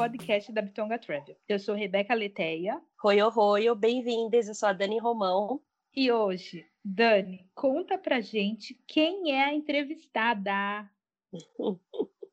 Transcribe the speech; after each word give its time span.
Podcast 0.00 0.50
da 0.50 0.62
Bitonga 0.62 0.98
Travel. 0.98 1.36
Eu 1.46 1.58
sou 1.58 1.74
Rebeca 1.74 2.14
Leteia 2.14 2.80
Oi, 3.04 3.20
oi, 3.20 3.68
oi, 3.68 3.74
bem-vindas. 3.76 4.48
Eu 4.48 4.54
sou 4.54 4.70
a 4.70 4.72
Dani 4.72 4.98
Romão. 4.98 5.60
e 5.94 6.10
hoje, 6.10 6.66
Dani, 6.82 7.46
conta 7.54 7.98
pra 7.98 8.18
gente 8.18 8.82
quem 8.86 9.30
é 9.32 9.44
a 9.44 9.52
entrevistada. 9.52 10.90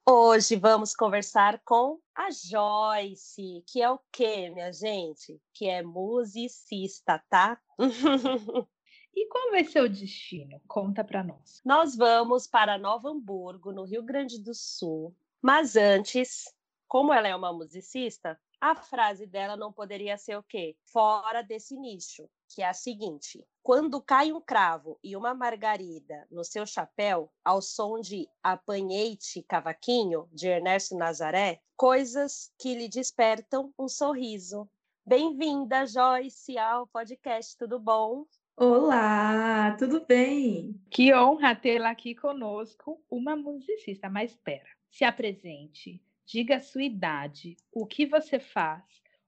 Hoje 0.09 0.55
vamos 0.55 0.95
conversar 0.95 1.59
com 1.65 1.99
a 2.15 2.29
Joyce, 2.31 3.61
que 3.67 3.81
é 3.81 3.91
o 3.91 3.99
quê, 4.13 4.49
minha 4.49 4.71
gente? 4.71 5.37
Que 5.53 5.67
é 5.67 5.83
musicista, 5.83 7.21
tá? 7.29 7.59
E 9.13 9.27
qual 9.29 9.49
vai 9.49 9.63
ser 9.63 9.81
o 9.81 9.89
destino? 9.89 10.61
Conta 10.67 11.03
pra 11.03 11.23
nós. 11.23 11.59
Nós 11.65 11.95
vamos 11.95 12.45
para 12.45 12.77
Nova 12.77 13.09
Hamburgo, 13.09 13.71
no 13.71 13.83
Rio 13.83 14.03
Grande 14.03 14.39
do 14.39 14.53
Sul. 14.53 15.11
Mas 15.41 15.75
antes, 15.75 16.45
como 16.87 17.13
ela 17.13 17.27
é 17.27 17.35
uma 17.35 17.51
musicista, 17.51 18.39
a 18.59 18.75
frase 18.75 19.27
dela 19.27 19.55
não 19.55 19.71
poderia 19.71 20.17
ser 20.17 20.37
o 20.37 20.43
quê? 20.43 20.75
Fora 20.91 21.43
desse 21.43 21.75
nicho, 21.77 22.27
que 22.49 22.61
é 22.61 22.67
a 22.67 22.73
seguinte: 22.73 23.45
quando 23.61 24.01
cai 24.01 24.31
um 24.31 24.41
cravo 24.41 24.97
e 25.03 25.15
uma 25.15 25.33
margarida 25.33 26.25
no 26.31 26.43
seu 26.43 26.65
chapéu, 26.65 27.31
ao 27.43 27.61
som 27.61 27.99
de 27.99 28.27
Apanhei-te 28.41 29.43
Cavaquinho, 29.43 30.27
de 30.31 30.47
Ernesto 30.47 30.95
Nazaré, 30.95 31.61
coisas 31.75 32.51
que 32.57 32.73
lhe 32.73 32.87
despertam 32.87 33.73
um 33.77 33.87
sorriso. 33.87 34.67
Bem-vinda, 35.05 35.85
Joyce, 35.85 36.57
ao 36.57 36.87
podcast, 36.87 37.57
tudo 37.57 37.79
bom? 37.79 38.25
Olá, 38.57 39.75
tudo 39.77 40.03
bem? 40.03 40.81
Que 40.89 41.13
honra 41.13 41.55
tê-la 41.55 41.91
aqui 41.91 42.15
conosco, 42.15 42.99
uma 43.09 43.35
musicista. 43.35 44.09
Mas 44.09 44.31
espera, 44.31 44.67
se 44.89 45.05
apresente, 45.05 46.01
diga 46.27 46.57
a 46.57 46.59
sua 46.59 46.83
idade, 46.83 47.55
o 47.71 47.85
que 47.85 48.05
você 48.05 48.37
faz, 48.37 48.83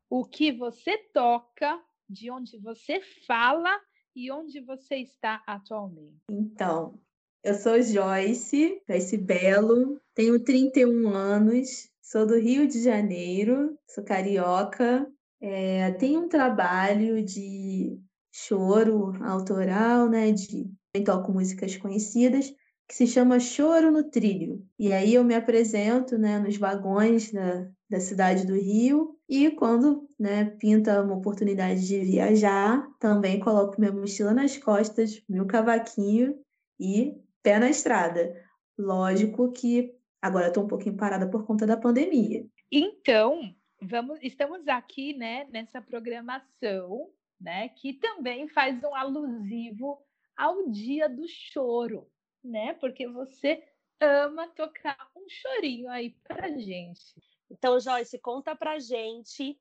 o 0.10 0.26
que 0.26 0.52
você 0.52 0.98
toca, 1.14 1.82
de 2.10 2.30
onde 2.30 2.58
você 2.58 3.00
fala 3.26 3.80
e 4.16 4.32
onde 4.32 4.60
você 4.60 4.98
está 4.98 5.42
atualmente. 5.48 6.24
Então, 6.30 7.00
eu 7.44 7.54
sou 7.54 7.82
Joyce, 7.82 8.82
Joyce 8.88 9.18
Belo, 9.18 10.02
tenho 10.14 10.44
31 10.44 11.08
anos, 11.08 11.90
sou 12.02 12.26
do 12.26 12.38
Rio 12.38 12.68
de 12.68 12.84
Janeiro, 12.84 13.78
sou 13.88 14.04
carioca, 14.04 15.10
é, 15.40 15.92
tenho 15.94 16.26
um 16.26 16.28
trabalho 16.28 17.24
de 17.24 17.98
choro 18.32 19.14
autoral, 19.24 20.10
né, 20.10 20.32
de 20.32 20.70
toco 21.06 21.32
músicas 21.32 21.78
conhecidas, 21.78 22.54
que 22.90 22.96
se 22.96 23.06
chama 23.06 23.40
Choro 23.40 23.92
no 23.92 24.04
Trilho. 24.04 24.68
E 24.78 24.92
aí 24.92 25.14
eu 25.14 25.24
me 25.24 25.36
apresento, 25.36 26.18
né, 26.18 26.40
nos 26.40 26.58
vagões 26.58 27.32
da, 27.32 27.70
da 27.88 28.00
cidade 28.00 28.48
do 28.48 28.56
Rio 28.56 29.16
e 29.30 29.52
quando, 29.52 30.10
né, 30.20 30.46
pinta 30.60 31.04
uma 31.04 31.14
oportunidade 31.14 31.88
de 31.88 32.00
viajar, 32.00 32.84
também 33.00 33.40
coloco 33.40 33.80
minha 33.80 33.92
mochila 33.92 34.34
nas 34.34 34.58
costas, 34.58 35.24
meu 35.30 35.46
cavaquinho 35.46 36.36
e 36.80 37.16
pé 37.44 37.60
na 37.60 37.70
estrada. 37.70 38.36
Lógico 38.76 39.52
que 39.52 39.94
agora 40.20 40.48
estou 40.48 40.64
um 40.64 40.68
pouquinho 40.68 40.98
parada 40.98 41.30
por 41.30 41.46
conta 41.46 41.68
da 41.68 41.78
pandemia. 41.78 42.44
Então, 42.72 43.54
vamos, 43.80 44.18
estamos 44.24 44.68
aqui, 44.68 45.14
né, 45.14 45.46
nessa 45.52 45.80
programação, 45.80 47.08
né, 47.40 47.70
que 47.70 47.94
também 47.94 48.48
faz 48.48 48.84
um 48.84 48.96
alusivo 48.96 50.00
ao 50.36 50.72
dia 50.72 51.08
do 51.08 51.28
choro, 51.28 52.08
né? 52.44 52.74
Porque 52.76 53.08
você 53.08 53.64
ama 54.00 54.48
tocar 54.50 55.10
um 55.16 55.28
chorinho 55.28 55.90
aí 55.90 56.16
pra 56.24 56.52
gente. 56.52 57.16
Então, 57.52 57.80
Joyce, 57.80 58.20
conta 58.20 58.56
pra 58.56 58.78
gente 58.80 59.58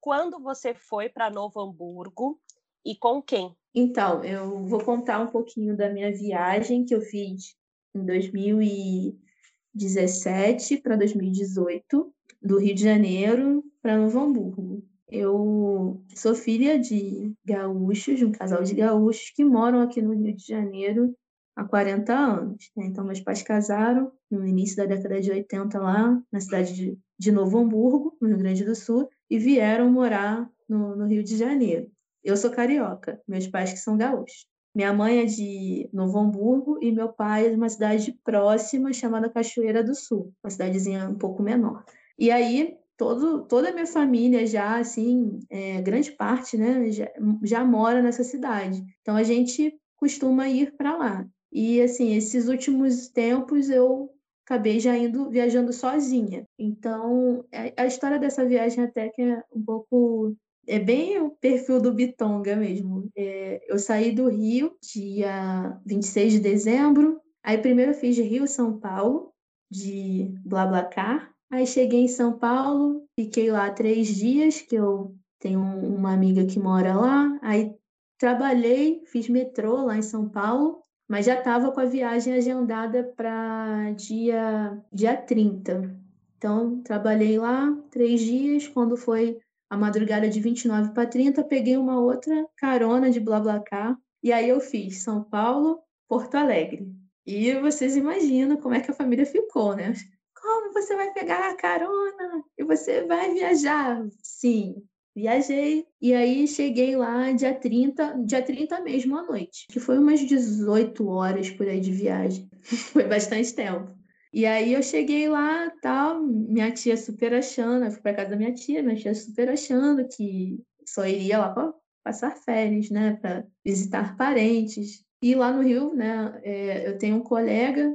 quando 0.00 0.40
você 0.40 0.74
foi 0.74 1.08
para 1.08 1.30
Novo 1.30 1.60
Hamburgo 1.60 2.40
e 2.84 2.96
com 2.96 3.20
quem? 3.20 3.54
Então, 3.74 4.24
eu 4.24 4.64
vou 4.66 4.82
contar 4.82 5.20
um 5.20 5.26
pouquinho 5.26 5.76
da 5.76 5.90
minha 5.90 6.10
viagem 6.10 6.84
que 6.84 6.94
eu 6.94 7.00
fiz 7.00 7.54
em 7.94 8.04
2017 8.04 10.78
para 10.78 10.96
2018, 10.96 12.12
do 12.40 12.58
Rio 12.58 12.74
de 12.74 12.82
Janeiro 12.82 13.62
para 13.82 13.98
Novo 13.98 14.18
Hamburgo. 14.18 14.82
Eu 15.08 16.02
sou 16.14 16.34
filha 16.34 16.78
de 16.78 17.34
gaúchos, 17.44 18.18
de 18.18 18.24
um 18.24 18.32
casal 18.32 18.62
de 18.62 18.74
gaúchos 18.74 19.30
que 19.30 19.44
moram 19.44 19.80
aqui 19.80 20.02
no 20.02 20.14
Rio 20.14 20.34
de 20.34 20.46
Janeiro 20.46 21.16
há 21.56 21.64
40 21.64 22.12
anos. 22.14 22.70
né? 22.76 22.84
Então, 22.86 23.04
meus 23.04 23.20
pais 23.20 23.42
casaram 23.42 24.12
no 24.30 24.46
início 24.46 24.76
da 24.76 24.84
década 24.84 25.20
de 25.20 25.30
80 25.30 25.80
lá 25.80 26.22
na 26.30 26.40
cidade 26.40 26.74
de, 26.74 26.98
de 27.18 27.32
Novo 27.32 27.58
Hamburgo, 27.58 28.16
no 28.20 28.28
Rio 28.28 28.38
Grande 28.38 28.64
do 28.64 28.74
Sul, 28.74 29.08
e 29.30 29.38
vieram 29.38 29.90
morar 29.90 30.48
no, 30.68 30.94
no 30.94 31.06
Rio 31.06 31.24
de 31.24 31.36
Janeiro. 31.36 31.90
Eu 32.22 32.36
sou 32.36 32.50
carioca, 32.50 33.20
meus 33.26 33.46
pais 33.46 33.72
que 33.72 33.78
são 33.78 33.96
gaúchos. 33.96 34.46
Minha 34.74 34.92
mãe 34.92 35.20
é 35.20 35.24
de 35.24 35.88
Novo 35.90 36.18
Hamburgo 36.18 36.78
e 36.82 36.92
meu 36.92 37.08
pai 37.08 37.46
é 37.46 37.50
de 37.50 37.56
uma 37.56 37.68
cidade 37.68 38.12
próxima 38.22 38.92
chamada 38.92 39.30
Cachoeira 39.30 39.82
do 39.82 39.94
Sul, 39.94 40.34
uma 40.44 40.50
cidadezinha 40.50 41.08
um 41.08 41.14
pouco 41.14 41.42
menor. 41.42 41.82
E 42.18 42.30
aí, 42.30 42.76
todo, 42.96 43.46
toda 43.46 43.70
a 43.70 43.72
minha 43.72 43.86
família 43.86 44.46
já, 44.46 44.78
assim, 44.78 45.38
é, 45.48 45.80
grande 45.80 46.12
parte, 46.12 46.58
né, 46.58 46.90
já, 46.90 47.10
já 47.42 47.64
mora 47.64 48.02
nessa 48.02 48.22
cidade. 48.22 48.84
Então, 49.00 49.16
a 49.16 49.22
gente 49.22 49.74
costuma 49.96 50.46
ir 50.46 50.76
para 50.76 50.94
lá. 50.94 51.26
E, 51.52 51.80
assim, 51.80 52.14
esses 52.14 52.48
últimos 52.48 53.08
tempos 53.08 53.70
eu 53.70 54.10
acabei 54.44 54.78
já 54.78 54.96
indo 54.96 55.28
viajando 55.30 55.72
sozinha. 55.72 56.46
Então, 56.58 57.44
a, 57.52 57.82
a 57.82 57.86
história 57.86 58.18
dessa 58.18 58.44
viagem 58.44 58.84
até 58.84 59.08
que 59.08 59.22
é 59.22 59.42
um 59.54 59.62
pouco 59.64 60.34
é 60.66 60.78
bem 60.78 61.18
o 61.20 61.30
perfil 61.30 61.80
do 61.80 61.92
Bitonga 61.94 62.56
mesmo. 62.56 63.08
É, 63.16 63.60
eu 63.68 63.78
saí 63.78 64.12
do 64.12 64.28
Rio 64.28 64.76
dia 64.82 65.80
26 65.84 66.32
de 66.34 66.40
dezembro. 66.40 67.20
Aí 67.42 67.58
primeiro 67.58 67.92
eu 67.92 67.96
fiz 67.96 68.16
Rio 68.18 68.46
São 68.46 68.78
Paulo, 68.78 69.32
de 69.70 70.32
Blablacar. 70.44 71.32
Aí 71.50 71.66
cheguei 71.66 72.00
em 72.00 72.08
São 72.08 72.36
Paulo, 72.38 73.04
fiquei 73.18 73.50
lá 73.50 73.70
três 73.70 74.08
dias, 74.08 74.60
que 74.60 74.74
eu 74.74 75.14
tenho 75.38 75.60
um- 75.60 75.94
uma 75.96 76.12
amiga 76.12 76.44
que 76.44 76.58
mora 76.58 76.96
lá. 76.96 77.38
Aí 77.42 77.72
trabalhei, 78.18 79.02
fiz 79.06 79.28
metrô 79.28 79.84
lá 79.84 79.96
em 79.96 80.02
São 80.02 80.28
Paulo, 80.28 80.82
mas 81.08 81.26
já 81.26 81.38
estava 81.38 81.70
com 81.70 81.80
a 81.80 81.84
viagem 81.84 82.34
agendada 82.34 83.04
para 83.16 83.92
dia, 83.92 84.82
dia 84.92 85.16
30. 85.16 85.96
Então, 86.36 86.82
trabalhei 86.82 87.38
lá 87.38 87.72
três 87.90 88.20
dias. 88.20 88.66
Quando 88.68 88.96
foi 88.96 89.38
a 89.70 89.76
madrugada 89.76 90.28
de 90.28 90.40
29 90.40 90.92
para 90.92 91.08
30, 91.08 91.44
peguei 91.44 91.76
uma 91.76 92.00
outra 92.00 92.46
carona 92.56 93.10
de 93.10 93.20
BlaBlaCar. 93.20 93.96
E 94.22 94.32
aí 94.32 94.48
eu 94.48 94.60
fiz 94.60 95.02
São 95.02 95.22
Paulo, 95.22 95.80
Porto 96.08 96.34
Alegre. 96.34 96.88
E 97.24 97.54
vocês 97.60 97.96
imaginam 97.96 98.56
como 98.56 98.74
é 98.74 98.80
que 98.80 98.90
a 98.90 98.94
família 98.94 99.26
ficou, 99.26 99.74
né? 99.74 99.92
Como 100.40 100.72
você 100.72 100.94
vai 100.94 101.12
pegar 101.12 101.50
a 101.50 101.56
carona 101.56 102.44
e 102.56 102.64
você 102.64 103.04
vai 103.04 103.32
viajar? 103.32 104.04
Sim, 104.22 104.82
viajei. 105.16 105.86
E 106.00 106.12
aí 106.12 106.46
cheguei 106.46 106.94
lá 106.94 107.32
dia 107.32 107.54
30, 107.54 108.22
dia 108.24 108.42
30 108.42 108.82
mesmo 108.82 109.16
à 109.16 109.22
noite, 109.22 109.66
que 109.70 109.80
foi 109.80 109.98
umas 109.98 110.20
18 110.20 111.08
horas 111.08 111.48
por 111.50 111.66
aí 111.66 111.80
de 111.80 111.90
viagem. 111.90 112.48
Foi 112.92 113.04
bastante 113.04 113.54
tempo. 113.54 113.96
E 114.32 114.44
aí 114.44 114.74
eu 114.74 114.82
cheguei 114.82 115.28
lá, 115.28 115.70
tal, 115.80 116.22
minha 116.22 116.70
tia 116.70 116.96
super 116.96 117.32
achando, 117.32 117.86
eu 117.86 117.90
fui 117.90 118.02
para 118.02 118.12
casa 118.12 118.30
da 118.30 118.36
minha 118.36 118.52
tia, 118.52 118.82
minha 118.82 118.96
tia 118.96 119.14
super 119.14 119.48
achando 119.48 120.06
que 120.06 120.60
só 120.84 121.06
iria 121.06 121.38
lá 121.38 121.48
para 121.50 121.72
passar 122.04 122.36
férias, 122.36 122.90
né, 122.90 123.16
para 123.20 123.46
visitar 123.64 124.16
parentes. 124.16 125.04
E 125.22 125.34
lá 125.34 125.50
no 125.52 125.62
Rio, 125.62 125.94
né, 125.94 126.38
é, 126.42 126.88
eu 126.88 126.98
tenho 126.98 127.16
um 127.16 127.22
colega, 127.22 127.90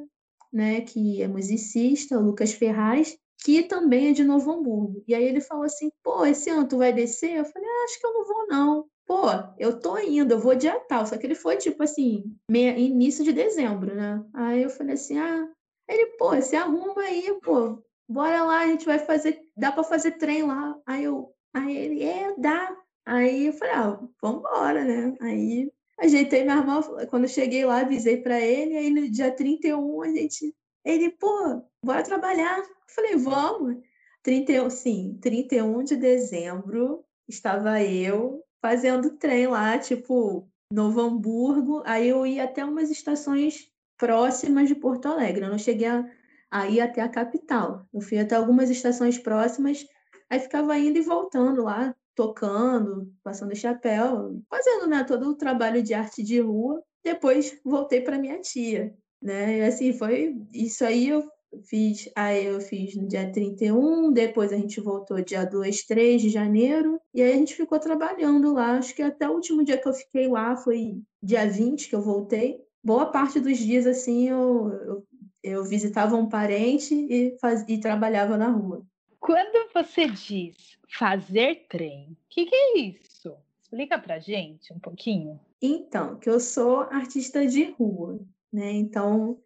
né, 0.52 0.82
que 0.82 1.22
é 1.22 1.28
musicista, 1.28 2.18
o 2.18 2.24
Lucas 2.24 2.54
Ferraz, 2.54 3.16
que 3.44 3.64
também 3.64 4.10
é 4.10 4.14
de 4.14 4.24
Novo 4.24 4.52
Hamburgo. 4.52 5.04
E 5.08 5.16
aí 5.16 5.24
ele 5.24 5.42
falou 5.42 5.64
assim: 5.66 5.92
pô, 6.04 6.26
esse 6.26 6.50
ano 6.50 6.68
tu 6.68 6.78
vai 6.78 6.94
descer? 6.94 7.38
Eu 7.38 7.46
falei: 7.46 7.68
ah, 7.68 7.84
acho 7.86 8.00
que 8.00 8.06
eu 8.06 8.14
não 8.14 8.26
vou, 8.26 8.48
não. 8.48 8.86
Pô, 9.06 9.24
eu 9.60 9.80
tô 9.80 9.98
indo, 9.98 10.34
eu 10.34 10.40
vou 10.40 10.56
dia 10.56 10.80
tal. 10.82 11.06
Só 11.06 11.18
que 11.18 11.26
ele 11.28 11.36
foi, 11.36 11.58
tipo 11.58 11.84
assim, 11.84 12.24
meia- 12.50 12.78
início 12.78 13.24
de 13.24 13.34
dezembro, 13.34 13.94
né? 13.96 14.24
Aí 14.34 14.62
eu 14.64 14.70
falei 14.70 14.94
assim: 14.96 15.18
ah. 15.20 15.48
Ele, 15.88 16.06
pô, 16.18 16.40
se 16.42 16.56
arruma 16.56 17.02
aí, 17.02 17.38
pô, 17.44 17.84
bora 18.08 18.44
lá, 18.46 18.60
a 18.62 18.68
gente 18.68 18.86
vai 18.86 18.98
fazer, 19.00 19.42
dá 19.58 19.72
pra 19.72 19.84
fazer 19.84 20.12
trem 20.14 20.44
lá. 20.44 20.76
Aí 20.86 21.04
eu, 21.04 21.34
aí 21.54 21.76
ele, 21.78 22.04
é, 22.04 22.34
dá. 22.38 22.78
Aí 23.06 23.48
eu 23.48 23.54
falei, 23.54 23.74
ah, 23.76 24.00
vambora, 24.22 24.84
né? 24.86 25.16
Aí 25.22 25.72
ajeitei 26.00 26.44
minha 26.44 26.62
mão, 26.64 26.82
quando 27.10 27.24
eu 27.24 27.30
cheguei 27.30 27.66
lá, 27.66 27.82
avisei 27.82 28.18
para 28.22 28.40
ele, 28.40 28.78
aí 28.78 28.90
no 28.90 29.10
dia 29.10 29.32
31 29.36 30.02
a 30.02 30.08
gente. 30.10 30.56
Ele, 30.84 31.10
pô, 31.12 31.64
bora 31.84 32.04
trabalhar. 32.04 32.58
Eu 32.60 32.66
falei, 32.88 33.16
vamos. 33.16 33.78
31, 34.24 34.70
sim, 34.70 35.18
31 35.22 35.84
de 35.84 35.96
dezembro, 35.96 37.04
estava 37.28 37.82
eu 37.82 38.44
fazendo 38.62 39.18
trem 39.18 39.48
lá, 39.48 39.78
tipo, 39.80 40.48
Novo 40.72 41.02
Hamburgo. 41.02 41.82
Aí 41.86 42.08
eu 42.08 42.26
ia 42.26 42.44
até 42.44 42.64
umas 42.64 42.92
estações 42.92 43.72
próximas 43.98 44.68
de 44.68 44.76
Porto 44.76 45.08
Alegre. 45.08 45.46
Eu 45.46 45.50
não 45.50 45.58
cheguei 45.58 45.88
a, 45.88 46.06
a 46.52 46.68
ir 46.68 46.82
até 46.82 47.02
a 47.02 47.10
capital. 47.10 47.88
Eu 47.94 48.02
fui 48.02 48.20
até 48.20 48.36
algumas 48.36 48.70
estações 48.70 49.18
próximas, 49.18 49.86
aí 50.30 50.40
ficava 50.40 50.78
indo 50.78 51.00
e 51.00 51.02
voltando 51.02 51.64
lá, 51.64 51.96
tocando, 52.16 53.12
passando 53.24 53.56
chapéu, 53.56 54.40
fazendo 54.50 54.88
né, 54.88 55.04
todo 55.04 55.30
o 55.30 55.36
trabalho 55.36 55.82
de 55.82 55.94
arte 55.94 56.22
de 56.24 56.40
rua. 56.40 56.84
Depois 57.04 57.60
voltei 57.66 58.02
para 58.02 58.20
minha 58.20 58.40
tia, 58.40 58.96
né? 59.22 59.60
E 59.60 59.62
assim 59.62 59.94
foi 59.94 60.36
isso 60.54 60.84
aí 60.84 61.10
eu 61.10 61.24
fiz, 61.64 62.10
aí 62.16 62.46
eu 62.46 62.60
fiz 62.62 62.96
no 62.96 63.08
dia 63.08 63.30
31, 63.32 64.12
depois 64.12 64.52
a 64.52 64.58
gente 64.58 64.80
voltou 64.80 65.22
dia 65.22 65.46
2, 65.46 65.84
3 65.84 66.22
de 66.22 66.30
janeiro, 66.30 67.00
e 67.14 67.22
aí 67.22 67.34
a 67.34 67.36
gente 67.36 67.56
ficou 67.56 67.80
trabalhando 67.80 68.54
lá. 68.54 68.78
Acho 68.78 68.96
que 68.96 69.02
até 69.02 69.28
o 69.28 69.34
último 69.34 69.64
dia 69.64 69.78
que 69.78 69.88
eu 69.88 69.94
fiquei 69.94 70.28
lá 70.28 70.56
foi 70.56 71.02
dia 71.22 71.50
20 71.50 71.90
que 71.90 71.96
eu 71.96 72.02
voltei. 72.02 72.62
Boa 72.84 73.08
parte 73.08 73.40
dos 73.40 73.58
dias 73.58 73.86
assim 73.86 74.30
eu, 74.30 74.70
eu, 74.70 75.08
eu 75.44 75.64
visitava 75.64 76.16
um 76.16 76.28
parente 76.28 76.96
e, 76.96 77.38
faz, 77.40 77.64
e 77.68 77.80
trabalhava 77.80 78.38
na 78.38 78.50
rua. 78.50 78.84
Quando 79.20 79.72
você 79.72 80.08
diz 80.08 80.78
fazer 80.98 81.68
trem, 81.70 82.12
o 82.12 82.18
que, 82.30 82.46
que 82.46 82.56
é 82.56 82.80
isso? 82.80 83.36
Explica 83.62 84.00
pra 84.00 84.20
gente 84.20 84.74
um 84.74 84.80
pouquinho. 84.80 85.40
Então, 85.62 86.18
que 86.18 86.28
eu 86.28 86.40
sou 86.40 86.82
artista 86.82 87.46
de 87.46 87.72
rua, 87.72 88.20
né? 88.52 88.72
Então, 88.72 89.40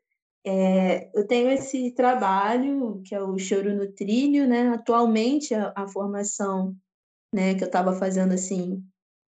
é, 0.45 1.09
eu 1.17 1.25
tenho 1.27 1.49
esse 1.49 1.91
trabalho 1.91 3.01
que 3.03 3.15
é 3.15 3.21
o 3.21 3.37
Choro 3.37 3.73
no 3.75 3.91
Trilho, 3.91 4.47
né? 4.47 4.69
Atualmente, 4.69 5.53
a, 5.53 5.73
a 5.75 5.87
formação 5.87 6.75
né, 7.33 7.55
que 7.55 7.63
eu 7.63 7.67
estava 7.67 7.93
fazendo 7.93 8.33
assim 8.33 8.83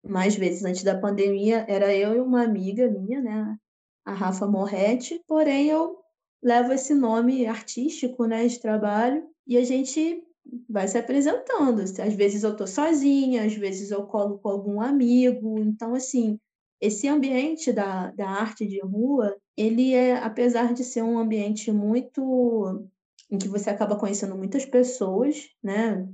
mais 0.02 0.34
vezes 0.34 0.64
antes 0.64 0.82
da 0.82 0.98
pandemia 0.98 1.66
era 1.68 1.94
eu 1.94 2.14
e 2.14 2.20
uma 2.20 2.42
amiga 2.42 2.88
minha, 2.88 3.20
né? 3.20 3.56
A 4.04 4.14
Rafa 4.14 4.46
Morretti, 4.46 5.22
porém 5.26 5.68
eu 5.68 5.98
levo 6.42 6.72
esse 6.72 6.94
nome 6.94 7.46
artístico, 7.46 8.24
né, 8.24 8.46
de 8.46 8.58
trabalho, 8.58 9.28
e 9.46 9.58
a 9.58 9.64
gente 9.64 10.22
vai 10.68 10.88
se 10.88 10.96
apresentando. 10.96 11.82
Às 11.82 12.14
vezes 12.14 12.42
eu 12.42 12.56
tô 12.56 12.66
sozinha, 12.66 13.44
às 13.44 13.54
vezes 13.54 13.90
eu 13.90 14.06
colo 14.06 14.38
com 14.38 14.48
algum 14.48 14.80
amigo. 14.80 15.58
Então, 15.60 15.94
assim, 15.94 16.38
esse 16.80 17.06
ambiente 17.08 17.72
da, 17.72 18.10
da 18.12 18.28
arte 18.28 18.66
de 18.66 18.80
rua, 18.80 19.36
ele 19.60 19.94
é, 19.94 20.16
apesar 20.16 20.72
de 20.74 20.84
ser 20.84 21.02
um 21.02 21.18
ambiente 21.18 21.70
muito 21.72 22.88
em 23.30 23.38
que 23.38 23.48
você 23.48 23.70
acaba 23.70 23.96
conhecendo 23.96 24.36
muitas 24.36 24.64
pessoas, 24.64 25.48
né? 25.62 26.08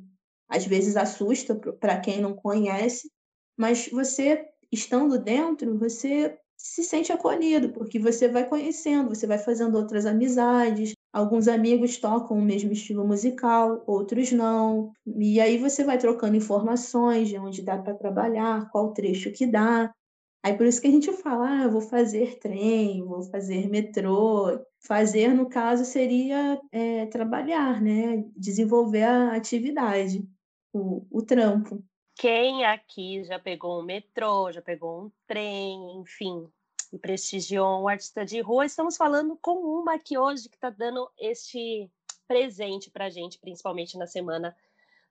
Às 0.49 0.67
vezes 0.67 0.97
assusta 0.97 1.55
para 1.55 2.01
quem 2.01 2.21
não 2.21 2.35
conhece, 2.35 3.11
mas 3.57 3.89
você 3.89 4.47
estando 4.71 5.19
dentro, 5.19 5.79
você 5.79 6.39
se 6.57 6.83
sente 6.85 7.13
acolhido, 7.13 7.73
porque 7.73 7.99
você 7.99 8.29
vai 8.29 8.49
conhecendo, 8.49 9.11
você 9.11 9.27
vai 9.27 9.39
fazendo 9.39 9.77
outras 9.77 10.07
amizades, 10.07 10.95
Alguns 11.17 11.49
amigos 11.49 11.97
tocam 11.97 12.37
o 12.37 12.43
mesmo 12.43 12.73
estilo 12.73 13.03
musical, 13.09 13.83
outros 13.87 14.33
não. 14.33 14.93
E 15.07 15.41
aí 15.41 15.57
você 15.57 15.83
vai 15.83 15.97
trocando 15.97 16.37
informações 16.37 17.29
de 17.31 17.39
onde 17.39 17.63
dá 17.63 17.79
para 17.79 17.95
trabalhar, 17.95 18.69
qual 18.71 18.93
trecho 18.93 19.33
que 19.33 19.47
dá. 19.47 19.91
Aí 20.47 20.57
por 20.57 20.65
isso 20.65 20.81
que 20.81 20.87
a 20.87 20.91
gente 20.93 21.13
fala, 21.13 21.65
ah, 21.65 21.69
vou 21.69 21.81
fazer 21.81 22.39
trem, 22.39 23.03
vou 23.03 23.21
fazer 23.25 23.69
metrô. 23.69 24.65
Fazer, 24.79 25.35
no 25.35 25.49
caso, 25.49 25.85
seria 25.85 26.61
é, 26.71 27.05
trabalhar, 27.07 27.83
né? 27.83 28.25
Desenvolver 28.37 29.03
a 29.03 29.35
atividade, 29.35 30.25
o, 30.73 31.05
o 31.11 31.21
trampo. 31.21 31.85
Quem 32.15 32.65
aqui 32.65 33.25
já 33.25 33.41
pegou 33.41 33.81
um 33.81 33.85
metrô, 33.85 34.53
já 34.53 34.63
pegou 34.63 35.07
um 35.07 35.13
trem, 35.27 36.01
enfim, 36.01 36.49
e 36.93 36.99
prestigiou 37.01 37.83
um 37.83 37.89
artista 37.89 38.25
de 38.25 38.41
rua. 38.41 38.65
Estamos 38.65 38.97
falando 38.97 39.37
com 39.43 39.59
uma 39.81 39.95
aqui 39.95 40.17
hoje 40.17 40.49
que 40.49 40.55
está 40.55 40.71
dando 40.71 41.11
este 41.19 41.91
presente 42.29 42.89
para 42.89 43.11
gente, 43.11 43.41
principalmente 43.41 43.99
na 43.99 44.07
semana 44.07 44.57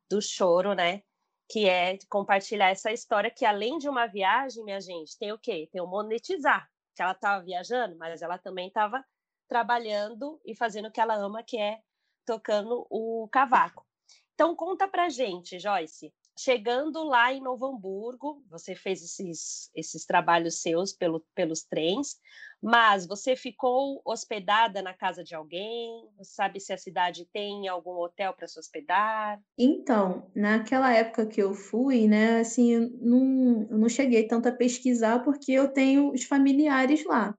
do 0.09 0.21
choro, 0.21 0.73
né? 0.73 1.03
Que 1.49 1.69
é 1.69 1.97
compartilhar 2.09 2.69
essa 2.69 2.91
história 2.91 3.29
que, 3.29 3.45
além 3.45 3.77
de 3.77 3.87
uma 3.87 4.07
viagem, 4.07 4.63
minha 4.63 4.81
gente, 4.81 5.17
tem 5.17 5.31
o 5.31 5.37
quê? 5.37 5.69
Tem 5.71 5.81
o 5.81 5.87
monetizar, 5.87 6.67
que 6.95 7.01
ela 7.01 7.11
estava 7.11 7.43
viajando, 7.43 7.95
mas 7.97 8.21
ela 8.21 8.37
também 8.37 8.67
estava 8.67 9.03
trabalhando 9.47 10.39
e 10.43 10.55
fazendo 10.55 10.87
o 10.87 10.91
que 10.91 10.99
ela 10.99 11.15
ama, 11.15 11.43
que 11.43 11.57
é 11.57 11.79
tocando 12.25 12.87
o 12.89 13.29
cavaco. 13.31 13.85
Então, 14.33 14.55
conta 14.55 14.87
pra 14.87 15.07
gente, 15.07 15.59
Joyce, 15.59 16.11
chegando 16.37 17.03
lá 17.03 17.33
em 17.33 17.41
Novo 17.41 17.65
Hamburgo, 17.65 18.43
você 18.49 18.75
fez 18.75 19.01
esses, 19.01 19.71
esses 19.73 20.05
trabalhos 20.05 20.61
seus 20.61 20.91
pelo, 20.91 21.25
pelos 21.33 21.63
trens, 21.63 22.17
mas 22.61 23.05
você 23.05 23.35
ficou 23.35 24.01
hospedada 24.03 24.81
na 24.81 24.93
casa 24.93 25.23
de 25.23 25.35
alguém? 25.35 26.09
Sabe 26.21 26.59
se 26.59 26.73
a 26.73 26.77
cidade 26.77 27.27
tem 27.31 27.67
algum 27.67 27.97
hotel 27.97 28.33
para 28.33 28.47
se 28.47 28.59
hospedar? 28.59 29.39
Então, 29.57 30.29
naquela 30.35 30.91
época 30.93 31.25
que 31.25 31.41
eu 31.41 31.53
fui, 31.53 32.07
né, 32.07 32.39
assim, 32.39 32.71
eu 32.71 32.89
não, 33.01 33.67
eu 33.69 33.77
não 33.77 33.89
cheguei 33.89 34.27
tanto 34.27 34.49
a 34.49 34.51
pesquisar 34.51 35.23
porque 35.23 35.51
eu 35.51 35.71
tenho 35.71 36.11
os 36.11 36.23
familiares 36.23 37.05
lá. 37.05 37.37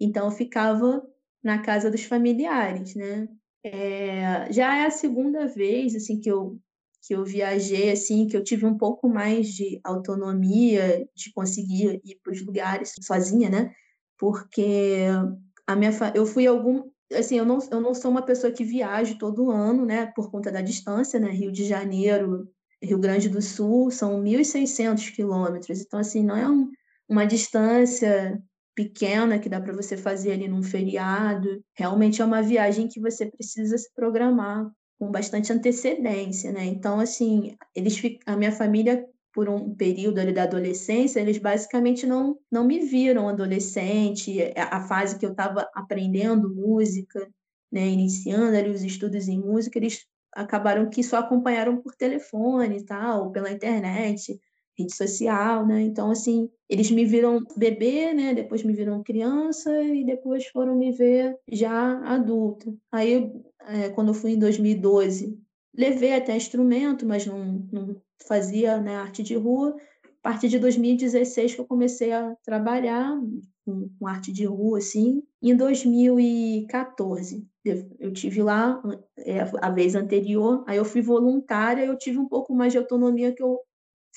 Então, 0.00 0.26
eu 0.26 0.32
ficava 0.32 1.02
na 1.42 1.60
casa 1.60 1.90
dos 1.90 2.04
familiares, 2.04 2.94
né? 2.94 3.28
É, 3.64 4.50
já 4.52 4.76
é 4.76 4.86
a 4.86 4.90
segunda 4.90 5.46
vez, 5.46 5.94
assim, 5.94 6.20
que 6.20 6.30
eu 6.30 6.58
que 7.08 7.14
eu 7.14 7.24
viajei 7.24 7.90
assim, 7.90 8.26
que 8.26 8.36
eu 8.36 8.44
tive 8.44 8.66
um 8.66 8.76
pouco 8.76 9.08
mais 9.08 9.48
de 9.48 9.80
autonomia, 9.82 11.08
de 11.16 11.32
conseguir 11.32 12.02
ir 12.04 12.20
para 12.22 12.34
os 12.34 12.44
lugares 12.44 12.92
sozinha, 13.00 13.48
né? 13.48 13.72
Porque 14.18 15.06
a 15.66 15.74
minha 15.74 15.90
fa... 15.90 16.12
eu 16.14 16.26
fui 16.26 16.46
algum 16.46 16.82
assim, 17.10 17.38
eu 17.38 17.46
não, 17.46 17.58
eu 17.70 17.80
não 17.80 17.94
sou 17.94 18.10
uma 18.10 18.20
pessoa 18.20 18.52
que 18.52 18.62
viaja 18.62 19.16
todo 19.18 19.50
ano, 19.50 19.86
né, 19.86 20.12
por 20.14 20.30
conta 20.30 20.52
da 20.52 20.60
distância, 20.60 21.18
né? 21.18 21.30
Rio 21.30 21.50
de 21.50 21.64
Janeiro, 21.64 22.46
Rio 22.82 22.98
Grande 22.98 23.30
do 23.30 23.40
Sul, 23.40 23.90
são 23.90 24.22
1.600 24.22 25.10
quilômetros. 25.14 25.80
Então, 25.80 25.98
assim, 25.98 26.22
não 26.22 26.36
é 26.36 26.46
um, 26.46 26.70
uma 27.08 27.24
distância 27.24 28.38
pequena 28.74 29.38
que 29.38 29.48
dá 29.48 29.58
para 29.58 29.72
você 29.72 29.96
fazer 29.96 30.32
ali 30.32 30.46
num 30.46 30.62
feriado. 30.62 31.64
Realmente 31.74 32.20
é 32.20 32.24
uma 32.26 32.42
viagem 32.42 32.86
que 32.86 33.00
você 33.00 33.24
precisa 33.24 33.78
se 33.78 33.90
programar 33.94 34.70
com 34.98 35.10
bastante 35.10 35.52
antecedência, 35.52 36.52
né? 36.52 36.64
Então, 36.64 37.00
assim, 37.00 37.56
eles 37.74 38.00
a 38.26 38.36
minha 38.36 38.52
família 38.52 39.06
por 39.32 39.48
um 39.48 39.74
período 39.74 40.18
ali 40.18 40.32
da 40.32 40.44
adolescência, 40.44 41.20
eles 41.20 41.38
basicamente 41.38 42.06
não 42.06 42.38
não 42.50 42.64
me 42.64 42.80
viram 42.80 43.28
adolescente, 43.28 44.38
a 44.56 44.80
fase 44.80 45.18
que 45.18 45.24
eu 45.24 45.30
estava 45.30 45.68
aprendendo 45.74 46.52
música, 46.52 47.28
né, 47.70 47.86
iniciando 47.86 48.56
ali 48.56 48.70
os 48.70 48.82
estudos 48.82 49.28
em 49.28 49.38
música, 49.38 49.78
eles 49.78 50.06
acabaram 50.34 50.88
que 50.90 51.02
só 51.02 51.18
acompanharam 51.18 51.80
por 51.80 51.94
telefone 51.94 52.78
e 52.78 52.84
tal, 52.84 53.30
pela 53.30 53.50
internet, 53.50 54.40
rede 54.78 54.94
social, 54.94 55.66
né? 55.66 55.82
Então, 55.82 56.10
assim, 56.10 56.48
eles 56.68 56.90
me 56.90 57.04
viram 57.04 57.44
bebê, 57.56 58.12
né? 58.12 58.34
Depois 58.34 58.62
me 58.62 58.72
viram 58.72 59.02
criança 59.02 59.82
e 59.82 60.04
depois 60.04 60.46
foram 60.46 60.76
me 60.76 60.92
ver 60.92 61.36
já 61.50 61.98
adulta. 62.04 62.72
Aí, 62.92 63.30
é, 63.66 63.88
quando 63.90 64.08
eu 64.08 64.14
fui 64.14 64.32
em 64.32 64.38
2012, 64.38 65.38
levei 65.76 66.14
até 66.14 66.36
instrumento, 66.36 67.06
mas 67.06 67.26
não, 67.26 67.66
não 67.72 67.96
fazia 68.26 68.80
né, 68.80 68.96
arte 68.96 69.22
de 69.22 69.34
rua. 69.34 69.76
A 70.04 70.30
partir 70.30 70.48
de 70.48 70.58
2016 70.58 71.54
que 71.54 71.60
eu 71.60 71.66
comecei 71.66 72.12
a 72.12 72.34
trabalhar 72.44 73.18
com, 73.64 73.88
com 73.98 74.06
arte 74.06 74.32
de 74.32 74.44
rua, 74.44 74.78
assim. 74.78 75.22
Em 75.42 75.54
2014, 75.54 77.46
eu, 77.64 78.12
tive 78.12 78.42
lá 78.42 78.82
é, 79.18 79.40
a 79.60 79.70
vez 79.70 79.94
anterior, 79.94 80.64
aí 80.66 80.76
eu 80.78 80.84
fui 80.84 81.02
voluntária, 81.02 81.84
eu 81.84 81.96
tive 81.96 82.18
um 82.18 82.26
pouco 82.28 82.54
mais 82.54 82.72
de 82.72 82.78
autonomia 82.78 83.32
que 83.32 83.42
eu 83.42 83.60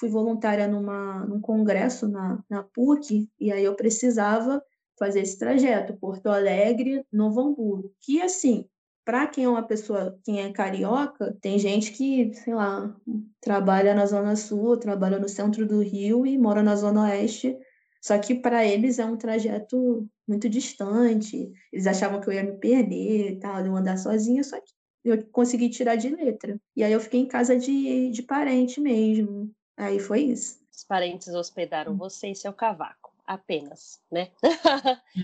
fui 0.01 0.09
voluntária 0.09 0.67
numa, 0.67 1.23
num 1.27 1.39
congresso 1.39 2.07
na, 2.07 2.43
na 2.49 2.63
PUC, 2.63 3.29
e 3.39 3.51
aí 3.51 3.63
eu 3.63 3.75
precisava 3.75 4.61
fazer 4.97 5.21
esse 5.21 5.37
trajeto, 5.37 5.95
Porto 5.95 6.27
Alegre, 6.27 7.05
Novo 7.13 7.39
Hamburgo, 7.39 7.93
que 8.01 8.19
assim, 8.19 8.65
para 9.05 9.27
quem 9.27 9.43
é 9.45 9.49
uma 9.49 9.61
pessoa, 9.61 10.19
quem 10.23 10.41
é 10.41 10.51
carioca, 10.51 11.37
tem 11.39 11.59
gente 11.59 11.91
que, 11.91 12.33
sei 12.33 12.55
lá, 12.55 12.95
trabalha 13.39 13.93
na 13.93 14.07
Zona 14.07 14.35
Sul, 14.35 14.77
trabalha 14.77 15.19
no 15.19 15.29
centro 15.29 15.67
do 15.67 15.81
Rio 15.81 16.25
e 16.25 16.35
mora 16.37 16.63
na 16.63 16.75
Zona 16.75 17.03
Oeste, 17.03 17.55
só 18.01 18.17
que 18.17 18.33
para 18.33 18.65
eles 18.65 18.97
é 18.97 19.05
um 19.05 19.17
trajeto 19.17 20.07
muito 20.27 20.49
distante, 20.49 21.51
eles 21.71 21.85
achavam 21.85 22.19
que 22.19 22.27
eu 22.27 22.33
ia 22.33 22.43
me 22.43 22.57
perder 22.57 23.33
e 23.33 23.39
tal, 23.39 23.63
eu 23.63 23.75
andar 23.75 23.97
sozinha, 23.97 24.43
só 24.43 24.59
que 24.59 24.71
eu 25.03 25.23
consegui 25.31 25.69
tirar 25.69 25.95
de 25.95 26.09
letra. 26.09 26.59
E 26.75 26.83
aí 26.83 26.91
eu 26.91 26.99
fiquei 26.99 27.19
em 27.19 27.27
casa 27.27 27.55
de, 27.57 28.09
de 28.09 28.23
parente 28.23 28.79
mesmo, 28.81 29.51
Aí 29.77 29.99
foi 29.99 30.21
isso. 30.21 30.59
Os 30.71 30.83
parentes 30.83 31.27
hospedaram 31.29 31.95
você 31.97 32.29
e 32.29 32.35
seu 32.35 32.53
cavaco, 32.53 33.13
apenas, 33.25 34.01
né? 34.11 34.31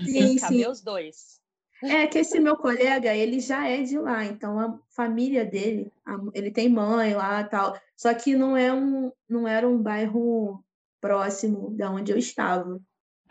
Sim, 0.05 0.37
sim. 0.39 0.65
os 0.67 0.81
dois. 0.81 1.39
É 1.83 2.07
que 2.07 2.17
esse 2.17 2.39
meu 2.39 2.57
colega, 2.57 3.15
ele 3.15 3.39
já 3.39 3.67
é 3.67 3.83
de 3.83 3.99
lá, 3.99 4.25
então 4.25 4.59
a 4.59 4.79
família 4.89 5.45
dele, 5.45 5.91
a- 6.05 6.17
ele 6.33 6.49
tem 6.49 6.67
mãe 6.67 7.13
lá 7.13 7.41
e 7.41 7.45
tal, 7.49 7.79
só 7.95 8.13
que 8.15 8.35
não 8.35 8.57
é 8.57 8.73
um, 8.73 9.11
não 9.29 9.47
era 9.47 9.67
um 9.67 9.81
bairro 9.81 10.63
próximo 10.99 11.69
da 11.77 11.91
onde 11.91 12.11
eu 12.11 12.17
estava. 12.17 12.81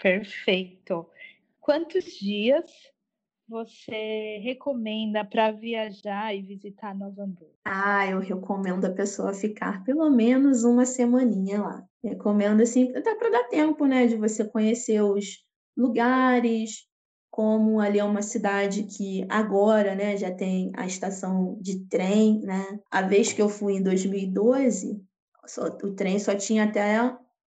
Perfeito. 0.01 1.09
Quantos 1.61 2.05
dias 2.05 2.71
você 3.49 4.39
recomenda 4.43 5.25
para 5.25 5.53
viajar 5.53 6.35
e 6.35 6.43
visitar 6.43 6.95
Novo 6.95 7.21
Hamburgo? 7.23 7.55
Ah, 7.65 8.07
eu 8.07 8.21
recomendo 8.21 8.85
a 8.85 8.93
pessoa 8.93 9.35
ficar 9.35 9.83
pelo 9.85 10.09
menos 10.09 10.63
uma 10.65 10.87
semaninha 10.87 11.61
lá. 11.61 11.85
Recomendo 12.03 12.63
assim, 12.63 12.95
até 12.97 13.15
para 13.15 13.31
dar 13.31 13.45
tempo, 13.49 13.87
né, 13.87 14.07
de 14.07 14.17
você 14.17 14.45
conhecer 14.49 15.03
os 15.03 15.45
lugares, 15.77 16.87
como 17.31 17.81
ali 17.81 17.99
é 17.99 18.05
uma 18.05 18.23
cidade 18.23 18.85
que 18.85 19.27
agora, 19.29 19.95
né, 19.95 20.17
já 20.17 20.33
tem 20.33 20.71
a 20.77 20.87
estação 20.87 21.59
de 21.61 21.87
trem, 21.89 22.41
né? 22.41 22.79
A 22.91 23.03
vez 23.03 23.33
que 23.33 23.43
eu 23.43 23.49
fui 23.49 23.75
em 23.75 23.83
2012, 23.83 25.03
só- 25.47 25.67
o 25.67 25.95
trem 25.95 26.19
só 26.19 26.35
tinha 26.35 26.65
até 26.65 26.97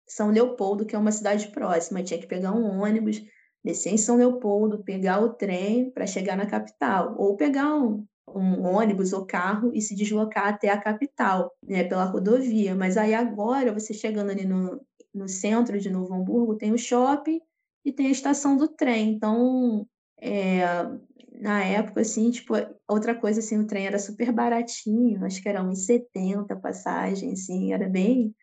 São 0.06 0.30
Leopoldo, 0.30 0.84
que 0.87 0.94
é 0.94 0.99
uma 0.99 1.11
cidade 1.12 1.49
próxima. 1.49 2.02
Tinha 2.02 2.20
que 2.20 2.26
pegar 2.26 2.52
um 2.52 2.80
ônibus, 2.82 3.22
descer 3.64 3.92
em 3.92 3.99
São 3.99 4.16
Leopoldo, 4.16 4.83
pegar 4.83 5.21
o 5.21 5.31
trem 5.31 5.90
para 5.90 6.07
chegar 6.07 6.37
na 6.37 6.47
capital, 6.47 7.14
ou 7.19 7.37
pegar 7.37 7.75
um, 7.75 8.04
um 8.28 8.64
ônibus 8.64 9.12
ou 9.12 9.25
carro 9.25 9.71
e 9.75 9.81
se 9.81 9.95
deslocar 9.95 10.49
até 10.49 10.69
a 10.69 10.81
capital, 10.81 11.52
né, 11.66 11.85
pela 11.85 12.04
rodovia. 12.04 12.75
Mas 12.75 12.97
aí 12.97 13.14
agora, 13.14 13.73
você 13.73 13.95
chegando 13.95 14.31
ali 14.31 14.45
no, 14.45 14.81
no 15.14 15.28
centro 15.28 15.78
de 15.78 15.90
Novo 15.90 16.14
Hamburgo, 16.14 16.57
tem 16.57 16.73
o 16.73 16.78
shopping 16.78 17.40
e 17.85 17.92
tem 17.92 18.07
a 18.07 18.12
estação 18.12 18.57
do 18.57 18.69
trem. 18.69 19.12
Então, 19.12 19.87
é, 20.21 20.62
na 21.40 21.64
época, 21.64 22.00
assim, 22.00 22.31
tipo, 22.31 22.54
outra 22.88 23.14
coisa, 23.14 23.40
assim, 23.40 23.59
o 23.59 23.66
trem 23.66 23.87
era 23.87 23.99
super 23.99 24.33
baratinho, 24.33 25.25
acho 25.25 25.42
que 25.42 25.49
era 25.49 25.62
1,70 25.62 26.52
a 26.52 26.57
passagem, 26.57 27.33
assim, 27.33 27.73
era 27.73 27.88
bem, 27.88 28.35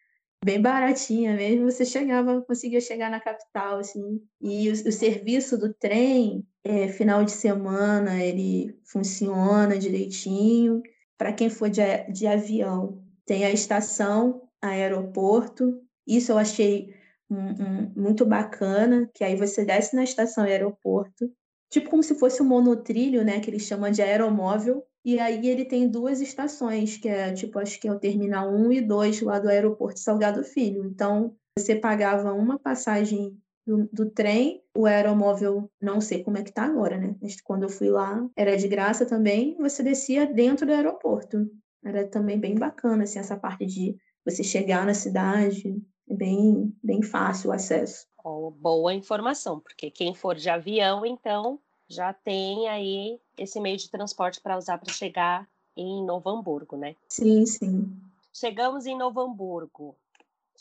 bem 0.44 0.62
baratinha 0.62 1.36
mesmo. 1.36 1.72
Você 1.72 1.86
chegava, 1.86 2.42
conseguia 2.42 2.82
chegar 2.82 3.10
na 3.10 3.20
capital, 3.20 3.80
assim. 3.80 4.22
E 4.42 4.70
o, 4.70 4.74
o 4.74 4.92
serviço 4.92 5.58
do 5.58 5.74
trem, 5.74 6.46
é, 6.64 6.88
final 6.88 7.24
de 7.24 7.32
semana, 7.32 8.24
ele 8.24 8.78
funciona 8.86 9.78
direitinho. 9.78 10.82
Para 11.18 11.34
quem 11.34 11.50
for 11.50 11.70
de, 11.70 11.82
de 12.12 12.26
avião, 12.28 13.04
tem 13.26 13.46
a 13.46 13.52
estação, 13.52 14.50
aeroporto. 14.62 15.82
Isso 16.08 16.32
eu 16.32 16.38
achei 16.38 16.94
um- 17.30 17.38
um- 17.86 17.94
muito 17.96 18.26
bacana, 18.26 19.10
que 19.14 19.24
aí 19.24 19.36
você 19.36 19.64
desce 19.66 19.96
na 19.96 20.04
estação 20.04 20.44
aeroporto, 20.44 21.32
tipo 21.70 21.90
como 21.90 22.02
se 22.02 22.16
fosse 22.16 22.42
um 22.42 22.46
monotrilho, 22.48 23.24
né, 23.24 23.40
que 23.40 23.50
eles 23.50 23.64
chamam 23.64 23.92
de 23.92 24.02
aeromóvel, 24.02 24.84
e 25.04 25.20
aí 25.20 25.48
ele 25.48 25.66
tem 25.66 25.88
duas 25.88 26.22
estações, 26.22 26.98
que 26.98 27.08
é 27.08 27.34
tipo, 27.34 27.58
acho 27.60 27.80
que 27.80 27.88
é 27.88 27.92
o 27.92 28.00
Terminal 28.00 28.54
1 28.54 28.72
e 28.74 28.82
2 28.82 29.22
lá 29.22 29.40
do 29.40 29.50
aeroporto 29.50 30.00
Salgado 30.00 30.44
Filho. 30.44 30.86
Então, 30.86 31.36
você 31.58 31.76
pagava 31.76 32.34
uma 32.34 32.60
passagem 32.60 33.38
do, 33.66 33.88
do 33.92 34.10
trem, 34.10 34.64
o 34.76 34.86
aeromóvel, 34.86 35.70
não 35.82 36.02
sei 36.02 36.24
como 36.24 36.38
é 36.38 36.44
que 36.44 36.52
tá 36.52 36.64
agora, 36.64 36.98
né? 36.98 37.16
Mas 37.22 37.40
quando 37.40 37.64
eu 37.64 37.70
fui 37.70 37.90
lá, 37.90 38.28
era 38.36 38.58
de 38.58 38.68
graça 38.68 39.06
também, 39.06 39.56
você 39.58 39.84
descia 39.84 40.26
dentro 40.26 40.66
do 40.66 40.74
aeroporto. 40.74 41.50
Era 41.84 42.08
também 42.08 42.40
bem 42.40 42.56
bacana, 42.56 43.04
assim, 43.04 43.20
essa 43.20 43.38
parte 43.38 43.66
de 43.66 43.96
você 44.26 44.44
chegar 44.44 44.86
na 44.86 44.94
cidade, 44.94 45.82
é 46.10 46.14
bem, 46.14 46.76
bem 46.84 47.02
fácil 47.02 47.50
o 47.50 47.54
acesso. 47.54 48.06
Ó, 48.24 48.50
boa 48.50 48.94
informação, 48.94 49.60
porque 49.60 49.90
quem 49.90 50.14
for 50.14 50.36
de 50.36 50.50
avião, 50.50 51.06
então, 51.06 51.60
já 51.88 52.14
tem 52.14 52.68
aí 52.68 53.20
esse 53.40 53.60
meio 53.60 53.78
de 53.78 53.90
transporte 53.90 54.42
para 54.42 54.58
usar 54.58 54.78
para 54.78 54.94
chegar 54.94 55.48
em 55.76 56.06
Novo 56.06 56.30
Hamburgo, 56.30 56.76
né? 56.76 56.96
Sim, 57.08 57.46
sim. 57.46 57.98
Chegamos 58.34 58.86
em 58.86 58.98
Novo 58.98 59.22
Hamburgo. 59.22 59.96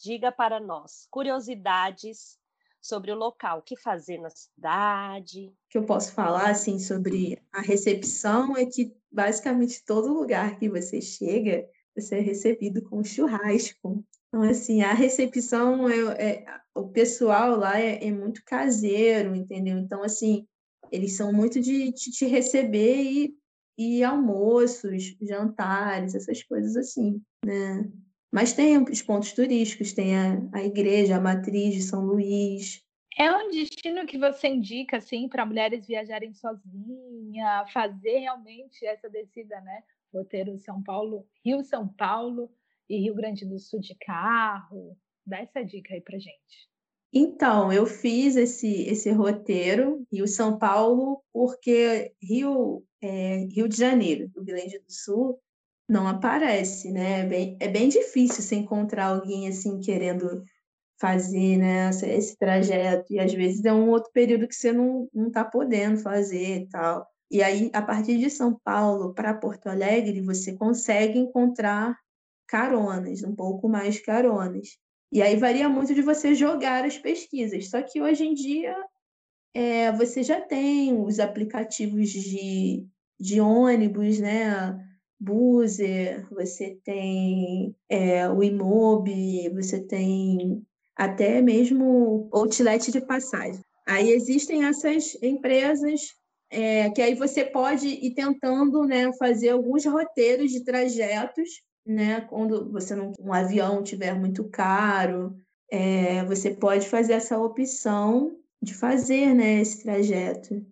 Diga 0.02 0.30
para 0.30 0.60
nós 0.60 1.08
curiosidades 1.10 2.38
sobre 2.80 3.10
o 3.10 3.16
local, 3.16 3.58
o 3.58 3.62
que 3.62 3.76
fazer 3.76 4.18
na 4.18 4.30
cidade. 4.30 5.46
O 5.48 5.70
que 5.70 5.78
eu 5.78 5.84
posso 5.84 6.12
falar, 6.12 6.50
assim, 6.50 6.78
sobre 6.78 7.42
a 7.52 7.60
recepção 7.60 8.56
é 8.56 8.64
que, 8.64 8.94
basicamente, 9.10 9.84
todo 9.84 10.14
lugar 10.14 10.58
que 10.58 10.68
você 10.68 11.00
chega, 11.00 11.68
você 11.94 12.18
é 12.18 12.20
recebido 12.20 12.80
com 12.82 13.02
churrasco. 13.02 14.04
Então, 14.28 14.42
assim, 14.42 14.82
a 14.82 14.92
recepção, 14.92 15.88
é, 15.88 16.30
é- 16.30 16.46
o 16.74 16.88
pessoal 16.88 17.56
lá 17.56 17.80
é, 17.80 18.06
é 18.06 18.12
muito 18.12 18.42
caseiro, 18.44 19.34
entendeu? 19.34 19.78
Então, 19.78 20.02
assim, 20.02 20.46
eles 20.90 21.16
são 21.16 21.32
muito 21.32 21.60
de, 21.60 21.92
te 21.92 22.26
receber 22.26 23.02
e, 23.02 23.34
e 23.76 24.04
almoços, 24.04 25.16
jantares, 25.20 26.14
essas 26.14 26.42
coisas 26.42 26.76
assim, 26.76 27.22
né? 27.44 27.90
Mas 28.30 28.52
tem 28.52 28.82
os 28.82 29.02
pontos 29.02 29.32
turísticos, 29.32 29.92
tem 29.92 30.16
a, 30.16 30.48
a 30.52 30.62
igreja, 30.62 31.16
a 31.16 31.20
matriz 31.20 31.74
de 31.74 31.82
São 31.82 32.04
Luís. 32.04 32.82
É 33.16 33.32
um 33.32 33.50
destino 33.50 34.06
que 34.06 34.18
você 34.18 34.48
indica 34.48 34.98
assim 34.98 35.28
para 35.28 35.46
mulheres 35.46 35.86
viajarem 35.86 36.32
sozinha, 36.34 37.64
fazer 37.72 38.18
realmente 38.18 38.84
essa 38.86 39.08
descida, 39.08 39.60
né? 39.62 39.82
Roteiro 40.12 40.58
São 40.58 40.82
Paulo, 40.82 41.26
Rio 41.44 41.64
São 41.64 41.88
Paulo 41.88 42.50
e 42.88 42.98
Rio 42.98 43.14
Grande 43.14 43.44
do 43.44 43.58
Sul 43.58 43.80
de 43.80 43.94
carro. 43.94 44.96
Dá 45.26 45.38
essa 45.38 45.64
dica 45.64 45.94
aí 45.94 46.00
pra 46.00 46.18
gente. 46.18 46.68
Então, 47.12 47.72
eu 47.72 47.86
fiz 47.86 48.36
esse, 48.36 48.82
esse 48.84 49.10
roteiro, 49.10 50.06
Rio-São 50.12 50.58
Paulo, 50.58 51.22
porque 51.32 52.12
Rio, 52.22 52.84
é, 53.00 53.46
Rio 53.50 53.68
de 53.68 53.76
Janeiro, 53.76 54.30
Rio 54.34 54.44
Grande 54.44 54.78
do 54.78 54.92
Sul, 54.92 55.40
não 55.88 56.06
aparece, 56.06 56.92
né? 56.92 57.20
É 57.20 57.26
bem, 57.26 57.56
é 57.60 57.68
bem 57.68 57.88
difícil 57.88 58.42
você 58.42 58.56
encontrar 58.56 59.06
alguém 59.06 59.48
assim 59.48 59.80
querendo 59.80 60.44
fazer, 61.00 61.56
né, 61.56 61.90
esse, 61.90 62.36
trajeto. 62.36 63.12
E 63.12 63.20
às 63.20 63.32
vezes 63.32 63.64
é 63.64 63.72
um 63.72 63.88
outro 63.88 64.10
período 64.12 64.48
que 64.48 64.54
você 64.54 64.72
não, 64.72 65.08
não 65.14 65.28
está 65.28 65.44
podendo 65.44 65.98
fazer 65.98 66.62
e 66.62 66.68
tal. 66.68 67.06
E 67.30 67.42
aí, 67.42 67.70
a 67.72 67.82
partir 67.82 68.18
de 68.18 68.30
São 68.30 68.58
Paulo 68.64 69.14
para 69.14 69.34
Porto 69.34 69.68
Alegre, 69.68 70.20
você 70.22 70.54
consegue 70.56 71.18
encontrar 71.18 71.96
caronas, 72.46 73.22
um 73.22 73.34
pouco 73.34 73.68
mais 73.68 74.00
caronas. 74.00 74.78
E 75.10 75.22
aí 75.22 75.36
varia 75.36 75.68
muito 75.68 75.94
de 75.94 76.02
você 76.02 76.34
jogar 76.34 76.84
as 76.84 76.98
pesquisas. 76.98 77.70
Só 77.70 77.82
que 77.82 78.00
hoje 78.00 78.24
em 78.24 78.34
dia 78.34 78.76
é, 79.54 79.90
você 79.92 80.22
já 80.22 80.40
tem 80.40 80.98
os 81.00 81.18
aplicativos 81.18 82.10
de, 82.10 82.86
de 83.18 83.40
ônibus, 83.40 84.18
né? 84.18 84.78
Buzer, 85.20 86.28
você 86.30 86.78
tem 86.84 87.74
é, 87.88 88.28
o 88.28 88.42
Imob, 88.42 89.10
você 89.50 89.80
tem 89.80 90.64
até 90.94 91.42
mesmo 91.42 92.28
outlet 92.30 92.92
de 92.92 93.00
passagem. 93.00 93.60
Aí 93.86 94.10
existem 94.10 94.64
essas 94.64 95.20
empresas 95.22 96.14
é, 96.50 96.90
que 96.90 97.02
aí 97.02 97.14
você 97.14 97.44
pode 97.44 97.88
ir 97.88 98.14
tentando 98.14 98.84
né, 98.84 99.12
fazer 99.18 99.50
alguns 99.50 99.84
roteiros 99.84 100.50
de 100.50 100.62
trajetos 100.62 101.48
né? 101.88 102.20
Quando 102.20 102.70
você 102.70 102.94
não, 102.94 103.12
um 103.18 103.32
avião 103.32 103.82
tiver 103.82 104.14
muito 104.14 104.44
caro, 104.48 105.34
é, 105.70 106.24
você 106.24 106.50
pode 106.50 106.88
fazer 106.88 107.14
essa 107.14 107.38
opção 107.38 108.36
de 108.60 108.74
fazer, 108.74 109.34
né, 109.34 109.60
esse 109.60 109.82
trajeto. 109.82 110.64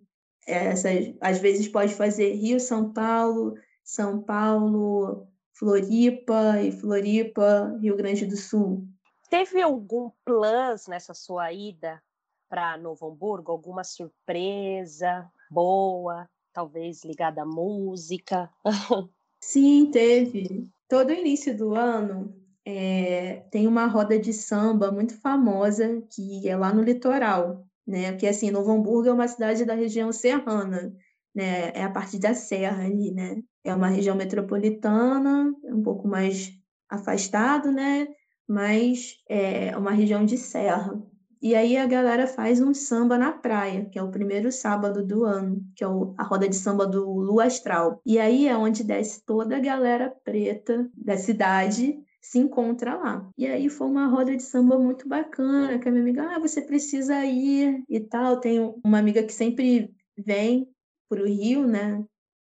Essas, 0.45 1.13
às 1.19 1.39
vezes 1.39 1.67
pode 1.67 1.93
fazer 1.93 2.33
Rio, 2.33 2.59
São 2.59 2.93
Paulo, 2.93 3.55
São 3.83 4.21
Paulo, 4.21 5.27
Floripa 5.53 6.61
e 6.61 6.71
Floripa, 6.71 7.77
Rio 7.81 7.97
Grande 7.97 8.25
do 8.25 8.37
Sul. 8.37 8.87
Teve 9.29 9.61
algum 9.61 10.11
plus 10.23 10.87
nessa 10.87 11.13
sua 11.13 11.51
ida 11.51 12.01
para 12.47 12.77
Novo 12.77 13.07
Hamburgo? 13.07 13.51
Alguma 13.51 13.83
surpresa 13.83 15.29
boa, 15.49 16.29
talvez 16.53 17.03
ligada 17.03 17.41
à 17.41 17.45
música? 17.45 18.49
Sim, 19.41 19.91
teve. 19.91 20.69
Todo 20.87 21.11
início 21.11 21.55
do 21.55 21.75
ano 21.75 22.33
é, 22.65 23.45
tem 23.51 23.67
uma 23.67 23.85
roda 23.85 24.17
de 24.19 24.33
samba 24.33 24.91
muito 24.91 25.19
famosa 25.19 26.01
que 26.13 26.47
é 26.47 26.55
lá 26.55 26.73
no 26.73 26.81
litoral, 26.81 27.65
né? 27.85 28.11
Porque 28.11 28.27
assim, 28.27 28.51
Novo 28.51 28.71
Hamburgo 28.71 29.09
é 29.09 29.13
uma 29.13 29.27
cidade 29.27 29.65
da 29.65 29.73
região 29.73 30.11
serrana, 30.11 30.93
né? 31.35 31.71
É 31.73 31.83
a 31.83 31.91
parte 31.91 32.19
da 32.19 32.33
serra 32.33 32.83
ali, 32.85 33.11
né? 33.13 33.41
É 33.63 33.73
uma 33.73 33.87
região 33.87 34.15
metropolitana, 34.15 35.53
um 35.65 35.83
pouco 35.83 36.07
mais 36.07 36.51
afastado, 36.89 37.71
né? 37.71 38.07
Mas 38.47 39.15
é 39.29 39.75
uma 39.77 39.91
região 39.91 40.25
de 40.25 40.37
serra. 40.37 40.93
E 41.41 41.55
aí 41.55 41.77
a 41.77 41.85
galera 41.85 42.25
faz 42.25 42.59
um 42.59 42.73
samba 42.73 43.17
na 43.17 43.31
praia, 43.31 43.85
que 43.85 43.99
é 43.99 44.03
o 44.03 44.11
primeiro 44.11 44.51
sábado 44.51 45.05
do 45.05 45.23
ano, 45.23 45.63
que 45.75 45.83
é 45.83 45.87
a 45.87 46.23
roda 46.23 46.49
de 46.49 46.55
samba 46.55 46.87
do 46.87 47.05
Lua 47.11 47.45
Astral. 47.45 48.01
E 48.05 48.17
aí 48.17 48.47
é 48.47 48.57
onde 48.57 48.83
desce 48.83 49.23
toda 49.23 49.57
a 49.57 49.59
galera 49.59 50.13
preta 50.23 50.89
da 50.95 51.15
cidade, 51.15 51.99
se 52.21 52.39
encontra 52.39 52.95
lá. 52.95 53.29
E 53.37 53.45
aí 53.45 53.69
foi 53.69 53.87
uma 53.87 54.07
roda 54.07 54.35
de 54.35 54.43
samba 54.43 54.77
muito 54.77 55.07
bacana, 55.07 55.79
que 55.79 55.87
a 55.87 55.91
minha 55.91 56.03
amiga, 56.03 56.35
ah, 56.35 56.39
você 56.39 56.61
precisa 56.61 57.23
ir 57.23 57.83
e 57.87 57.99
tal. 57.99 58.39
Tenho 58.39 58.79
uma 58.83 58.99
amiga 58.99 59.23
que 59.23 59.33
sempre 59.33 59.93
vem 60.17 60.67
para 61.07 61.21
o 61.21 61.25
Rio, 61.25 61.67
né? 61.67 62.03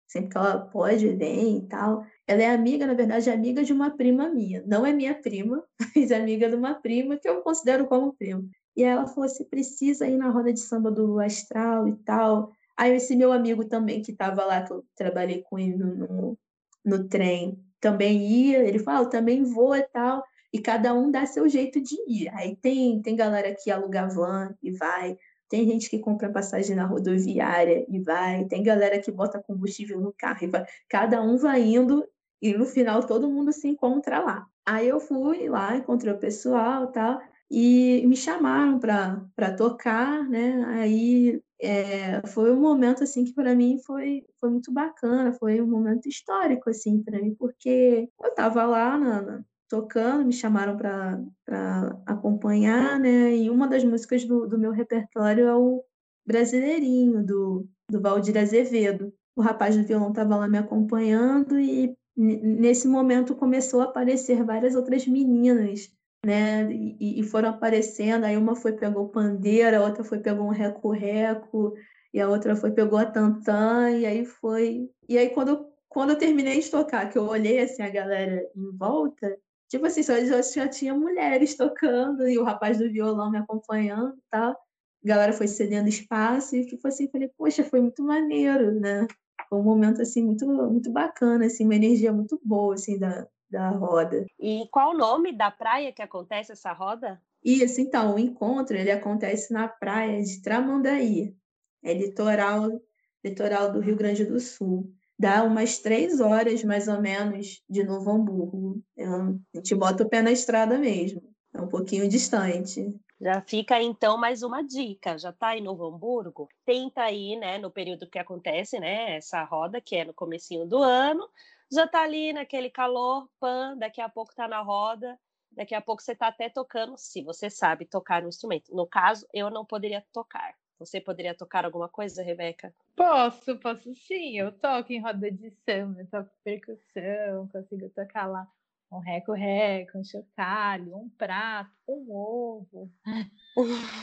Sempre 0.09 0.31
que 0.31 0.39
ela 0.39 0.59
pode, 0.59 1.09
vem 1.17 1.59
e 1.59 1.69
tal. 1.69 2.05
Ela 2.27 2.43
é 2.43 2.51
amiga, 2.51 2.87
na 2.87 2.95
verdade, 2.95 3.31
é 3.31 3.33
amiga 3.33 3.63
de 3.63 3.73
uma 3.73 3.91
prima 3.91 4.29
minha. 4.29 4.63
Não 4.67 4.85
é 4.85 4.93
minha 4.93 5.15
prima, 5.15 5.65
mas 5.95 6.11
é 6.11 6.17
amiga 6.17 6.49
de 6.49 6.57
uma 6.57 6.75
prima 6.75 7.17
que 7.17 7.29
eu 7.29 7.41
considero 7.43 7.87
como 7.87 8.13
prima. 8.15 8.43
E 8.81 8.83
ela 8.83 9.07
falou: 9.07 9.29
você 9.29 9.45
precisa 9.45 10.09
ir 10.09 10.17
na 10.17 10.31
roda 10.31 10.51
de 10.51 10.61
samba 10.61 10.91
do 10.91 11.21
Astral 11.21 11.87
e 11.87 11.97
tal. 11.97 12.51
Aí 12.75 12.97
esse 12.97 13.15
meu 13.15 13.31
amigo 13.31 13.63
também, 13.67 14.01
que 14.01 14.11
estava 14.11 14.43
lá, 14.43 14.63
que 14.63 14.73
eu 14.73 14.83
trabalhei 14.97 15.43
com 15.43 15.59
ele 15.59 15.77
no, 15.77 15.95
no, 15.95 16.39
no 16.83 17.07
trem, 17.07 17.63
também 17.79 18.27
ia. 18.27 18.67
Ele 18.67 18.79
falou: 18.79 19.07
ah, 19.07 19.11
também 19.11 19.45
vou 19.45 19.77
e 19.77 19.83
tal. 19.83 20.25
E 20.51 20.59
cada 20.59 20.95
um 20.95 21.11
dá 21.11 21.27
seu 21.27 21.47
jeito 21.47 21.79
de 21.79 21.95
ir. 22.09 22.31
Aí 22.31 22.57
tem, 22.57 23.03
tem 23.03 23.15
galera 23.15 23.55
que 23.55 23.71
aluga 23.71 24.09
van 24.09 24.55
e 24.63 24.71
vai. 24.71 25.15
Tem 25.51 25.67
gente 25.67 25.91
que 25.91 25.99
compra 25.99 26.33
passagem 26.33 26.75
na 26.75 26.87
rodoviária 26.87 27.85
e 27.87 28.01
vai. 28.01 28.47
Tem 28.47 28.63
galera 28.63 28.99
que 28.99 29.13
bota 29.13 29.43
combustível 29.43 30.01
no 30.01 30.15
carro 30.17 30.39
e 30.43 30.47
vai. 30.47 30.65
Cada 30.89 31.21
um 31.21 31.37
vai 31.37 31.61
indo 31.61 32.09
e 32.41 32.55
no 32.55 32.65
final 32.65 33.05
todo 33.07 33.31
mundo 33.31 33.53
se 33.53 33.69
encontra 33.69 34.21
lá. 34.21 34.47
Aí 34.65 34.89
eu 34.89 35.01
fui 35.01 35.51
lá, 35.51 35.77
encontrei 35.77 36.15
o 36.15 36.19
pessoal 36.19 36.87
tal 36.87 37.21
e 37.51 38.07
me 38.07 38.17
chamaram 38.17 38.79
para 38.79 39.57
tocar, 39.57 40.29
né? 40.29 40.65
Aí 40.69 41.43
é, 41.61 42.25
foi 42.29 42.53
um 42.53 42.61
momento 42.61 43.03
assim 43.03 43.25
que 43.25 43.35
para 43.35 43.55
mim 43.55 43.79
foi, 43.85 44.25
foi 44.39 44.51
muito 44.51 44.73
bacana, 44.73 45.33
foi 45.33 45.61
um 45.61 45.67
momento 45.67 46.09
histórico 46.09 46.71
assim 46.71 47.03
para 47.03 47.21
mim, 47.21 47.35
porque 47.35 48.09
eu 48.23 48.29
estava 48.29 48.65
lá 48.65 48.97
na, 48.97 49.23
na, 49.23 49.45
tocando, 49.69 50.25
me 50.25 50.33
chamaram 50.33 50.77
para 50.77 52.01
acompanhar, 52.07 53.01
né? 53.01 53.35
E 53.37 53.51
uma 53.51 53.67
das 53.67 53.83
músicas 53.85 54.25
do, 54.25 54.47
do 54.47 54.59
meu 54.59 54.71
repertório 54.71 55.47
é 55.47 55.55
o 55.55 55.83
Brasileirinho, 56.25 57.25
do, 57.25 57.69
do 57.91 58.01
Valdir 58.01 58.39
Azevedo. 58.39 59.13
O 59.35 59.43
rapaz 59.43 59.77
do 59.77 59.83
violão 59.83 60.11
estava 60.11 60.37
lá 60.37 60.49
me 60.49 60.59
acompanhando 60.59 61.59
e 61.59 61.97
nesse 62.17 62.87
momento 62.87 63.35
começou 63.35 63.81
a 63.81 63.85
aparecer 63.85 64.45
várias 64.45 64.75
outras 64.75 65.07
meninas 65.07 65.91
né? 66.25 66.71
E, 66.73 67.21
e, 67.21 67.23
foram 67.23 67.51
aparecendo, 67.51 68.25
aí 68.25 68.37
uma 68.37 68.55
foi 68.55 68.73
pegou 68.73 69.09
pandeira, 69.09 69.79
a 69.79 69.85
outra 69.85 70.05
foi 70.05 70.19
pegou 70.21 70.47
um 70.47 70.51
reco-reco, 70.51 71.75
e 72.13 72.21
a 72.21 72.29
outra 72.29 72.57
foi 72.57 72.71
pegou 72.73 72.99
a 72.99 73.07
tantã, 73.07 73.91
e 73.91 74.05
aí 74.07 74.25
foi. 74.25 74.91
E 75.09 75.19
aí 75.19 75.31
quando, 75.31 75.67
quando 75.89 76.11
eu 76.11 76.19
terminei 76.19 76.61
de 76.61 76.71
tocar, 76.71 77.09
que 77.11 77.19
eu 77.19 77.25
olhei 77.27 77.61
assim 77.61 77.83
a 77.83 77.91
galera 77.91 78.47
em 78.55 78.77
volta, 78.77 79.39
tipo 79.69 79.87
assim, 79.87 80.03
só 80.03 80.15
já 80.43 80.69
tinha 80.69 80.95
mulheres 80.95 81.57
tocando 81.57 82.29
e 82.29 82.39
o 82.39 82.45
rapaz 82.45 82.79
do 82.79 82.91
violão 82.91 83.31
me 83.31 83.39
acompanhando, 83.39 84.17
tá? 84.31 84.51
A 84.51 85.09
galera 85.09 85.33
foi 85.33 85.49
cedendo 85.49 85.89
espaço 85.89 86.57
e 86.57 86.67
tipo 86.67 86.87
assim, 86.89 87.09
falei, 87.09 87.31
poxa, 87.37 87.65
foi 87.65 87.81
muito 87.81 88.03
maneiro, 88.03 88.73
né? 88.81 89.07
Foi 89.49 89.59
um 89.59 89.63
momento 89.63 90.03
assim 90.03 90.23
muito 90.25 90.47
muito 90.47 90.91
bacana, 90.93 91.47
assim, 91.47 91.65
uma 91.65 91.75
energia 91.75 92.13
muito 92.13 92.41
boa 92.45 92.75
assim 92.75 92.99
da 92.99 93.27
da 93.51 93.71
roda. 93.71 94.25
E 94.39 94.67
qual 94.71 94.91
o 94.91 94.97
nome 94.97 95.37
da 95.37 95.51
praia 95.51 95.93
que 95.93 96.03
acontece 96.03 96.53
essa 96.53 96.73
roda? 96.73 97.21
Isso, 97.45 97.81
então, 97.81 98.15
o 98.15 98.19
encontro 98.19 98.77
ele 98.77 98.91
acontece 98.91 99.53
na 99.53 99.67
praia 99.67 100.23
de 100.23 100.43
Tramandaí, 100.43 101.35
é 101.83 101.95
litoral, 101.95 102.81
litoral 103.25 103.73
do 103.73 103.81
Rio 103.81 103.97
Grande 103.97 104.25
do 104.25 104.39
Sul. 104.39 104.93
Dá 105.19 105.43
umas 105.43 105.79
três 105.79 106.21
horas, 106.21 106.63
mais 106.65 106.89
ou 106.89 107.01
menos, 107.01 107.63
de 107.69 107.83
Novo 107.85 108.11
Hamburgo. 108.11 108.83
É 108.97 109.05
a 109.05 109.35
gente 109.55 109.75
bota 109.75 110.03
o 110.03 110.09
pé 110.09 110.23
na 110.23 110.31
estrada 110.31 110.79
mesmo. 110.79 111.23
É 111.53 111.61
um 111.61 111.69
pouquinho 111.69 112.09
distante. 112.09 112.95
Já 113.21 113.43
fica 113.43 113.83
então 113.83 114.17
mais 114.17 114.43
uma 114.43 114.63
dica. 114.63 115.19
Já 115.19 115.29
está 115.29 115.57
em 115.57 115.63
Novo 115.63 115.85
Hamburgo? 115.85 116.49
Tenta 116.65 117.11
ir, 117.11 117.37
né, 117.37 117.59
no 117.59 117.71
período 117.71 118.09
que 118.09 118.19
acontece, 118.19 118.79
né, 118.79 119.17
essa 119.17 119.43
roda, 119.45 119.79
que 119.81 119.97
é 119.97 120.07
no 120.07 120.15
comecinho 120.15 120.67
do 120.67 120.79
ano 120.79 121.29
já 121.71 121.87
tá 121.87 122.03
ali 122.03 122.33
naquele 122.33 122.71
calor, 122.71 123.29
pan, 123.39 123.77
daqui 123.77 124.01
a 124.01 124.09
pouco 124.09 124.35
tá 124.35 124.49
na 124.49 124.61
roda, 124.61 125.19
daqui 125.53 125.75
a 125.75 125.81
pouco 125.81 126.03
você 126.03 126.15
tá 126.15 126.29
até 126.29 126.49
tocando, 126.49 126.97
se 126.97 127.23
você 127.23 127.49
sabe 127.49 127.85
tocar 127.85 128.25
um 128.25 128.29
instrumento. 128.29 128.75
No 128.75 128.87
caso, 128.87 129.27
eu 129.33 129.51
não 129.51 129.65
poderia 129.65 130.05
tocar. 130.13 130.55
Você 130.79 131.01
poderia 131.01 131.35
tocar 131.35 131.65
alguma 131.65 131.89
coisa, 131.89 132.23
Rebeca? 132.23 132.75
Posso, 132.97 133.57
posso 133.59 133.95
sim. 133.95 134.39
Eu 134.39 134.51
toco 134.51 134.93
em 134.93 135.01
roda 135.01 135.31
de 135.31 135.51
samba, 135.51 136.07
toco 136.11 136.31
percussão, 136.43 137.49
consigo 137.49 137.89
tocar 137.91 138.27
lá 138.27 138.49
um 138.91 138.99
reco-reco, 138.99 139.99
um 139.99 140.05
chocalho, 140.05 140.97
um 140.97 141.09
prato, 141.11 141.71
um 141.89 142.13
ovo. 142.13 142.91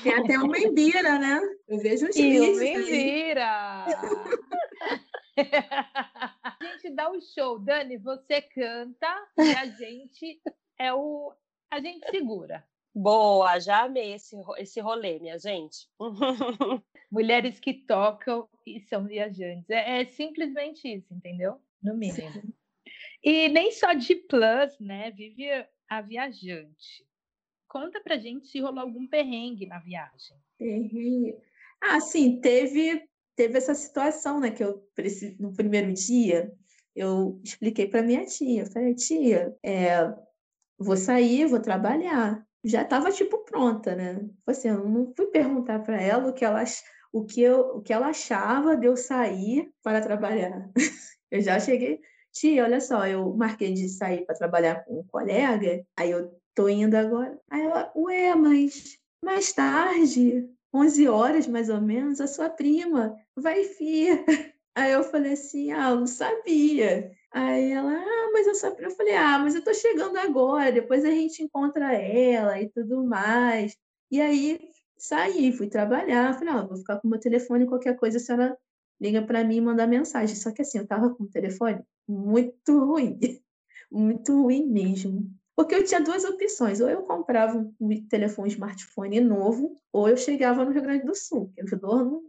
Tem 0.01 0.13
até 0.13 0.37
uma 0.39 0.57
embira, 0.57 1.19
né? 1.19 1.39
Eu 1.67 1.79
vejo 1.79 2.07
os 2.07 2.15
vídeos. 2.17 2.61
Embira! 2.61 3.85
a 6.43 6.57
gente 6.63 6.89
dá 6.95 7.11
o 7.11 7.19
show. 7.21 7.59
Dani, 7.59 7.97
você 7.97 8.41
canta 8.41 9.07
e 9.37 9.51
a 9.51 9.65
gente 9.65 10.41
é 10.79 10.93
o. 10.93 11.33
A 11.69 11.81
gente 11.81 12.09
segura. 12.09 12.63
Boa, 12.95 13.59
já 13.59 13.83
amei 13.83 14.13
esse, 14.13 14.35
esse 14.57 14.79
rolê, 14.79 15.19
minha 15.19 15.37
gente. 15.37 15.87
Mulheres 17.11 17.59
que 17.59 17.73
tocam 17.73 18.49
e 18.65 18.79
são 18.81 19.05
viajantes. 19.05 19.69
É, 19.69 20.01
é 20.01 20.05
simplesmente 20.05 20.87
isso, 20.87 21.13
entendeu? 21.13 21.61
No 21.83 21.95
mínimo. 21.95 22.41
E 23.23 23.49
nem 23.49 23.71
só 23.71 23.93
de 23.93 24.15
plus, 24.15 24.79
né? 24.79 25.11
Vive 25.11 25.47
a 25.89 26.01
viajante. 26.01 27.05
Conta 27.67 28.01
pra 28.01 28.17
gente 28.17 28.47
se 28.47 28.59
rolou 28.59 28.79
algum 28.79 29.07
perrengue 29.07 29.65
na 29.65 29.79
viagem. 29.79 30.37
Perrengue. 30.57 31.35
Ah, 31.81 31.99
sim, 31.99 32.39
teve 32.39 33.07
teve 33.35 33.55
essa 33.55 33.75
situação, 33.75 34.39
né, 34.39 34.49
que 34.49 34.63
eu 34.63 34.83
no 35.39 35.53
primeiro 35.53 35.93
dia 35.93 36.51
eu 36.95 37.39
expliquei 37.43 37.87
para 37.87 38.01
minha 38.01 38.25
tia, 38.25 38.65
falei 38.65 38.95
tia, 38.95 39.55
é, 39.63 40.11
vou 40.79 40.97
sair, 40.97 41.45
vou 41.45 41.59
trabalhar, 41.59 42.43
já 42.65 42.81
estava 42.81 43.11
tipo 43.11 43.45
pronta, 43.45 43.95
né? 43.95 44.27
Assim, 44.47 44.69
eu 44.69 44.83
não 44.89 45.13
fui 45.15 45.27
perguntar 45.27 45.83
para 45.83 46.01
ela 46.01 46.29
o 46.29 46.33
que 46.33 46.43
ela 46.43 46.63
o 47.13 47.23
que 47.23 47.41
eu, 47.41 47.59
o 47.77 47.81
que 47.81 47.93
ela 47.93 48.07
achava 48.07 48.75
de 48.75 48.87
eu 48.87 48.97
sair 48.97 49.71
para 49.83 50.01
trabalhar. 50.01 50.69
eu 51.31 51.41
já 51.41 51.59
cheguei, 51.59 52.01
tia, 52.31 52.63
olha 52.63 52.79
só, 52.79 53.05
eu 53.07 53.33
marquei 53.35 53.73
de 53.73 53.89
sair 53.89 54.25
para 54.25 54.35
trabalhar 54.35 54.83
com 54.85 54.99
um 54.99 55.03
colega, 55.03 55.85
aí 55.95 56.11
eu 56.11 56.31
tô 56.55 56.69
indo 56.69 56.95
agora. 56.95 57.39
Aí 57.49 57.61
ela, 57.61 57.91
ué, 57.95 58.35
mas 58.35 58.97
mais 59.23 59.51
tarde, 59.53 60.49
11 60.73 61.07
horas 61.07 61.47
mais 61.47 61.69
ou 61.69 61.81
menos, 61.81 62.21
a 62.21 62.27
sua 62.27 62.49
prima 62.49 63.15
vai 63.35 63.63
vir. 63.63 64.23
Aí 64.75 64.91
eu 64.91 65.03
falei 65.03 65.33
assim, 65.33 65.71
ah, 65.71 65.89
eu 65.89 65.95
não 66.01 66.05
sabia. 66.05 67.11
Aí 67.31 67.71
ela, 67.71 67.93
ah, 67.93 68.29
mas 68.31 68.59
sua 68.59 68.69
prima, 68.69 68.91
eu 68.91 68.95
falei, 68.95 69.15
ah, 69.15 69.39
mas 69.39 69.55
eu 69.55 69.63
tô 69.63 69.73
chegando 69.73 70.17
agora, 70.17 70.71
depois 70.71 71.03
a 71.03 71.09
gente 71.09 71.41
encontra 71.41 71.93
ela 71.93 72.61
e 72.61 72.69
tudo 72.69 73.03
mais. 73.03 73.75
E 74.11 74.21
aí 74.21 74.59
saí, 74.95 75.51
fui 75.51 75.67
trabalhar, 75.67 76.37
falei, 76.37 76.53
ah, 76.53 76.61
vou 76.61 76.77
ficar 76.77 76.99
com 76.99 77.07
o 77.07 77.11
meu 77.11 77.19
telefone, 77.19 77.65
qualquer 77.65 77.95
coisa 77.97 78.17
a 78.17 78.19
senhora 78.21 78.57
liga 78.99 79.21
para 79.21 79.43
mim 79.43 79.57
e 79.57 79.61
manda 79.61 79.87
mensagem. 79.87 80.35
Só 80.35 80.51
que 80.51 80.61
assim, 80.61 80.79
eu 80.79 80.87
tava 80.87 81.13
com 81.13 81.23
o 81.23 81.29
telefone 81.29 81.81
muito 82.07 82.85
ruim, 82.85 83.19
muito 83.91 84.41
ruim 84.41 84.65
mesmo. 84.67 85.29
Porque 85.55 85.73
eu 85.73 85.83
tinha 85.83 85.99
duas 85.99 86.23
opções, 86.23 86.79
ou 86.79 86.87
eu 86.87 87.01
comprava 87.01 87.57
um 87.79 88.07
telefone 88.07 88.49
smartphone 88.49 89.19
novo, 89.19 89.75
ou 89.91 90.07
eu 90.07 90.15
chegava 90.15 90.63
no 90.63 90.71
Rio 90.71 90.83
Grande 90.83 91.05
do 91.05 91.15
Sul, 91.15 91.47
porque 91.47 91.63
os 91.63 91.81
dois 91.81 92.05
não, 92.05 92.21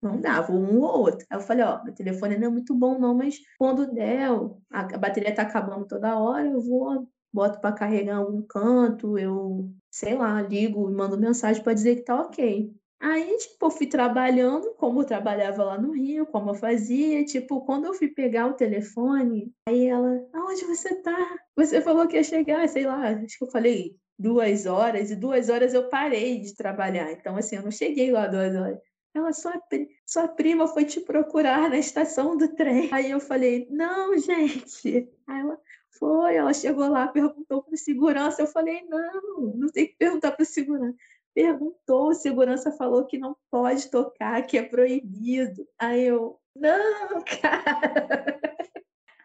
não 0.00 0.20
dava, 0.20 0.52
um 0.52 0.80
ou 0.80 1.00
outro. 1.00 1.26
Aí 1.28 1.36
eu 1.36 1.42
falei, 1.42 1.62
ó, 1.62 1.84
meu 1.84 1.94
telefone 1.94 2.38
não 2.38 2.46
é 2.46 2.50
muito 2.50 2.74
bom 2.74 2.98
não, 2.98 3.14
mas 3.14 3.38
quando 3.58 3.92
der, 3.92 4.30
a, 4.70 4.80
a 4.80 4.98
bateria 4.98 5.34
tá 5.34 5.42
acabando 5.42 5.86
toda 5.86 6.18
hora, 6.18 6.46
eu 6.46 6.60
vou, 6.60 7.06
boto 7.34 7.60
para 7.60 7.74
carregar 7.74 8.14
em 8.14 8.16
algum 8.16 8.40
canto, 8.42 9.18
eu, 9.18 9.68
sei 9.90 10.14
lá, 10.14 10.40
ligo 10.40 10.88
e 10.88 10.94
mando 10.94 11.18
mensagem 11.18 11.62
para 11.62 11.74
dizer 11.74 11.96
que 11.96 12.02
tá 12.02 12.20
ok. 12.20 12.72
Aí, 13.00 13.36
tipo, 13.36 13.70
fui 13.70 13.86
trabalhando, 13.86 14.74
como 14.76 15.02
eu 15.02 15.04
trabalhava 15.04 15.62
lá 15.62 15.78
no 15.78 15.92
Rio, 15.92 16.26
como 16.26 16.50
eu 16.50 16.54
fazia, 16.54 17.24
tipo, 17.24 17.60
quando 17.62 17.84
eu 17.84 17.94
fui 17.94 18.08
pegar 18.08 18.46
o 18.46 18.54
telefone, 18.54 19.52
aí 19.68 19.86
ela, 19.86 20.26
aonde 20.32 20.64
você 20.64 20.94
tá? 21.02 21.38
Você 21.56 21.80
falou 21.82 22.06
que 22.06 22.16
ia 22.16 22.24
chegar, 22.24 22.66
sei 22.68 22.86
lá, 22.86 23.10
acho 23.10 23.38
que 23.38 23.44
eu 23.44 23.50
falei 23.50 23.96
duas 24.18 24.64
horas, 24.64 25.10
e 25.10 25.16
duas 25.16 25.48
horas 25.50 25.74
eu 25.74 25.88
parei 25.88 26.40
de 26.40 26.54
trabalhar. 26.54 27.12
Então, 27.12 27.36
assim, 27.36 27.56
eu 27.56 27.62
não 27.62 27.70
cheguei 27.70 28.10
lá 28.10 28.26
duas 28.26 28.54
horas. 28.54 28.78
Ela, 29.12 29.32
sua, 29.32 29.60
sua 30.06 30.26
prima 30.26 30.66
foi 30.66 30.84
te 30.84 31.00
procurar 31.00 31.70
na 31.70 31.78
estação 31.78 32.36
do 32.36 32.48
trem. 32.54 32.88
Aí 32.92 33.10
eu 33.10 33.20
falei, 33.20 33.68
não, 33.70 34.18
gente. 34.18 35.08
Aí 35.26 35.40
ela 35.40 35.58
foi, 35.98 36.34
ela 36.34 36.52
chegou 36.52 36.88
lá, 36.88 37.06
perguntou 37.06 37.62
para 37.62 37.76
segurança. 37.76 38.42
Eu 38.42 38.46
falei, 38.48 38.84
não, 38.88 39.54
não 39.54 39.68
tem 39.68 39.86
que 39.86 39.96
perguntar 39.96 40.32
para 40.32 40.44
segurança 40.44 40.96
perguntou, 41.34 42.08
o 42.08 42.14
segurança 42.14 42.70
falou 42.72 43.04
que 43.04 43.18
não 43.18 43.36
pode 43.50 43.90
tocar, 43.90 44.40
que 44.46 44.56
é 44.56 44.62
proibido. 44.62 45.66
Aí 45.78 46.04
eu, 46.04 46.38
não, 46.54 47.22
cara. 47.42 48.40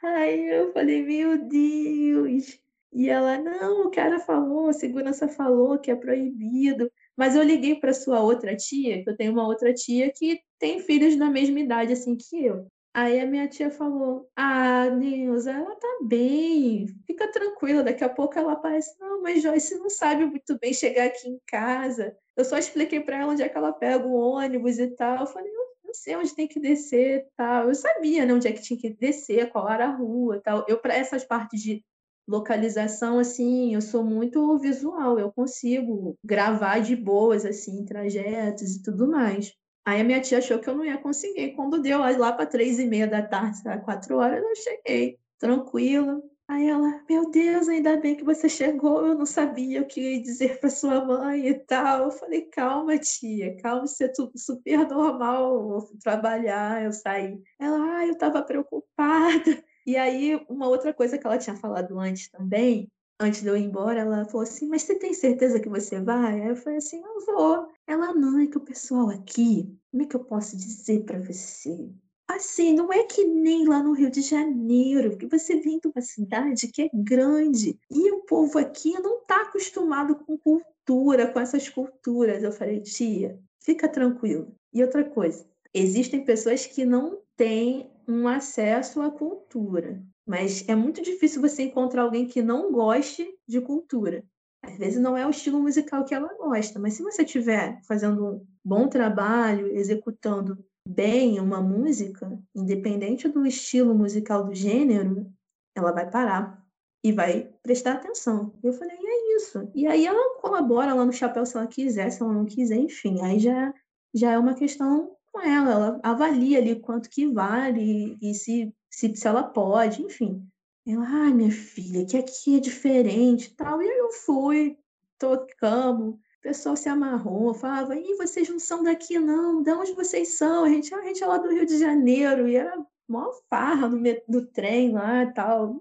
Aí 0.04 0.50
eu 0.50 0.74
falei, 0.74 1.04
meu 1.04 1.38
Deus. 1.38 2.60
E 2.92 3.08
ela, 3.08 3.38
não, 3.38 3.86
o 3.86 3.92
cara 3.92 4.20
falou, 4.20 4.70
a 4.70 4.74
segurança 4.74 5.28
falou 5.28 5.78
que 5.78 5.92
é 5.92 5.96
proibido. 5.96 6.92
Mas 7.16 7.36
eu 7.36 7.44
liguei 7.44 7.76
para 7.76 7.94
sua 7.94 8.22
outra 8.22 8.56
tia, 8.56 9.04
que 9.04 9.10
eu 9.10 9.16
tenho 9.16 9.32
uma 9.32 9.46
outra 9.46 9.74
tia 9.74 10.12
que 10.12 10.42
tem 10.58 10.80
filhos 10.80 11.16
da 11.16 11.30
mesma 11.30 11.60
idade 11.60 11.94
assim 11.94 12.16
que 12.16 12.46
eu. 12.46 12.68
Aí 12.94 13.20
a 13.20 13.26
minha 13.26 13.48
tia 13.48 13.70
falou: 13.70 14.30
Ah, 14.36 14.90
Neuza, 14.90 15.52
ela 15.52 15.76
tá 15.76 16.00
bem, 16.04 16.88
fica 17.06 17.32
tranquila, 17.32 17.84
daqui 17.84 18.04
a 18.04 18.10
pouco 18.10 18.38
ela 18.38 18.54
aparece. 18.54 18.96
Não, 19.00 19.22
mas 19.22 19.42
Joyce 19.44 19.78
não 19.78 19.90
sabe 19.90 20.26
muito 20.26 20.58
bem 20.60 20.74
chegar 20.74 21.06
aqui 21.06 21.30
em 21.30 21.40
casa. 21.48 22.16
Eu 22.36 22.44
só 22.46 22.58
expliquei 22.58 23.00
para 23.00 23.18
ela 23.18 23.32
onde 23.32 23.44
é 23.44 23.50
que 23.50 23.58
ela 23.58 23.74
pega 23.74 24.06
o 24.08 24.14
ônibus 24.14 24.80
e 24.80 24.88
tal. 24.96 25.22
Eu 25.22 25.28
falei: 25.28 25.52
Eu 25.52 25.70
não 25.86 25.94
sei 25.94 26.16
onde 26.16 26.36
tem 26.36 26.48
que 26.48 26.60
descer 26.60 27.28
tal. 27.38 27.68
Eu 27.68 27.76
sabia, 27.76 28.26
né, 28.26 28.34
onde 28.34 28.48
é 28.48 28.52
que 28.52 28.62
tinha 28.62 28.80
que 28.80 28.90
descer, 28.92 29.50
qual 29.52 29.70
era 29.70 29.86
a 29.88 29.96
rua 29.96 30.42
tal. 30.44 30.66
Eu, 30.68 30.80
para 30.80 30.96
essas 30.96 31.24
partes 31.24 31.62
de 31.62 31.84
localização, 32.28 33.18
assim, 33.20 33.74
eu 33.74 33.82
sou 33.82 34.04
muito 34.04 34.58
visual, 34.60 35.18
eu 35.18 35.32
consigo 35.32 36.16
gravar 36.24 36.80
de 36.80 36.96
boas, 36.96 37.44
assim, 37.44 37.84
trajetos 37.86 38.76
e 38.76 38.84
tudo 38.84 39.08
mais. 39.10 39.52
Aí 39.86 40.02
a 40.02 40.04
minha 40.04 40.22
tia 40.22 40.38
achou 40.38 40.60
que 40.60 40.70
eu 40.70 40.76
não 40.76 40.86
ia 40.86 40.98
conseguir. 40.98 41.54
Quando 41.54 41.82
deu 41.82 42.00
lá 42.00 42.32
para 42.32 42.46
três 42.46 42.80
e 42.80 42.86
meia 42.86 43.08
da 43.08 43.22
tarde, 43.22 43.60
quatro 43.84 44.18
horas, 44.18 44.44
eu 44.44 44.56
cheguei, 44.56 45.18
tranquila. 45.38 46.22
Aí 46.48 46.68
ela, 46.68 47.04
meu 47.08 47.30
Deus, 47.30 47.68
ainda 47.70 47.96
bem 47.98 48.16
que 48.16 48.24
você 48.24 48.50
chegou, 48.50 49.06
eu 49.06 49.16
não 49.16 49.26
sabia 49.26 49.82
o 49.84 49.86
que 49.86 50.20
dizer 50.20 50.60
para 50.60 50.70
sua 50.70 51.06
mãe 51.06 51.48
e 51.48 51.54
tal. 51.54 52.06
Eu 52.06 52.12
falei, 52.12 52.42
calma, 52.42 52.98
tia, 52.98 53.56
calma, 53.62 53.86
isso 53.86 54.04
é 54.04 54.08
tudo 54.08 54.32
super 54.36 54.88
normal, 54.90 55.54
eu 55.56 55.68
vou 55.68 55.90
trabalhar, 56.02 56.84
eu 56.84 56.92
saí. 56.92 57.40
Ela, 57.60 57.98
ah, 58.00 58.06
eu 58.08 58.14
estava 58.14 58.42
preocupada. 58.42 59.64
E 59.86 59.96
aí, 59.96 60.44
uma 60.50 60.68
outra 60.68 60.92
coisa 60.94 61.18
que 61.18 61.26
ela 61.28 61.38
tinha 61.38 61.56
falado 61.56 62.00
antes 62.00 62.30
também, 62.30 62.92
antes 63.20 63.42
de 63.42 63.48
eu 63.48 63.58
ir 63.58 63.64
embora, 63.64 64.00
ela 64.00 64.26
falou 64.26 64.42
assim: 64.42 64.68
Mas 64.68 64.84
você 64.84 64.98
tem 64.98 65.14
certeza 65.14 65.60
que 65.60 65.70
você 65.70 66.02
vai? 66.02 66.42
Aí 66.42 66.48
eu 66.50 66.56
falei 66.56 66.78
assim: 66.80 67.02
Eu 67.04 67.26
vou. 67.26 67.69
Ela, 67.90 68.14
não, 68.14 68.38
é 68.38 68.46
que 68.46 68.56
o 68.56 68.62
pessoal 68.62 69.10
aqui, 69.10 69.68
como 69.90 70.04
é 70.04 70.06
que 70.06 70.16
eu 70.16 70.24
posso 70.24 70.56
dizer 70.56 71.06
para 71.06 71.18
você? 71.18 71.90
Assim, 72.28 72.72
não 72.76 72.94
é 72.94 73.04
que 73.04 73.26
nem 73.26 73.68
lá 73.68 73.82
no 73.82 73.94
Rio 73.94 74.12
de 74.12 74.22
Janeiro, 74.22 75.18
que 75.18 75.26
você 75.26 75.60
vem 75.60 75.80
de 75.80 75.88
uma 75.88 76.00
cidade 76.00 76.68
que 76.68 76.84
é 76.84 76.90
grande 76.94 77.80
e 77.90 78.12
o 78.12 78.22
povo 78.26 78.60
aqui 78.60 78.94
não 79.00 79.22
está 79.22 79.42
acostumado 79.42 80.16
com 80.18 80.38
cultura, 80.38 81.34
com 81.34 81.40
essas 81.40 81.68
culturas. 81.68 82.44
Eu 82.44 82.52
falei, 82.52 82.80
tia, 82.80 83.40
fica 83.60 83.90
tranquilo. 83.90 84.56
E 84.72 84.84
outra 84.84 85.04
coisa, 85.04 85.44
existem 85.74 86.24
pessoas 86.24 86.68
que 86.68 86.86
não 86.86 87.20
têm 87.36 87.90
um 88.08 88.28
acesso 88.28 89.02
à 89.02 89.10
cultura. 89.10 90.00
Mas 90.28 90.64
é 90.70 90.76
muito 90.76 91.02
difícil 91.02 91.42
você 91.42 91.64
encontrar 91.64 92.04
alguém 92.04 92.28
que 92.28 92.44
não 92.44 92.72
goste 92.72 93.28
de 93.48 93.60
cultura. 93.60 94.24
Às 94.62 94.78
vezes 94.78 95.02
não 95.02 95.18
é 95.18 95.26
o 95.26 95.30
estilo 95.30 95.60
musical 95.60 96.04
que 96.06 96.14
ela 96.14 96.34
gosta, 96.36 96.80
mas 96.80 96.94
se 96.94 97.04
você 97.04 97.24
estiver 97.24 97.82
fazendo 97.84 98.26
um 98.26 98.48
bom 98.64 98.88
trabalho, 98.88 99.68
executando 99.68 100.58
bem 100.88 101.40
uma 101.40 101.62
música, 101.62 102.38
independente 102.56 103.28
do 103.28 103.46
estilo 103.46 103.94
musical 103.94 104.44
do 104.44 104.54
gênero, 104.54 105.32
ela 105.76 105.92
vai 105.92 106.10
parar 106.10 106.64
e 107.04 107.12
vai 107.12 107.50
prestar 107.64 107.94
atenção. 107.94 108.54
Eu 108.64 108.74
falei, 108.74 108.98
é 108.98 109.36
isso. 109.36 109.70
E 109.74 109.88
aí 109.88 110.06
ela 110.06 110.40
colabora 110.42 110.94
lá 110.94 111.06
no 111.06 111.14
chapéu 111.14 111.46
se 111.46 111.56
ela 111.56 111.68
quiser, 111.68 112.10
se 112.10 112.22
ela 112.22 112.34
não 112.34 112.46
quiser, 112.46 112.78
enfim, 112.78 113.22
aí 113.22 113.40
já, 113.40 113.74
já 114.14 114.32
é 114.32 114.38
uma 114.38 114.54
questão 114.54 115.16
com 115.32 115.42
ela, 115.42 115.72
ela 115.72 116.00
avalia 116.04 116.58
ali 116.58 116.80
quanto 116.80 117.10
que 117.10 117.28
vale 117.28 118.18
e 118.22 118.34
se, 118.34 118.74
se, 118.90 119.16
se 119.16 119.28
ela 119.28 119.44
pode, 119.44 120.02
enfim. 120.02 120.46
Ela, 120.92 121.06
ai, 121.08 121.34
minha 121.34 121.52
filha, 121.52 122.04
que 122.04 122.18
aqui 122.18 122.58
é 122.58 122.60
diferente 122.60 123.56
tal. 123.56 123.80
E 123.82 123.88
eu 123.88 124.12
fui, 124.12 124.76
tocamos, 125.20 126.16
o 126.16 126.42
pessoal 126.42 126.76
se 126.76 126.90
amarrou, 126.90 127.54
falava, 127.54 127.96
e 127.96 128.16
vocês 128.16 128.50
não 128.50 128.60
são 128.60 128.84
daqui 128.84 129.20
não, 129.20 129.62
de 129.62 129.72
onde 129.72 129.94
vocês 129.94 130.38
são? 130.38 130.64
A 130.64 130.70
gente, 130.70 130.94
a 130.96 131.04
gente 131.04 131.24
é 131.24 131.28
lá 131.28 131.38
do 131.38 131.52
Rio 131.52 131.66
de 131.66 131.78
Janeiro, 131.78 132.48
e 132.48 132.56
era 132.56 132.76
mó 133.08 133.32
farra 133.50 133.88
no, 133.88 134.02
no 134.28 134.46
trem 134.48 134.92
lá 134.92 135.24
e 135.24 135.34
tal. 135.34 135.80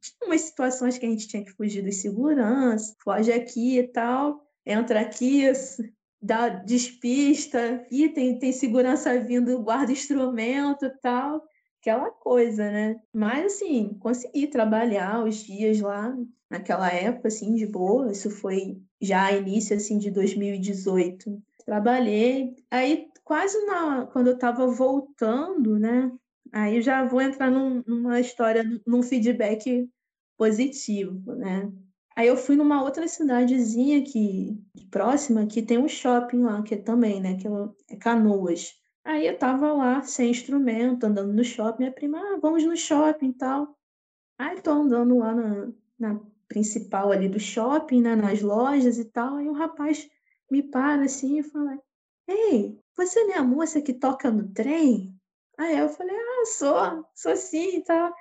Tinha 0.00 0.26
umas 0.26 0.42
situações 0.42 0.98
que 0.98 1.06
a 1.06 1.08
gente 1.08 1.28
tinha 1.28 1.44
que 1.44 1.52
fugir 1.52 1.82
dos 1.82 1.96
segurança, 1.96 2.94
foge 3.02 3.32
aqui 3.32 3.78
e 3.78 3.88
tal, 3.88 4.44
entra 4.66 5.00
aqui, 5.00 5.44
dá 6.20 6.48
despista, 6.48 7.86
e 7.90 8.08
tem, 8.08 8.38
tem 8.38 8.52
segurança 8.52 9.18
vindo, 9.20 9.62
guarda 9.62 9.92
instrumento 9.92 10.84
e 10.84 10.90
tal, 11.00 11.46
aquela 11.80 12.10
coisa, 12.10 12.70
né? 12.70 13.00
Mas, 13.12 13.54
assim, 13.54 13.96
consegui 13.98 14.46
trabalhar 14.46 15.24
os 15.24 15.36
dias 15.36 15.80
lá, 15.80 16.14
naquela 16.50 16.90
época, 16.92 17.28
assim, 17.28 17.54
de 17.54 17.66
boa, 17.66 18.12
isso 18.12 18.30
foi 18.30 18.80
já 19.00 19.32
início, 19.32 19.76
assim, 19.76 19.98
de 19.98 20.10
2018. 20.10 21.42
Trabalhei, 21.64 22.54
aí 22.70 23.08
quase 23.24 23.64
na, 23.64 24.06
quando 24.06 24.28
eu 24.28 24.34
estava 24.34 24.66
voltando, 24.66 25.78
né? 25.78 26.10
Aí 26.52 26.82
já 26.82 27.04
vou 27.04 27.20
entrar 27.22 27.50
num, 27.50 27.82
numa 27.86 28.20
história, 28.20 28.64
num 28.86 29.02
feedback 29.02 29.88
positivo, 30.36 31.34
né? 31.36 31.70
Aí 32.16 32.26
eu 32.26 32.36
fui 32.36 32.56
numa 32.56 32.82
outra 32.82 33.06
cidadezinha 33.06 34.00
aqui, 34.00 34.58
próxima, 34.90 35.46
que 35.46 35.62
tem 35.62 35.78
um 35.78 35.88
shopping 35.88 36.42
lá, 36.42 36.60
que 36.62 36.74
é 36.74 36.78
também, 36.78 37.20
né? 37.20 37.36
Que 37.36 37.46
é 37.88 37.96
Canoas. 37.96 38.74
Aí 39.04 39.26
eu 39.26 39.38
tava 39.38 39.72
lá, 39.72 40.02
sem 40.02 40.30
instrumento, 40.30 41.04
andando 41.04 41.32
no 41.32 41.44
shopping. 41.44 41.84
Minha 41.84 41.92
prima, 41.92 42.18
ah, 42.18 42.38
vamos 42.40 42.64
no 42.64 42.76
shopping 42.76 43.30
e 43.30 43.34
tal. 43.34 43.78
Aí 44.38 44.60
tô 44.60 44.70
andando 44.70 45.18
lá 45.18 45.34
na, 45.34 45.72
na 45.98 46.20
principal 46.48 47.12
ali 47.12 47.28
do 47.28 47.38
shopping, 47.40 48.02
né? 48.02 48.16
Nas 48.16 48.42
lojas 48.42 48.98
e 48.98 49.04
tal. 49.06 49.36
Aí 49.36 49.48
o 49.48 49.52
rapaz 49.52 50.08
me 50.50 50.62
para 50.62 51.04
assim 51.04 51.38
e 51.38 51.42
fala: 51.42 51.78
Ei, 52.28 52.78
você 52.96 53.24
não 53.24 53.34
é 53.34 53.38
a 53.38 53.44
moça 53.44 53.80
que 53.82 53.94
toca 53.94 54.30
no 54.30 54.52
trem? 54.52 55.14
Aí 55.58 55.78
eu 55.78 55.88
falei: 55.88 56.16
Ah, 56.16 56.46
sou, 56.46 57.06
sou 57.14 57.36
sim 57.36 57.78
e 57.78 57.84
tal. 57.84 58.12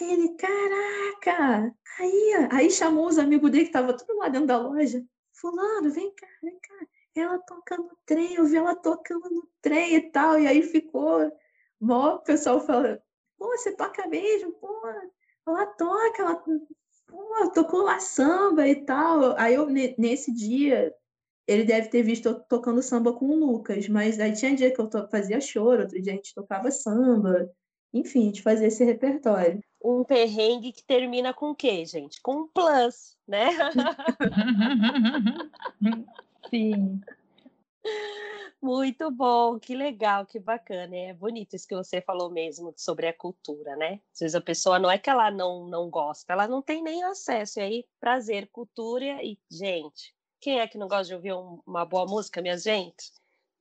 Aí 0.00 0.12
ele, 0.12 0.36
caraca! 0.36 1.74
Aí, 1.98 2.48
aí 2.52 2.70
chamou 2.70 3.06
os 3.08 3.18
amigos 3.18 3.50
dele 3.50 3.64
que 3.64 3.70
estavam 3.70 3.96
tudo 3.96 4.16
lá 4.18 4.28
dentro 4.28 4.48
da 4.48 4.58
loja. 4.58 5.04
Fulano, 5.32 5.90
vem 5.90 6.14
cá, 6.14 6.26
vem 6.42 6.58
cá. 6.60 6.86
Ela 7.20 7.38
toca 7.38 7.76
no 7.76 7.96
trem, 8.04 8.34
eu 8.34 8.46
vi 8.46 8.56
ela 8.56 8.74
tocando 8.74 9.28
no 9.30 9.48
trem 9.60 9.96
e 9.96 10.10
tal. 10.10 10.38
E 10.38 10.46
aí 10.46 10.62
ficou. 10.62 11.30
Mó, 11.80 12.16
o 12.16 12.18
pessoal 12.20 12.60
fala, 12.60 13.02
pô, 13.38 13.48
você 13.48 13.74
toca 13.76 14.06
mesmo? 14.06 14.52
Pô, 14.52 14.68
ela 15.46 15.66
toca, 15.66 16.22
ela 16.22 16.36
pô, 17.06 17.50
tocou 17.54 17.82
lá 17.82 18.00
samba 18.00 18.66
e 18.66 18.84
tal. 18.84 19.36
Aí 19.38 19.54
eu, 19.54 19.68
nesse 19.68 20.32
dia, 20.32 20.94
ele 21.46 21.64
deve 21.64 21.88
ter 21.88 22.02
visto 22.02 22.26
eu 22.26 22.40
tocando 22.40 22.82
samba 22.82 23.12
com 23.12 23.26
o 23.26 23.34
Lucas, 23.34 23.88
mas 23.88 24.18
aí 24.20 24.32
tinha 24.32 24.54
dia 24.54 24.72
que 24.72 24.80
eu 24.80 24.88
fazia 25.10 25.40
choro, 25.40 25.82
outro 25.82 26.00
dia 26.00 26.12
a 26.12 26.16
gente 26.16 26.34
tocava 26.34 26.70
samba. 26.70 27.50
Enfim, 27.92 28.22
a 28.22 28.26
gente 28.26 28.42
fazia 28.42 28.68
esse 28.68 28.84
repertório 28.84 29.62
um 29.86 30.04
perrengue 30.04 30.72
que 30.72 30.84
termina 30.84 31.32
com 31.32 31.50
o 31.50 31.54
quê, 31.54 31.84
gente? 31.84 32.20
Com 32.20 32.42
um 32.42 32.48
plus, 32.48 33.16
né? 33.26 33.50
Sim. 36.50 37.00
Muito 38.60 39.10
bom, 39.10 39.58
que 39.60 39.74
legal, 39.74 40.26
que 40.26 40.40
bacana. 40.40 40.96
É 40.96 41.12
bonito 41.14 41.54
isso 41.54 41.68
que 41.68 41.74
você 41.74 42.00
falou 42.00 42.30
mesmo 42.30 42.74
sobre 42.76 43.06
a 43.06 43.12
cultura, 43.12 43.76
né? 43.76 44.00
Às 44.12 44.20
vezes 44.20 44.34
a 44.34 44.40
pessoa 44.40 44.78
não 44.78 44.90
é 44.90 44.98
que 44.98 45.10
ela 45.10 45.30
não, 45.30 45.68
não 45.68 45.88
gosta, 45.90 46.32
ela 46.32 46.48
não 46.48 46.62
tem 46.62 46.82
nem 46.82 47.04
acesso. 47.04 47.60
E 47.60 47.62
aí, 47.62 47.84
prazer, 48.00 48.48
cultura 48.50 49.22
e, 49.22 49.38
gente, 49.50 50.14
quem 50.40 50.58
é 50.58 50.66
que 50.66 50.78
não 50.78 50.88
gosta 50.88 51.04
de 51.04 51.14
ouvir 51.14 51.32
um, 51.34 51.60
uma 51.66 51.84
boa 51.84 52.06
música, 52.06 52.42
minha 52.42 52.56
gente? 52.56 53.12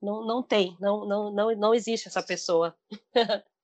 Não, 0.02 0.26
não 0.26 0.42
tem, 0.42 0.76
não, 0.80 1.06
não, 1.06 1.32
não, 1.32 1.56
não 1.56 1.74
existe 1.76 2.08
essa 2.08 2.24
pessoa. 2.24 2.76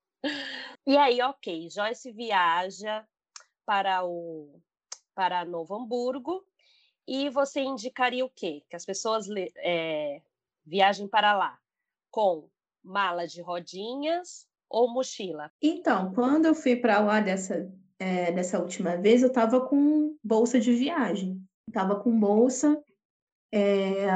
E 0.86 0.97
aí, 0.97 1.21
ok, 1.21 1.69
Joyce 1.69 2.12
viaja 2.12 3.05
para 3.65 4.03
o 4.03 4.62
para 5.13 5.45
Novo 5.45 5.75
Hamburgo 5.75 6.45
e 7.07 7.29
você 7.29 7.61
indicaria 7.61 8.25
o 8.25 8.29
quê? 8.29 8.63
Que 8.69 8.75
as 8.75 8.85
pessoas 8.85 9.27
é, 9.57 10.21
viajem 10.65 11.07
para 11.07 11.35
lá 11.35 11.57
com 12.09 12.49
mala 12.83 13.27
de 13.27 13.41
rodinhas 13.41 14.45
ou 14.69 14.91
mochila? 14.91 15.51
Então, 15.61 16.13
quando 16.13 16.45
eu 16.45 16.55
fui 16.55 16.75
para 16.75 16.99
lá 16.99 17.19
dessa, 17.19 17.71
é, 17.99 18.31
dessa 18.31 18.59
última 18.59 18.97
vez, 18.97 19.21
eu 19.21 19.27
estava 19.27 19.61
com 19.67 20.15
bolsa 20.23 20.59
de 20.59 20.73
viagem. 20.73 21.41
Estava 21.67 21.95
com 21.95 22.17
bolsa. 22.19 22.81
É, 23.53 24.07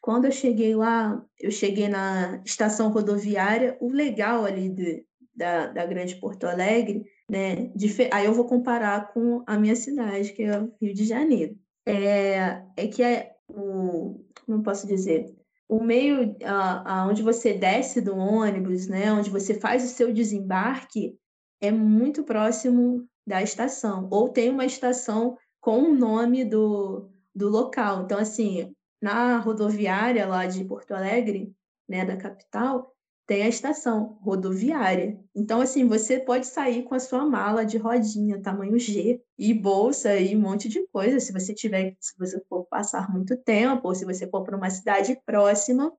quando 0.00 0.24
eu 0.24 0.32
cheguei 0.32 0.74
lá, 0.74 1.24
eu 1.38 1.50
cheguei 1.50 1.88
na 1.88 2.42
estação 2.44 2.90
rodoviária. 2.90 3.76
O 3.80 3.88
legal 3.88 4.44
ali 4.44 4.68
de, 4.68 5.06
da, 5.34 5.68
da 5.68 5.86
Grande 5.86 6.16
Porto 6.16 6.44
Alegre, 6.44 7.04
né? 7.30 7.72
Aí 8.12 8.26
eu 8.26 8.34
vou 8.34 8.46
comparar 8.46 9.12
com 9.12 9.42
a 9.46 9.58
minha 9.58 9.76
cidade, 9.76 10.32
que 10.32 10.42
é 10.42 10.60
o 10.60 10.74
Rio 10.80 10.94
de 10.94 11.04
Janeiro. 11.04 11.56
É, 11.86 12.62
é 12.76 12.88
que 12.88 13.02
é 13.02 13.34
o, 13.48 14.24
como 14.46 14.62
posso 14.62 14.86
dizer, 14.86 15.34
o 15.68 15.82
meio 15.82 16.36
aonde 16.84 17.22
você 17.22 17.54
desce 17.54 18.00
do 18.00 18.16
ônibus, 18.16 18.86
né? 18.86 19.12
Onde 19.12 19.30
você 19.30 19.54
faz 19.54 19.82
o 19.84 19.88
seu 19.88 20.12
desembarque 20.12 21.16
é 21.60 21.70
muito 21.70 22.24
próximo 22.24 23.06
da 23.26 23.42
estação, 23.42 24.08
ou 24.10 24.28
tem 24.28 24.50
uma 24.50 24.66
estação 24.66 25.38
com 25.60 25.78
o 25.82 25.94
nome 25.94 26.44
do, 26.44 27.08
do 27.34 27.48
local. 27.48 28.02
Então, 28.02 28.18
assim, 28.18 28.74
na 29.00 29.38
rodoviária 29.38 30.26
lá 30.26 30.44
de 30.44 30.64
Porto 30.64 30.92
Alegre, 30.92 31.54
né, 31.88 32.04
da 32.04 32.16
capital, 32.16 32.91
tem 33.26 33.42
a 33.44 33.48
estação 33.48 34.18
rodoviária. 34.20 35.18
Então, 35.34 35.60
assim, 35.60 35.86
você 35.86 36.18
pode 36.18 36.46
sair 36.46 36.82
com 36.82 36.94
a 36.94 37.00
sua 37.00 37.24
mala 37.24 37.64
de 37.64 37.78
rodinha, 37.78 38.40
tamanho 38.40 38.78
G, 38.78 39.22
e 39.38 39.54
bolsa 39.54 40.16
e 40.16 40.36
um 40.36 40.40
monte 40.40 40.68
de 40.68 40.86
coisa. 40.88 41.20
Se 41.20 41.32
você 41.32 41.54
tiver, 41.54 41.96
se 42.00 42.16
você 42.18 42.42
for 42.48 42.64
passar 42.66 43.10
muito 43.10 43.36
tempo, 43.36 43.88
ou 43.88 43.94
se 43.94 44.04
você 44.04 44.26
for 44.28 44.42
para 44.42 44.56
uma 44.56 44.70
cidade 44.70 45.18
próxima, 45.24 45.92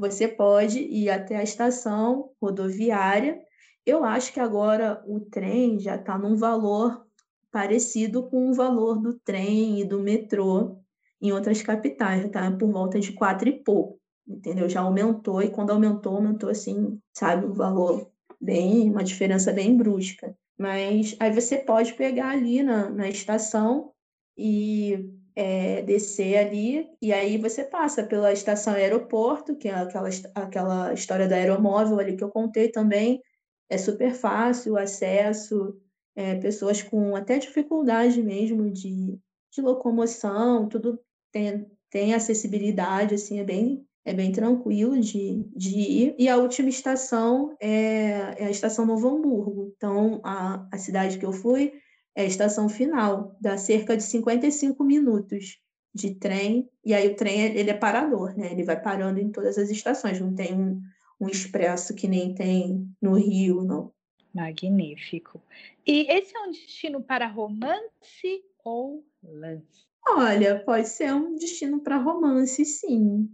você 0.00 0.26
pode 0.26 0.78
ir 0.80 1.10
até 1.10 1.36
a 1.36 1.42
estação 1.42 2.30
rodoviária. 2.40 3.40
Eu 3.84 4.04
acho 4.04 4.32
que 4.32 4.40
agora 4.40 5.02
o 5.06 5.20
trem 5.20 5.78
já 5.78 5.96
está 5.96 6.16
num 6.16 6.36
valor 6.36 7.06
parecido 7.50 8.22
com 8.28 8.50
o 8.50 8.54
valor 8.54 9.00
do 9.00 9.14
trem 9.14 9.80
e 9.80 9.84
do 9.84 10.00
metrô 10.00 10.78
em 11.20 11.32
outras 11.32 11.60
capitais, 11.60 12.24
está 12.24 12.50
por 12.50 12.70
volta 12.70 12.98
de 12.98 13.12
quatro 13.12 13.48
e 13.48 13.62
pouco, 13.62 13.99
entendeu? 14.30 14.68
Já 14.68 14.80
aumentou, 14.80 15.42
e 15.42 15.50
quando 15.50 15.70
aumentou, 15.70 16.16
aumentou 16.16 16.48
assim, 16.50 16.98
sabe, 17.12 17.46
o 17.46 17.52
valor 17.54 18.10
bem, 18.40 18.90
uma 18.90 19.04
diferença 19.04 19.52
bem 19.52 19.76
brusca. 19.76 20.34
Mas 20.58 21.16
aí 21.18 21.32
você 21.32 21.58
pode 21.58 21.94
pegar 21.94 22.30
ali 22.30 22.62
na, 22.62 22.90
na 22.90 23.08
estação 23.08 23.92
e 24.36 25.10
é, 25.34 25.82
descer 25.82 26.36
ali, 26.36 26.88
e 27.00 27.12
aí 27.12 27.38
você 27.38 27.64
passa 27.64 28.02
pela 28.04 28.32
estação 28.32 28.74
aeroporto, 28.74 29.56
que 29.56 29.68
é 29.68 29.74
aquela, 29.74 30.08
aquela 30.34 30.92
história 30.92 31.28
da 31.28 31.36
aeromóvel 31.36 31.98
ali 31.98 32.16
que 32.16 32.24
eu 32.24 32.30
contei 32.30 32.68
também, 32.68 33.22
é 33.68 33.78
super 33.78 34.12
fácil 34.12 34.74
o 34.74 34.76
acesso, 34.76 35.78
é, 36.16 36.34
pessoas 36.36 36.82
com 36.82 37.14
até 37.14 37.38
dificuldade 37.38 38.22
mesmo 38.22 38.70
de, 38.70 39.18
de 39.52 39.60
locomoção, 39.62 40.68
tudo 40.68 41.00
tem, 41.32 41.70
tem 41.88 42.14
acessibilidade, 42.14 43.14
assim, 43.14 43.38
é 43.38 43.44
bem, 43.44 43.86
é 44.10 44.14
bem 44.14 44.32
tranquilo 44.32 44.98
de, 44.98 45.44
de 45.56 45.78
ir. 45.78 46.14
E 46.18 46.28
a 46.28 46.36
última 46.36 46.68
estação 46.68 47.56
é, 47.60 48.34
é 48.38 48.46
a 48.46 48.50
estação 48.50 48.84
Novo 48.84 49.08
Hamburgo. 49.08 49.72
Então, 49.76 50.20
a, 50.24 50.66
a 50.72 50.78
cidade 50.78 51.18
que 51.18 51.24
eu 51.24 51.32
fui 51.32 51.72
é 52.14 52.22
a 52.22 52.26
estação 52.26 52.68
final, 52.68 53.36
dá 53.40 53.56
cerca 53.56 53.96
de 53.96 54.02
55 54.02 54.82
minutos 54.82 55.58
de 55.94 56.14
trem, 56.14 56.68
e 56.84 56.92
aí 56.94 57.08
o 57.08 57.16
trem 57.16 57.40
ele 57.40 57.70
é 57.70 57.74
parador, 57.74 58.36
né? 58.36 58.52
Ele 58.52 58.64
vai 58.64 58.80
parando 58.80 59.18
em 59.18 59.30
todas 59.30 59.58
as 59.58 59.70
estações, 59.70 60.20
não 60.20 60.34
tem 60.34 60.54
um, 60.54 60.80
um 61.20 61.28
expresso 61.28 61.94
que 61.94 62.06
nem 62.06 62.34
tem 62.34 62.88
no 63.00 63.14
Rio, 63.14 63.62
não. 63.62 63.92
Magnífico. 64.32 65.42
E 65.86 66.06
esse 66.08 66.36
é 66.36 66.40
um 66.40 66.50
destino 66.50 67.02
para 67.02 67.26
romance 67.26 68.44
ou 68.64 69.04
lance? 69.22 69.88
Olha, 70.06 70.62
pode 70.64 70.88
ser 70.88 71.12
um 71.12 71.34
destino 71.34 71.80
para 71.80 71.96
romance, 71.96 72.64
sim. 72.64 73.28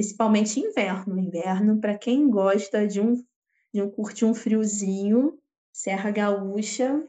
Principalmente 0.00 0.58
inverno. 0.58 1.18
Inverno, 1.18 1.78
para 1.78 1.98
quem 1.98 2.30
gosta 2.30 2.86
de 2.86 3.02
um, 3.02 3.22
de 3.70 3.82
um 3.82 3.90
curtir 3.90 4.24
um 4.24 4.32
friozinho, 4.32 5.38
Serra 5.70 6.10
Gaúcha 6.10 7.06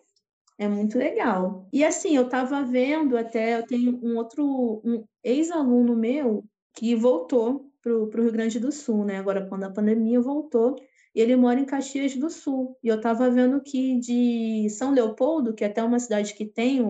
é 0.58 0.68
muito 0.68 0.98
legal. 0.98 1.70
E 1.72 1.86
assim, 1.86 2.18
eu 2.18 2.26
estava 2.26 2.62
vendo 2.66 3.18
até, 3.18 3.58
eu 3.58 3.66
tenho 3.66 3.98
um 4.04 4.18
outro 4.18 4.82
um 4.84 5.06
ex-aluno 5.24 5.96
meu 5.96 6.44
que 6.76 6.94
voltou 6.94 7.72
para 7.82 7.94
o 7.94 8.10
Rio 8.10 8.32
Grande 8.34 8.60
do 8.60 8.74
Sul, 8.74 9.06
né? 9.06 9.16
Agora, 9.16 9.48
quando 9.48 9.64
a 9.64 9.72
pandemia 9.72 10.20
voltou, 10.20 10.76
ele 11.16 11.38
mora 11.38 11.62
em 11.62 11.66
Caxias 11.66 12.14
do 12.18 12.30
Sul. 12.30 12.78
E 12.84 12.90
eu 12.90 12.98
estava 12.98 13.30
vendo 13.30 13.62
que 13.62 13.98
de 14.02 14.70
São 14.70 14.92
Leopoldo, 14.92 15.54
que 15.54 15.64
é 15.64 15.68
até 15.68 15.82
uma 15.82 15.98
cidade 15.98 16.34
que 16.34 16.46
tem 16.46 16.82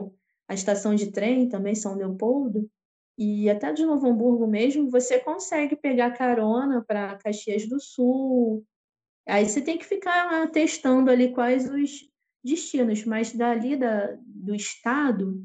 a 0.47 0.53
estação 0.55 0.95
de 0.95 1.11
trem, 1.11 1.47
também 1.47 1.75
São 1.75 1.93
Leopoldo, 1.93 2.67
e 3.23 3.47
até 3.51 3.71
de 3.71 3.85
Novo 3.85 4.07
Hamburgo 4.07 4.47
mesmo, 4.47 4.89
você 4.89 5.19
consegue 5.19 5.75
pegar 5.75 6.17
carona 6.17 6.83
para 6.83 7.19
Caxias 7.19 7.69
do 7.69 7.79
Sul. 7.79 8.65
Aí 9.27 9.47
você 9.47 9.61
tem 9.61 9.77
que 9.77 9.85
ficar 9.85 10.49
testando 10.49 11.11
ali 11.11 11.31
quais 11.31 11.69
os 11.69 12.09
destinos, 12.43 13.05
mas 13.05 13.31
dali 13.31 13.75
da, 13.75 14.17
do 14.25 14.55
estado, 14.55 15.39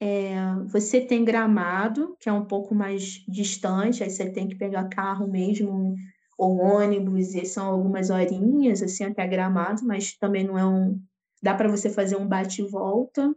é, 0.00 0.36
você 0.68 1.02
tem 1.02 1.22
Gramado, 1.22 2.16
que 2.18 2.30
é 2.30 2.32
um 2.32 2.46
pouco 2.46 2.74
mais 2.74 3.22
distante, 3.28 4.02
aí 4.02 4.08
você 4.08 4.30
tem 4.30 4.48
que 4.48 4.56
pegar 4.56 4.88
carro 4.88 5.28
mesmo, 5.28 5.94
ou 6.38 6.56
ônibus, 6.56 7.34
e 7.34 7.44
são 7.44 7.66
algumas 7.66 8.08
horinhas, 8.08 8.82
assim, 8.82 9.04
até 9.04 9.26
Gramado, 9.26 9.84
mas 9.84 10.16
também 10.16 10.44
não 10.44 10.58
é 10.58 10.64
um... 10.64 10.98
Dá 11.42 11.54
para 11.54 11.68
você 11.68 11.90
fazer 11.90 12.16
um 12.16 12.26
bate 12.26 12.62
e 12.62 12.66
volta, 12.66 13.36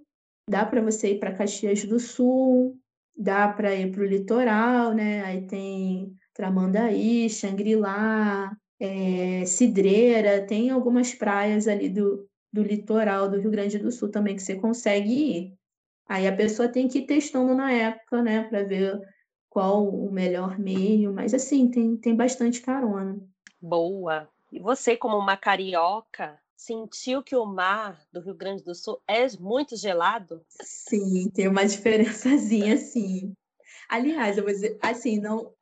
dá 0.49 0.65
para 0.65 0.81
você 0.81 1.11
ir 1.11 1.19
para 1.19 1.35
Caxias 1.35 1.83
do 1.83 1.99
Sul, 1.99 2.79
dá 3.15 3.47
para 3.47 3.73
ir 3.73 3.91
para 3.91 4.01
o 4.01 4.05
litoral, 4.05 4.93
né? 4.93 5.23
Aí 5.23 5.47
tem 5.47 6.15
Tramandaí, 6.33 7.29
Xangri-Lá, 7.29 8.55
é, 8.79 9.45
Cidreira, 9.45 10.45
tem 10.45 10.69
algumas 10.69 11.13
praias 11.13 11.67
ali 11.67 11.89
do, 11.89 12.27
do 12.51 12.61
litoral 12.61 13.29
do 13.29 13.39
Rio 13.39 13.51
Grande 13.51 13.77
do 13.77 13.91
Sul 13.91 14.09
também 14.09 14.35
que 14.35 14.43
você 14.43 14.55
consegue 14.55 15.11
ir. 15.11 15.53
Aí 16.07 16.27
a 16.27 16.35
pessoa 16.35 16.67
tem 16.67 16.87
que 16.87 16.99
ir 16.99 17.05
testando 17.05 17.55
na 17.55 17.71
época, 17.71 18.21
né, 18.21 18.43
para 18.43 18.63
ver 18.63 18.99
qual 19.49 19.87
o 19.87 20.11
melhor 20.11 20.59
meio, 20.59 21.13
mas 21.13 21.33
assim, 21.33 21.71
tem, 21.71 21.95
tem 21.97 22.15
bastante 22.15 22.61
carona. 22.61 23.17
Boa. 23.61 24.29
E 24.51 24.59
você, 24.59 24.95
como 24.95 25.17
uma 25.17 25.37
carioca, 25.37 26.37
sentiu 26.55 27.21
que 27.21 27.35
o 27.35 27.45
mar 27.45 28.01
do 28.11 28.21
Rio 28.21 28.35
Grande 28.35 28.63
do 28.63 28.73
Sul 28.73 29.01
é 29.07 29.27
muito 29.39 29.75
gelado? 29.75 30.45
Sim, 30.61 31.29
tem 31.31 31.47
uma 31.47 31.65
diferençazinha, 31.67 32.77
sim. 32.77 33.33
Aliás, 33.89 34.37
eu 34.37 34.43
vou 34.43 34.53
dizer, 34.53 34.77
assim, 34.81 35.19
não. 35.19 35.53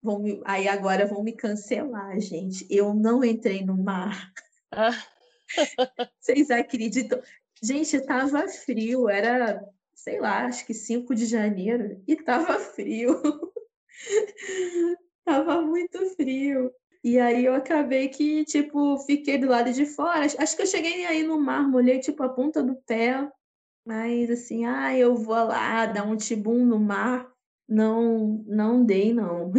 Vão 0.00 0.20
me, 0.20 0.40
aí 0.44 0.68
agora 0.68 1.06
vão 1.06 1.24
me 1.24 1.32
cancelar, 1.32 2.20
gente. 2.20 2.64
Eu 2.70 2.94
não 2.94 3.24
entrei 3.24 3.64
no 3.64 3.76
mar. 3.76 4.32
Ah. 4.70 4.90
Vocês 6.20 6.50
acreditam? 6.50 7.20
Gente, 7.60 7.96
estava 7.96 8.46
frio, 8.46 9.08
era, 9.08 9.60
sei 9.94 10.20
lá, 10.20 10.44
acho 10.44 10.64
que 10.64 10.72
5 10.72 11.14
de 11.14 11.26
janeiro, 11.26 12.00
e 12.06 12.12
estava 12.12 12.58
frio. 12.60 13.20
Tava 15.24 15.60
muito 15.60 15.98
frio. 16.14 16.72
E 17.02 17.18
aí 17.18 17.44
eu 17.44 17.54
acabei 17.54 18.08
que, 18.08 18.44
tipo, 18.44 18.98
fiquei 18.98 19.38
do 19.38 19.48
lado 19.48 19.72
de 19.72 19.86
fora. 19.86 20.26
Acho 20.26 20.56
que 20.56 20.62
eu 20.62 20.66
cheguei 20.66 21.06
aí 21.06 21.22
no 21.22 21.40
mar, 21.40 21.66
molhei, 21.68 22.00
tipo, 22.00 22.22
a 22.22 22.28
ponta 22.28 22.62
do 22.62 22.74
pé. 22.86 23.28
Mas, 23.86 24.30
assim, 24.30 24.66
ah, 24.66 24.96
eu 24.96 25.14
vou 25.14 25.34
lá 25.34 25.86
dar 25.86 26.04
um 26.04 26.16
tibum 26.16 26.64
no 26.64 26.78
mar. 26.78 27.30
Não, 27.68 28.44
não 28.46 28.84
dei, 28.84 29.12
não. 29.12 29.52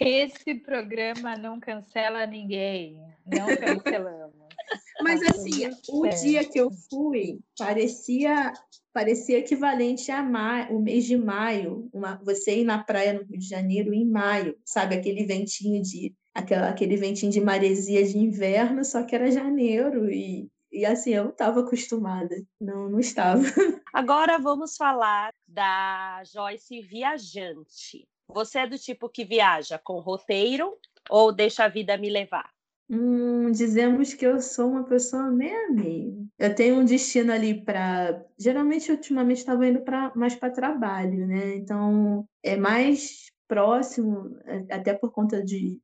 Esse 0.00 0.54
programa 0.54 1.36
não 1.36 1.58
cancela 1.58 2.26
ninguém. 2.26 3.00
Não 3.26 3.46
cancelamos. 3.56 4.48
Mas 5.02 5.20
tá 5.20 5.30
assim, 5.30 5.70
o 5.90 6.06
dia 6.08 6.44
que 6.44 6.58
eu 6.58 6.70
fui 6.90 7.40
parecia 7.56 8.52
parecia 8.92 9.38
equivalente 9.38 10.10
a 10.10 10.20
maio, 10.22 10.76
o 10.76 10.82
mês 10.82 11.04
de 11.04 11.16
maio, 11.16 11.88
uma, 11.92 12.16
você 12.16 12.60
ir 12.60 12.64
na 12.64 12.82
praia 12.82 13.12
no 13.12 13.22
Rio 13.22 13.38
de 13.38 13.48
Janeiro 13.48 13.94
em 13.94 14.04
maio, 14.04 14.58
sabe 14.64 14.96
aquele 14.96 15.24
ventinho 15.24 15.80
de 15.80 16.14
aquela, 16.34 16.68
aquele 16.68 16.96
ventinho 16.96 17.32
de 17.32 17.40
maresia 17.40 18.04
de 18.06 18.18
inverno, 18.18 18.84
só 18.84 19.02
que 19.02 19.14
era 19.14 19.30
janeiro 19.30 20.10
e 20.10 20.48
e 20.70 20.84
assim, 20.84 21.10
eu 21.10 21.24
não 21.24 21.30
estava 21.30 21.60
acostumada. 21.60 22.36
Não, 22.60 22.90
não 22.90 23.00
estava. 23.00 23.40
Agora 23.92 24.38
vamos 24.38 24.76
falar 24.76 25.32
da 25.46 26.22
Joyce 26.24 26.82
viajante. 26.82 28.06
Você 28.28 28.58
é 28.58 28.66
do 28.66 28.78
tipo 28.78 29.08
que 29.08 29.24
viaja 29.24 29.78
com 29.78 30.00
roteiro 30.00 30.76
ou 31.08 31.32
deixa 31.32 31.64
a 31.64 31.68
vida 31.68 31.96
me 31.96 32.10
levar? 32.10 32.50
Hum, 32.90 33.50
dizemos 33.50 34.14
que 34.14 34.26
eu 34.26 34.40
sou 34.40 34.70
uma 34.70 34.84
pessoa 34.84 35.30
meio 35.30 35.72
meio. 35.72 36.26
Eu 36.38 36.54
tenho 36.54 36.76
um 36.76 36.84
destino 36.84 37.32
ali 37.32 37.62
para. 37.62 38.24
Geralmente, 38.38 38.90
ultimamente, 38.90 39.38
estava 39.38 39.66
indo 39.66 39.80
pra, 39.80 40.12
mais 40.14 40.34
para 40.34 40.50
trabalho, 40.50 41.26
né? 41.26 41.56
Então, 41.56 42.26
é 42.42 42.56
mais 42.56 43.26
próximo, 43.46 44.38
é, 44.44 44.74
até 44.74 44.94
por 44.94 45.10
conta 45.10 45.42
de 45.42 45.78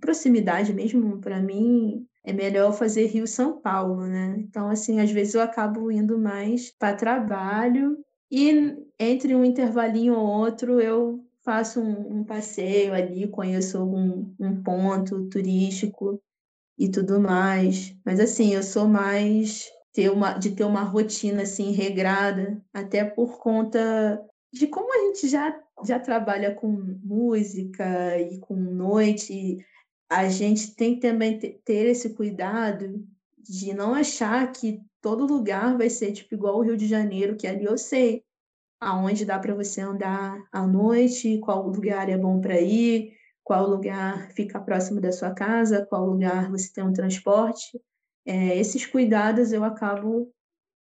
proximidade 0.00 0.72
mesmo, 0.72 1.20
para 1.20 1.40
mim, 1.40 2.06
é 2.24 2.32
melhor 2.32 2.72
fazer 2.72 3.06
Rio-São 3.06 3.60
Paulo, 3.60 4.06
né? 4.06 4.36
Então, 4.38 4.68
assim, 4.68 5.00
às 5.00 5.10
vezes 5.10 5.34
eu 5.34 5.42
acabo 5.42 5.90
indo 5.90 6.18
mais 6.18 6.70
para 6.70 6.96
trabalho 6.96 7.98
e 8.30 8.76
entre 8.98 9.34
um 9.34 9.44
intervalinho 9.44 10.14
ou 10.14 10.26
outro 10.26 10.80
eu 10.80 11.24
faço 11.44 11.80
um, 11.80 12.20
um 12.20 12.24
passeio 12.24 12.94
ali, 12.94 13.28
conheço 13.28 13.78
algum 13.78 14.34
um 14.40 14.62
ponto 14.62 15.28
turístico 15.28 16.20
e 16.78 16.90
tudo 16.90 17.20
mais. 17.20 17.94
Mas 18.04 18.18
assim, 18.18 18.54
eu 18.54 18.62
sou 18.62 18.88
mais 18.88 19.70
ter 19.92 20.10
uma, 20.10 20.32
de 20.32 20.50
ter 20.50 20.64
uma 20.64 20.82
rotina 20.82 21.42
assim 21.42 21.70
regrada, 21.72 22.60
até 22.72 23.04
por 23.04 23.38
conta 23.38 24.20
de 24.52 24.66
como 24.66 24.92
a 24.92 25.06
gente 25.06 25.28
já, 25.28 25.60
já 25.84 26.00
trabalha 26.00 26.54
com 26.54 26.68
música 27.02 28.18
e 28.18 28.38
com 28.38 28.54
noite, 28.54 29.58
a 30.08 30.28
gente 30.28 30.74
tem 30.74 30.94
que 30.94 31.00
também 31.00 31.38
ter 31.38 31.86
esse 31.86 32.14
cuidado 32.14 33.06
de 33.38 33.74
não 33.74 33.94
achar 33.94 34.50
que 34.52 34.80
todo 35.00 35.26
lugar 35.26 35.76
vai 35.76 35.90
ser 35.90 36.12
tipo 36.12 36.34
igual 36.34 36.58
o 36.58 36.62
Rio 36.62 36.76
de 36.76 36.86
Janeiro, 36.86 37.36
que 37.36 37.46
ali 37.46 37.64
eu 37.64 37.76
sei 37.76 38.24
aonde 38.80 39.24
dá 39.24 39.38
para 39.38 39.54
você 39.54 39.80
andar 39.80 40.42
à 40.52 40.66
noite, 40.66 41.38
qual 41.38 41.66
lugar 41.68 42.08
é 42.08 42.16
bom 42.16 42.40
para 42.40 42.60
ir, 42.60 43.14
qual 43.42 43.68
lugar 43.68 44.30
fica 44.32 44.60
próximo 44.60 45.00
da 45.00 45.12
sua 45.12 45.32
casa, 45.32 45.86
qual 45.86 46.06
lugar 46.06 46.50
você 46.50 46.72
tem 46.72 46.84
um 46.84 46.92
transporte. 46.92 47.80
É, 48.26 48.56
esses 48.58 48.86
cuidados 48.86 49.52
eu 49.52 49.64
acabo 49.64 50.32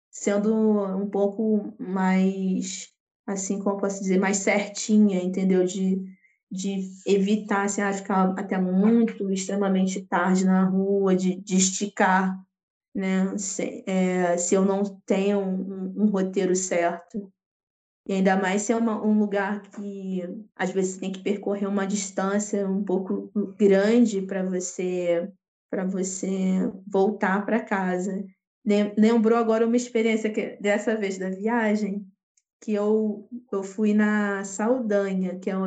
sendo 0.10 0.54
um 0.96 1.10
pouco 1.10 1.74
mais, 1.78 2.90
assim 3.26 3.60
como 3.60 3.80
posso 3.80 4.00
dizer, 4.00 4.20
mais 4.20 4.38
certinha, 4.38 5.22
entendeu? 5.22 5.66
De, 5.66 6.02
de 6.52 6.90
evitar 7.06 7.66
assim, 7.66 7.82
ficar 7.94 8.34
até 8.38 8.58
muito, 8.58 9.30
extremamente 9.32 10.02
tarde 10.02 10.46
na 10.46 10.64
rua, 10.64 11.16
de, 11.16 11.36
de 11.36 11.58
esticar, 11.58 12.40
né? 12.96 13.38
Se, 13.38 13.84
é, 13.86 14.38
se 14.38 14.56
eu 14.56 14.64
não 14.64 14.84
tenho 15.06 15.40
um, 15.40 16.04
um 16.04 16.06
roteiro 16.08 16.56
certo. 16.56 17.32
E 18.08 18.14
ainda 18.14 18.38
mais 18.38 18.62
se 18.62 18.72
é 18.72 18.76
uma, 18.76 19.06
um 19.06 19.20
lugar 19.20 19.62
que 19.62 20.24
às 20.56 20.72
vezes 20.72 20.98
tem 20.98 21.12
que 21.12 21.22
percorrer 21.22 21.68
uma 21.68 21.86
distância 21.86 22.68
um 22.68 22.84
pouco 22.84 23.30
grande 23.58 24.22
para 24.22 24.44
você 24.44 25.30
para 25.70 25.84
você 25.84 26.72
voltar 26.88 27.46
para 27.46 27.60
casa. 27.60 28.26
Lembrou 28.98 29.38
agora 29.38 29.68
uma 29.68 29.76
experiência 29.76 30.30
que 30.30 30.58
dessa 30.62 30.96
vez 30.96 31.18
da 31.18 31.30
viagem 31.30 32.08
que 32.62 32.74
eu, 32.74 33.28
eu 33.52 33.64
fui 33.64 33.94
na 33.94 34.44
Saldanha, 34.44 35.38
que 35.38 35.50
é 35.50 35.58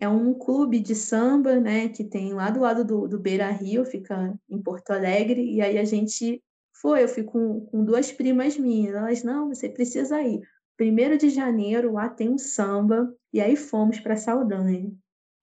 é 0.00 0.08
um 0.08 0.32
clube 0.34 0.78
de 0.78 0.94
samba, 0.94 1.58
né, 1.58 1.88
que 1.88 2.04
tem 2.04 2.32
lá 2.32 2.50
do 2.50 2.60
lado 2.60 2.84
do, 2.84 3.08
do 3.08 3.18
Beira 3.18 3.50
Rio, 3.50 3.84
fica 3.84 4.38
em 4.48 4.60
Porto 4.60 4.90
Alegre, 4.90 5.42
e 5.42 5.60
aí 5.60 5.78
a 5.78 5.84
gente 5.84 6.42
foi, 6.80 7.02
eu 7.02 7.08
fui 7.08 7.24
com, 7.24 7.60
com 7.66 7.84
duas 7.84 8.12
primas 8.12 8.56
minhas, 8.56 8.94
elas, 8.94 9.24
não, 9.24 9.48
você 9.48 9.68
precisa 9.68 10.22
ir. 10.22 10.40
Primeiro 10.76 11.18
de 11.18 11.28
janeiro, 11.28 11.94
lá 11.94 12.08
tem 12.08 12.28
um 12.28 12.38
samba, 12.38 13.12
e 13.32 13.40
aí 13.40 13.56
fomos 13.56 13.98
para 13.98 14.16
Saldanha. 14.16 14.92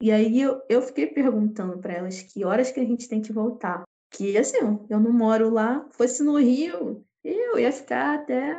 E 0.02 0.12
aí 0.12 0.42
eu, 0.42 0.62
eu 0.70 0.82
fiquei 0.82 1.08
perguntando 1.08 1.78
para 1.80 1.94
elas 1.94 2.22
que 2.22 2.46
horas 2.46 2.72
que 2.72 2.80
a 2.80 2.86
gente 2.86 3.08
tem 3.10 3.22
que 3.22 3.34
voltar. 3.34 3.84
Que 4.12 4.38
assim, 4.38 4.58
eu 4.90 5.00
não 5.00 5.12
moro 5.12 5.50
lá, 5.50 5.86
fosse 5.92 6.24
no 6.24 6.38
Rio, 6.38 7.04
eu 7.24 7.60
ia 7.60 7.72
ficar 7.72 8.16
até 8.16 8.58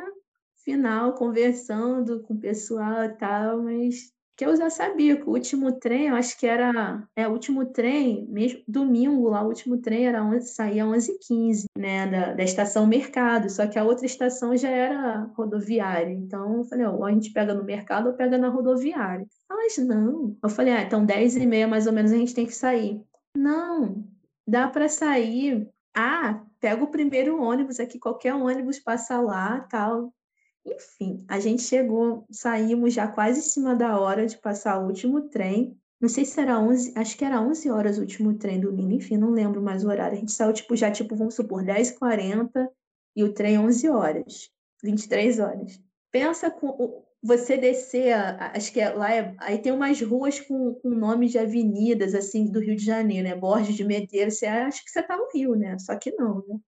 final 0.63 1.13
conversando 1.13 2.21
com 2.23 2.35
o 2.35 2.39
pessoal 2.39 3.05
e 3.05 3.15
tal, 3.15 3.63
mas 3.63 4.11
que 4.37 4.45
eu 4.45 4.55
já 4.55 4.69
sabia 4.69 5.17
que 5.17 5.27
o 5.27 5.33
último 5.33 5.71
trem, 5.71 6.09
eu 6.09 6.15
acho 6.15 6.37
que 6.37 6.45
era, 6.45 7.03
é, 7.15 7.27
o 7.27 7.31
último 7.31 7.65
trem, 7.65 8.27
mesmo 8.29 8.61
domingo 8.67 9.29
lá, 9.29 9.41
o 9.41 9.47
último 9.47 9.79
trem 9.79 10.05
era 10.05 10.23
11, 10.23 10.47
saía 10.49 10.85
11h15, 10.85 11.65
né, 11.75 12.05
da, 12.05 12.33
da 12.33 12.43
estação 12.43 12.85
Mercado, 12.85 13.49
só 13.49 13.65
que 13.65 13.79
a 13.79 13.83
outra 13.83 14.05
estação 14.05 14.55
já 14.55 14.69
era 14.69 15.23
rodoviária, 15.35 16.13
então 16.13 16.57
eu 16.57 16.63
falei, 16.65 16.85
ou 16.85 17.03
a 17.03 17.11
gente 17.11 17.33
pega 17.33 17.51
no 17.51 17.63
mercado 17.63 18.09
ou 18.09 18.13
pega 18.13 18.37
na 18.37 18.49
rodoviária. 18.49 19.25
Elas, 19.49 19.77
não. 19.79 20.37
Eu 20.43 20.49
falei, 20.49 20.73
ah, 20.73 20.83
então 20.83 21.03
10h30 21.03 21.67
mais 21.67 21.87
ou 21.87 21.93
menos 21.93 22.11
a 22.11 22.15
gente 22.15 22.35
tem 22.35 22.45
que 22.45 22.53
sair. 22.53 23.01
Não, 23.35 24.05
dá 24.47 24.67
para 24.67 24.87
sair. 24.87 25.67
Ah, 25.95 26.43
pega 26.59 26.83
o 26.83 26.91
primeiro 26.91 27.41
ônibus 27.41 27.79
aqui, 27.79 27.97
qualquer 27.97 28.35
ônibus 28.35 28.77
passa 28.77 29.19
lá, 29.19 29.61
tal. 29.61 30.13
Enfim, 30.67 31.23
a 31.27 31.39
gente 31.39 31.61
chegou, 31.61 32.25
saímos 32.29 32.93
já 32.93 33.07
quase 33.07 33.39
em 33.39 33.43
cima 33.43 33.73
da 33.73 33.99
hora 33.99 34.25
de 34.27 34.37
passar 34.37 34.79
o 34.79 34.87
último 34.87 35.21
trem. 35.29 35.77
Não 35.99 36.09
sei 36.09 36.25
se 36.25 36.39
era 36.39 36.59
11, 36.59 36.93
acho 36.95 37.17
que 37.17 37.23
era 37.23 37.41
11 37.41 37.69
horas 37.71 37.97
o 37.97 38.01
último 38.01 38.37
trem 38.37 38.59
do 38.59 38.69
domingo, 38.69 38.93
enfim, 38.93 39.17
não 39.17 39.31
lembro 39.31 39.61
mais 39.61 39.83
o 39.83 39.87
horário. 39.87 40.17
A 40.17 40.19
gente 40.19 40.31
saiu, 40.31 40.53
tipo, 40.53 40.75
já, 40.75 40.91
tipo, 40.91 41.15
vamos 41.15 41.35
supor, 41.35 41.63
10h40 41.63 42.67
e 43.15 43.23
o 43.23 43.33
trem 43.33 43.57
11 43.57 43.89
horas, 43.89 44.51
23 44.83 45.39
horas. 45.39 45.81
Pensa 46.11 46.51
com 46.51 47.03
você 47.23 47.57
descer, 47.57 48.13
acho 48.13 48.71
que 48.71 48.79
é, 48.79 48.89
lá 48.89 49.13
é, 49.13 49.35
aí 49.39 49.57
tem 49.57 49.71
umas 49.71 49.99
ruas 50.01 50.39
com, 50.39 50.75
com 50.75 50.89
nomes 50.89 51.31
de 51.31 51.39
avenidas, 51.39 52.13
assim, 52.13 52.45
do 52.45 52.59
Rio 52.59 52.75
de 52.75 52.85
Janeiro, 52.85 53.27
né? 53.27 53.35
Borges 53.35 53.75
de 53.75 53.83
Medeiros, 53.83 54.37
você 54.37 54.45
acha 54.45 54.83
que 54.83 54.91
você 54.91 55.01
tá 55.01 55.17
no 55.17 55.29
Rio, 55.33 55.55
né? 55.55 55.79
Só 55.79 55.95
que 55.97 56.11
não, 56.11 56.43
né? 56.47 56.59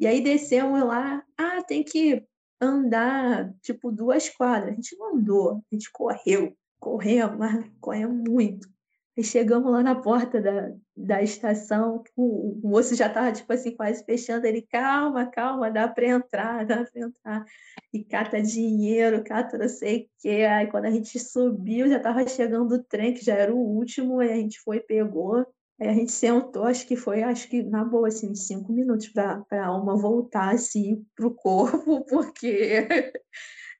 E 0.00 0.06
aí 0.06 0.22
descemos 0.22 0.80
lá, 0.82 1.22
ah, 1.36 1.62
tem 1.62 1.84
que 1.84 2.26
andar, 2.60 3.52
tipo, 3.62 3.90
duas 3.90 4.28
quadras. 4.28 4.72
A 4.72 4.74
gente 4.74 4.96
não 4.96 5.16
andou, 5.16 5.62
a 5.70 5.74
gente 5.74 5.90
correu, 5.92 6.56
correu, 6.78 7.36
mas 7.36 7.64
correu 7.80 8.12
muito. 8.12 8.68
Aí 9.16 9.24
chegamos 9.24 9.70
lá 9.70 9.82
na 9.82 9.94
porta 9.94 10.40
da, 10.40 10.72
da 10.96 11.22
estação, 11.22 12.02
o, 12.16 12.58
o 12.64 12.68
moço 12.68 12.94
já 12.94 13.06
estava, 13.06 13.32
tipo 13.32 13.52
assim, 13.52 13.74
quase 13.76 14.04
fechando. 14.04 14.46
Ele, 14.46 14.62
calma, 14.62 15.26
calma, 15.26 15.70
dá 15.70 15.88
para 15.88 16.06
entrar, 16.06 16.64
dá 16.64 16.84
para 16.84 17.02
entrar. 17.02 17.44
E 17.92 18.04
cata 18.04 18.40
dinheiro, 18.40 19.24
cata 19.24 19.58
não 19.58 19.68
sei 19.68 20.04
o 20.04 20.08
quê. 20.20 20.46
Aí 20.48 20.68
quando 20.68 20.86
a 20.86 20.90
gente 20.90 21.18
subiu, 21.18 21.88
já 21.88 21.96
estava 21.96 22.26
chegando 22.26 22.74
o 22.74 22.82
trem, 22.82 23.12
que 23.12 23.24
já 23.24 23.34
era 23.34 23.54
o 23.54 23.58
último, 23.58 24.20
aí 24.20 24.32
a 24.32 24.36
gente 24.36 24.60
foi, 24.60 24.80
pegou. 24.80 25.44
Aí 25.80 25.88
a 25.88 25.94
gente 25.94 26.12
sentou, 26.12 26.64
acho 26.64 26.86
que 26.86 26.94
foi, 26.94 27.22
acho 27.22 27.48
que 27.48 27.62
na 27.62 27.82
boa, 27.82 28.08
assim, 28.08 28.34
cinco 28.34 28.70
minutos 28.70 29.08
para 29.08 29.42
a 29.50 29.66
alma 29.66 29.96
voltar, 29.96 30.54
assim, 30.54 31.06
para 31.16 31.26
o 31.26 31.34
corpo, 31.34 32.04
porque. 32.08 32.86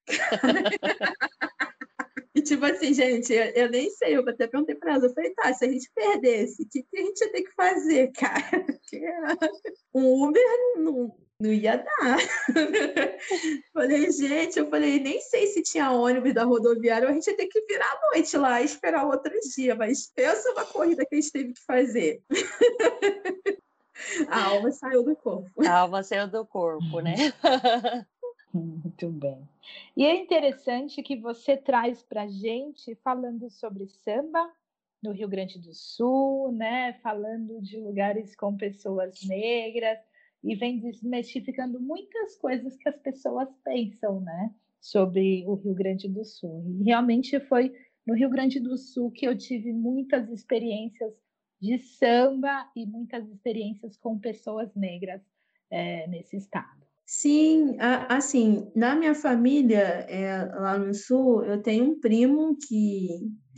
e 2.35 2.41
tipo 2.41 2.65
assim, 2.65 2.95
gente, 2.95 3.31
eu, 3.33 3.45
eu, 3.45 3.71
nem 3.71 3.91
sei, 3.91 4.17
eu 4.17 4.27
até 4.27 4.47
perguntei 4.47 4.77
para 4.77 4.95
ela, 4.95 5.05
eu 5.05 5.13
falei, 5.13 5.35
tá, 5.35 5.53
se 5.53 5.67
a 5.67 5.71
gente 5.71 5.91
perdesse, 5.95 6.63
o 6.63 6.69
que, 6.71 6.83
que 6.83 6.99
a 6.99 7.03
gente 7.03 7.21
ia 7.21 7.33
ter 7.33 7.43
que 7.43 7.53
fazer, 7.53 8.11
cara? 8.17 8.65
Porque 8.65 9.03
um 9.95 10.25
Uber 10.25 10.43
não 10.79 11.15
não 11.41 11.51
ia 11.51 11.79
dar. 11.79 12.19
falei, 13.73 14.13
gente, 14.13 14.59
eu 14.59 14.69
falei, 14.69 15.01
nem 15.01 15.21
sei 15.23 15.47
se 15.47 15.63
tinha 15.63 15.91
ônibus 15.91 16.35
da 16.35 16.45
rodoviária, 16.45 17.09
a 17.09 17.13
gente 17.13 17.29
ia 17.29 17.37
ter 17.37 17.47
que 17.47 17.63
virar 17.63 17.91
à 17.91 18.01
noite 18.13 18.37
lá 18.37 18.61
e 18.61 18.67
esperar 18.67 19.07
outro 19.07 19.33
dia, 19.57 19.75
mas 19.75 20.13
pensa 20.15 20.53
uma 20.53 20.67
corrida 20.67 21.05
que 21.07 21.15
a 21.15 21.21
gente 21.21 21.33
teve 21.33 21.53
que 21.55 21.65
fazer. 21.65 22.23
a 24.29 24.45
alma 24.45 24.71
saiu 24.71 25.03
do 25.03 25.17
corpo. 25.17 25.67
A 25.67 25.79
alma 25.79 26.03
saiu 26.03 26.29
do 26.29 26.45
corpo, 26.45 27.01
né? 27.01 27.33
Muito 28.53 29.09
bem. 29.09 29.49
E 29.97 30.05
é 30.05 30.15
interessante 30.15 31.03
que 31.03 31.17
você 31.17 31.57
traz 31.57 32.03
para 32.03 32.27
gente 32.27 32.95
falando 32.97 33.49
sobre 33.49 33.87
samba 33.87 34.47
no 35.03 35.13
Rio 35.13 35.29
Grande 35.29 35.59
do 35.59 35.73
Sul, 35.73 36.53
né? 36.53 36.93
Falando 37.03 37.63
de 37.63 37.79
lugares 37.79 38.37
com 38.37 38.55
pessoas 38.57 39.23
negras 39.23 39.99
e 40.43 40.55
vem 40.55 40.81
desmistificando 40.81 41.81
muitas 41.81 42.37
coisas 42.37 42.77
que 42.77 42.89
as 42.89 42.97
pessoas 42.99 43.49
pensam, 43.65 44.21
né, 44.21 44.55
sobre 44.81 45.45
o 45.47 45.55
Rio 45.55 45.75
Grande 45.75 46.09
do 46.09 46.25
Sul. 46.25 46.65
E 46.81 46.85
realmente 46.85 47.39
foi 47.41 47.73
no 48.07 48.15
Rio 48.15 48.31
Grande 48.31 48.59
do 48.59 48.77
Sul 48.77 49.11
que 49.11 49.27
eu 49.27 49.37
tive 49.37 49.73
muitas 49.73 50.31
experiências 50.31 51.13
de 51.61 51.79
samba 51.79 52.67
e 52.75 52.87
muitas 52.87 53.29
experiências 53.29 53.97
com 53.97 54.19
pessoas 54.19 54.75
negras 54.75 55.21
é, 55.71 56.07
nesse 56.07 56.37
estado. 56.37 56.81
Sim, 57.05 57.77
assim, 58.09 58.71
na 58.75 58.95
minha 58.95 59.17
família, 59.17 59.81
é, 60.09 60.45
lá 60.45 60.79
no 60.79 60.95
Sul, 60.95 61.45
eu 61.45 61.61
tenho 61.61 61.85
um 61.91 62.01
primo 62.01 62.57
que, 62.57 63.09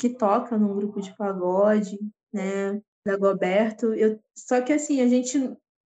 que 0.01 0.09
toca 0.09 0.57
num 0.57 0.75
grupo 0.75 1.03
de 1.03 1.15
pagode, 1.17 1.99
né, 2.33 2.81
da 3.05 3.17
Goberto. 3.19 3.93
Eu, 3.93 4.19
só 4.35 4.63
que, 4.63 4.73
assim, 4.73 5.03
a 5.03 5.07
gente 5.07 5.39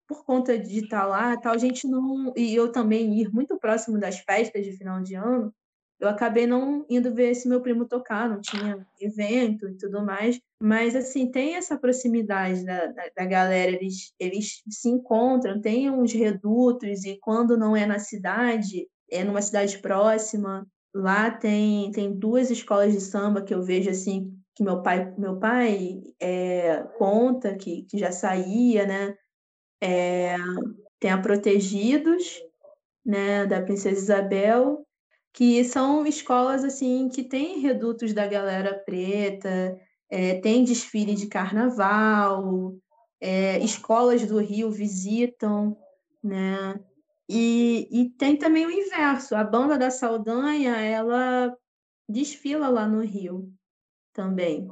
por 0.07 0.25
conta 0.25 0.59
de 0.59 0.85
estar 0.85 1.07
lá, 1.07 1.37
tal, 1.37 1.55
a 1.55 1.59
gente 1.59 1.87
não. 1.87 2.33
E 2.37 2.55
eu 2.55 2.71
também 2.71 3.21
ir 3.21 3.33
muito 3.33 3.59
próximo 3.59 3.99
das 3.99 4.19
festas 4.21 4.65
de 4.65 4.73
final 4.73 5.03
de 5.03 5.15
ano, 5.15 5.53
eu 5.99 6.09
acabei 6.09 6.47
não 6.47 6.85
indo 6.91 7.15
ver 7.15 7.31
esse 7.31 7.49
meu 7.49 7.61
primo 7.63 7.87
tocar, 7.87 8.29
não 8.29 8.41
tinha 8.41 8.87
evento 9.01 9.69
e 9.69 9.77
tudo 9.77 10.05
mais. 10.05 10.39
Mas, 10.63 10.95
assim, 10.95 11.31
tem 11.31 11.57
essa 11.57 11.79
proximidade 11.79 12.65
da, 12.65 12.87
da, 12.87 13.03
da 13.17 13.25
galera, 13.25 13.73
eles, 13.73 14.13
eles 14.19 14.63
se 14.69 14.89
encontram, 14.89 15.61
tem 15.61 15.91
uns 15.91 16.13
redutos, 16.13 17.05
e 17.05 17.19
quando 17.19 17.57
não 17.57 17.75
é 17.75 17.87
na 17.87 17.99
cidade, 17.99 18.87
é 19.11 19.25
numa 19.25 19.41
cidade 19.41 19.79
próxima. 19.79 20.67
Lá 20.95 21.31
tem, 21.31 21.91
tem 21.93 22.13
duas 22.13 22.51
escolas 22.51 22.93
de 22.93 23.01
samba 23.01 23.43
que 23.43 23.55
eu 23.55 23.63
vejo, 23.63 23.91
assim, 23.91 24.33
que 24.55 24.63
meu 24.63 24.83
pai, 24.83 25.15
meu 25.17 25.39
pai 25.39 26.03
é, 26.21 26.83
conta 26.99 27.55
que, 27.55 27.83
que 27.83 27.99
já 27.99 28.13
saía, 28.13 28.87
né? 28.87 29.15
É, 29.81 30.37
tem 30.99 31.11
a 31.11 31.19
Protegidos, 31.19 32.41
né, 33.05 33.47
da 33.47 33.63
Princesa 33.63 33.99
Isabel, 33.99 34.87
que 35.33 35.63
são 35.65 36.07
escolas 36.07 36.65
assim 36.65 37.09
que 37.09 37.23
têm 37.23 37.61
redutos 37.61 38.13
da 38.13 38.27
galera 38.27 38.75
preta, 38.75 39.79
é, 40.09 40.41
tem 40.41 40.65
desfile 40.65 41.15
de 41.15 41.27
carnaval, 41.27 42.75
é, 43.21 43.59
escolas 43.59 44.27
do 44.27 44.39
Rio 44.39 44.71
visitam, 44.71 45.77
né? 46.23 46.81
E, 47.29 47.89
e 47.91 48.11
tem 48.11 48.37
também 48.37 48.67
o 48.67 48.71
inverso, 48.71 49.35
a 49.35 49.43
banda 49.43 49.77
da 49.77 49.91
Saldanha, 49.91 50.77
ela 50.77 51.55
desfila 52.09 52.69
lá 52.69 52.87
no 52.87 53.01
Rio 53.03 53.53
também. 54.13 54.69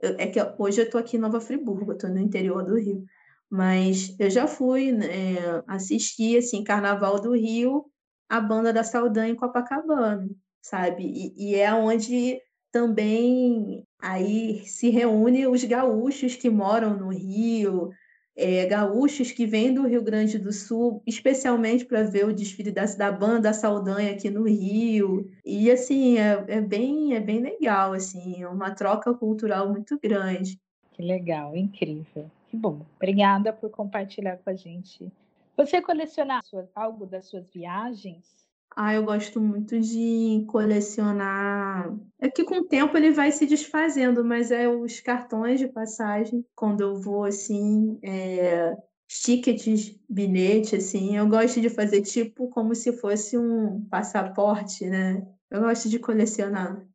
Eu, 0.00 0.16
é 0.18 0.26
que 0.26 0.40
hoje 0.58 0.80
eu 0.80 0.86
estou 0.86 1.00
aqui 1.00 1.16
em 1.16 1.20
Nova 1.20 1.40
Friburgo, 1.40 1.92
estou 1.92 2.10
no 2.10 2.18
interior 2.18 2.64
do 2.64 2.76
Rio. 2.76 3.04
Mas 3.50 4.14
eu 4.18 4.30
já 4.30 4.46
fui 4.46 4.92
né, 4.92 5.36
assistir, 5.66 6.38
assim, 6.38 6.62
Carnaval 6.62 7.20
do 7.20 7.34
Rio, 7.34 7.86
a 8.28 8.40
banda 8.40 8.72
da 8.72 8.84
Saldanha 8.84 9.32
em 9.32 9.36
Copacabana. 9.36 10.28
sabe? 10.60 11.04
E, 11.04 11.52
e 11.52 11.54
é 11.56 11.72
onde 11.72 12.40
também 12.70 13.84
aí 14.00 14.62
se 14.66 14.90
reúne 14.90 15.46
os 15.46 15.64
gaúchos 15.64 16.36
que 16.36 16.50
moram 16.50 16.96
no 16.96 17.08
Rio, 17.08 17.90
é, 18.36 18.66
gaúchos 18.66 19.32
que 19.32 19.46
vêm 19.46 19.74
do 19.74 19.86
Rio 19.86 20.02
Grande 20.02 20.38
do 20.38 20.52
Sul, 20.52 21.02
especialmente 21.04 21.84
para 21.84 22.04
ver 22.04 22.24
o 22.24 22.32
desfile 22.32 22.70
da, 22.70 22.84
da 22.84 23.10
banda 23.10 23.52
Saldanha 23.52 24.12
aqui 24.12 24.30
no 24.30 24.44
Rio. 24.44 25.28
E 25.44 25.70
assim, 25.70 26.18
é, 26.18 26.44
é, 26.46 26.60
bem, 26.60 27.14
é 27.14 27.20
bem 27.20 27.40
legal, 27.40 27.92
assim, 27.94 28.42
é 28.42 28.48
uma 28.48 28.70
troca 28.70 29.12
cultural 29.12 29.68
muito 29.70 29.98
grande. 29.98 30.60
Que 30.92 31.02
legal, 31.02 31.56
incrível. 31.56 32.30
Que 32.48 32.56
bom. 32.56 32.86
Obrigada 32.96 33.52
por 33.52 33.70
compartilhar 33.70 34.38
com 34.38 34.50
a 34.50 34.54
gente. 34.54 35.10
Você 35.56 35.82
coleciona 35.82 36.40
algo 36.74 37.04
das 37.04 37.26
suas 37.26 37.46
viagens? 37.50 38.38
Ah, 38.76 38.94
eu 38.94 39.04
gosto 39.04 39.40
muito 39.40 39.80
de 39.80 40.44
colecionar. 40.48 41.92
É 42.20 42.30
que 42.30 42.44
com 42.44 42.58
o 42.58 42.64
tempo 42.64 42.96
ele 42.96 43.10
vai 43.10 43.32
se 43.32 43.44
desfazendo, 43.44 44.24
mas 44.24 44.50
é 44.50 44.68
os 44.68 45.00
cartões 45.00 45.58
de 45.58 45.66
passagem. 45.66 46.44
Quando 46.54 46.82
eu 46.82 46.96
vou 47.00 47.24
assim, 47.24 47.98
é... 48.02 48.72
tickets, 49.08 49.98
bilhete, 50.08 50.76
assim, 50.76 51.16
eu 51.16 51.26
gosto 51.28 51.60
de 51.60 51.68
fazer 51.68 52.02
tipo 52.02 52.48
como 52.50 52.74
se 52.74 52.92
fosse 52.92 53.36
um 53.36 53.84
passaporte, 53.86 54.86
né? 54.86 55.26
Eu 55.50 55.62
gosto 55.62 55.88
de 55.88 55.98
colecionar. 55.98 56.86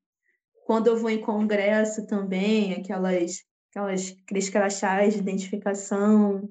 Quando 0.65 0.87
eu 0.87 0.97
vou 0.97 1.09
em 1.09 1.19
congresso 1.19 2.07
também, 2.07 2.73
aquelas, 2.73 3.43
aquelas, 3.73 4.15
aqueles 4.23 4.49
crachás 4.49 5.13
de 5.13 5.19
identificação, 5.19 6.47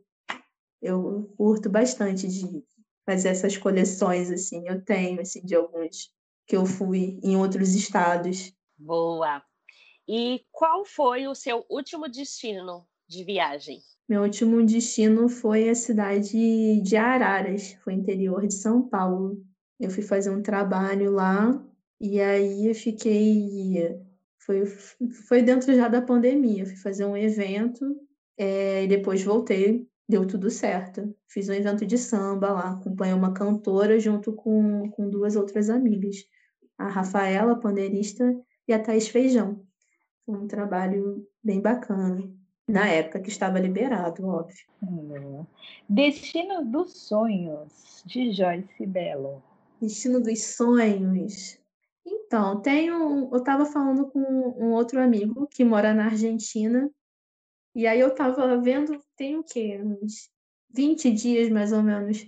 eu 0.81 1.33
curto 1.37 1.71
bastante 1.71 2.27
de 2.27 2.65
fazer 3.07 3.29
essas 3.29 3.57
coleções, 3.57 4.31
assim. 4.31 4.67
Eu 4.67 4.85
tenho, 4.85 5.21
assim, 5.21 5.45
de 5.45 5.55
alguns 5.55 6.11
que 6.47 6.57
eu 6.57 6.67
fui 6.67 7.21
em 7.23 7.37
outros 7.37 7.75
estados. 7.75 8.53
Boa! 8.77 9.43
E 10.09 10.45
qual 10.51 10.85
foi 10.85 11.29
o 11.29 11.35
seu 11.35 11.65
último 11.71 12.09
destino 12.09 12.85
de 13.09 13.25
viagem? 13.25 13.81
Meu 14.09 14.23
último 14.23 14.65
destino 14.67 15.29
foi 15.29 15.69
a 15.69 15.75
cidade 15.77 16.81
de 16.81 16.97
Araras, 16.97 17.75
foi 17.85 17.95
interior 17.95 18.47
de 18.47 18.55
São 18.55 18.89
Paulo. 18.89 19.41
Eu 19.79 19.91
fui 19.91 20.03
fazer 20.03 20.31
um 20.31 20.43
trabalho 20.43 21.13
lá 21.13 21.65
e 22.01 22.21
aí 22.21 22.67
eu 22.67 22.75
fiquei. 22.75 23.97
Foi, 24.45 24.67
foi 25.29 25.43
dentro 25.43 25.75
já 25.75 25.89
da 25.89 26.03
pandemia. 26.03 26.67
Fui 26.67 26.77
fazer 26.77 27.05
um 27.05 27.17
evento 27.17 27.97
é, 28.37 28.85
e 28.85 28.89
depois 28.89 29.23
voltei 29.23 29.89
deu 30.13 30.27
tudo 30.27 30.51
certo. 30.51 31.15
Fiz 31.27 31.49
um 31.49 31.55
evento 31.55 31.87
de 31.87 31.97
samba 31.97 32.53
lá, 32.53 32.71
acompanhei 32.73 33.15
uma 33.15 33.33
cantora 33.33 33.99
junto 33.99 34.33
com, 34.35 34.91
com 34.91 35.09
duas 35.09 35.37
outras 35.37 35.71
amigas, 35.71 36.17
a 36.77 36.89
Rafaela, 36.89 37.59
pandeirista, 37.59 38.37
e 38.69 38.73
a 38.75 38.79
Thaís 38.79 39.09
Feijão. 39.09 39.65
Foi 40.27 40.37
um 40.37 40.47
trabalho 40.47 41.27
bem 41.43 41.61
bacana. 41.61 42.31
Na 42.69 42.87
época 42.87 43.21
que 43.21 43.31
estava 43.31 43.59
liberado, 43.59 44.27
óbvio. 44.27 44.67
Hum. 44.83 45.45
Destino 45.89 46.65
dos 46.65 46.93
sonhos, 47.09 48.03
de 48.07 48.33
Joyce 48.33 48.87
Belo. 48.87 49.43
Destino 49.81 50.21
dos 50.21 50.45
sonhos. 50.45 51.59
Então, 52.05 52.61
tenho, 52.61 53.29
eu 53.33 53.39
estava 53.39 53.65
falando 53.65 54.11
com 54.11 54.21
um 54.21 54.73
outro 54.73 55.01
amigo 55.01 55.47
que 55.49 55.65
mora 55.65 55.95
na 55.95 56.07
Argentina 56.07 56.91
e 57.75 57.87
aí 57.87 58.01
eu 58.01 58.15
tava 58.15 58.61
vendo, 58.61 59.03
tem 59.17 59.39
o 59.39 59.43
quê? 59.43 59.81
Uns 59.83 60.31
20 60.71 61.11
dias 61.11 61.49
mais 61.49 61.73
ou 61.73 61.83
menos, 61.83 62.27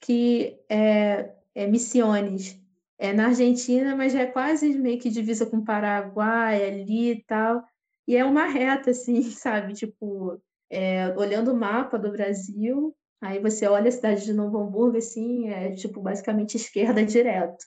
que 0.00 0.58
é, 0.68 1.34
é 1.54 1.66
Misiones. 1.66 2.60
É 2.98 3.12
na 3.12 3.26
Argentina, 3.26 3.94
mas 3.94 4.14
é 4.14 4.26
quase 4.26 4.70
meio 4.78 4.98
que 4.98 5.10
divisa 5.10 5.46
com 5.46 5.58
o 5.58 5.64
Paraguai 5.64 6.66
ali 6.66 7.12
e 7.12 7.24
tal. 7.24 7.62
E 8.06 8.16
é 8.16 8.24
uma 8.24 8.46
reta, 8.46 8.90
assim, 8.90 9.22
sabe? 9.32 9.74
Tipo, 9.74 10.40
é, 10.70 11.08
olhando 11.16 11.52
o 11.52 11.56
mapa 11.56 11.98
do 11.98 12.10
Brasil, 12.10 12.94
aí 13.20 13.38
você 13.40 13.66
olha 13.66 13.88
a 13.88 13.92
cidade 13.92 14.24
de 14.24 14.32
Novo 14.32 14.58
Hamburgo, 14.58 14.98
assim, 14.98 15.48
é 15.48 15.72
tipo 15.74 16.00
basicamente 16.00 16.56
esquerda 16.56 17.04
direto. 17.04 17.64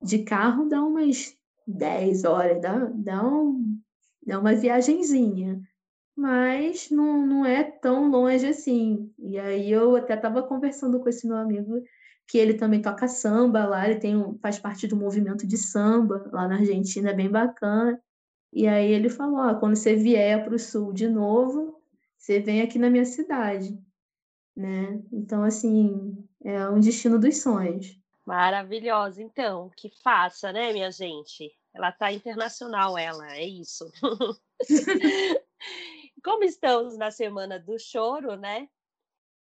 De 0.00 0.24
carro 0.24 0.68
dá 0.68 0.82
umas 0.82 1.36
10 1.66 2.24
horas, 2.24 2.60
dá, 2.60 2.78
dá, 2.94 3.26
um, 3.26 3.80
dá 4.24 4.38
uma 4.38 4.54
viagenzinha 4.54 5.60
mas 6.18 6.90
não, 6.90 7.24
não 7.24 7.46
é 7.46 7.62
tão 7.62 8.10
longe 8.10 8.44
assim. 8.44 9.08
E 9.20 9.38
aí 9.38 9.70
eu 9.70 9.94
até 9.94 10.14
estava 10.14 10.42
conversando 10.42 10.98
com 10.98 11.08
esse 11.08 11.28
meu 11.28 11.36
amigo 11.36 11.80
que 12.26 12.36
ele 12.36 12.54
também 12.54 12.82
toca 12.82 13.06
samba 13.06 13.64
lá, 13.64 13.88
ele 13.88 14.00
tem 14.00 14.16
um, 14.16 14.36
faz 14.38 14.58
parte 14.58 14.88
do 14.88 14.96
movimento 14.96 15.46
de 15.46 15.56
samba 15.56 16.28
lá 16.32 16.48
na 16.48 16.56
Argentina, 16.56 17.10
é 17.10 17.14
bem 17.14 17.30
bacana. 17.30 18.02
E 18.52 18.66
aí 18.66 18.90
ele 18.90 19.08
falou, 19.08 19.38
ó, 19.38 19.54
quando 19.54 19.76
você 19.76 19.94
vier 19.94 20.44
para 20.44 20.56
o 20.56 20.58
sul 20.58 20.92
de 20.92 21.08
novo, 21.08 21.80
você 22.18 22.40
vem 22.40 22.62
aqui 22.62 22.80
na 22.80 22.90
minha 22.90 23.04
cidade, 23.04 23.78
né? 24.56 25.00
Então 25.12 25.44
assim, 25.44 26.18
é 26.42 26.68
um 26.68 26.80
destino 26.80 27.16
dos 27.16 27.40
sonhos. 27.40 27.96
Maravilhosa, 28.28 29.22
então, 29.22 29.70
que 29.74 29.88
faça, 29.88 30.52
né, 30.52 30.70
minha 30.70 30.90
gente? 30.90 31.50
Ela 31.74 31.90
tá 31.90 32.12
internacional, 32.12 32.98
ela, 32.98 33.34
é 33.34 33.42
isso. 33.42 33.90
como 36.22 36.44
estamos 36.44 36.98
na 36.98 37.10
semana 37.10 37.58
do 37.58 37.78
choro, 37.78 38.36
né? 38.36 38.68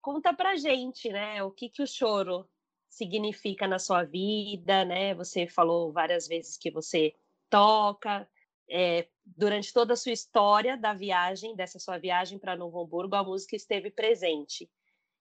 Conta 0.01 0.33
pra 0.33 0.55
gente, 0.55 1.09
né? 1.09 1.43
O 1.43 1.51
que, 1.51 1.69
que 1.69 1.83
o 1.83 1.87
choro 1.87 2.49
significa 2.89 3.67
na 3.67 3.77
sua 3.77 4.05
vida, 4.05 4.85
né? 4.85 5.13
Você 5.15 5.47
falou 5.47 5.91
várias 5.91 6.25
vezes 6.25 6.57
que 6.57 6.71
você 6.71 7.13
toca. 7.49 8.25
É, 8.69 9.09
durante 9.25 9.73
toda 9.73 9.95
a 9.95 9.97
sua 9.97 10.13
história 10.13 10.77
da 10.77 10.93
viagem, 10.93 11.57
dessa 11.57 11.77
sua 11.77 11.97
viagem 11.97 12.39
para 12.39 12.55
Novo 12.55 12.81
Hamburgo, 12.81 13.17
a 13.17 13.23
música 13.23 13.57
esteve 13.57 13.91
presente. 13.91 14.71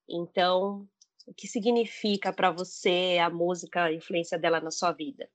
Então, 0.09 0.89
o 1.27 1.35
que 1.35 1.47
significa 1.47 2.33
para 2.33 2.51
você 2.51 3.19
a 3.21 3.29
música, 3.29 3.85
a 3.85 3.93
influência 3.93 4.39
dela 4.39 4.61
na 4.61 4.71
sua 4.71 4.93
vida? 4.93 5.29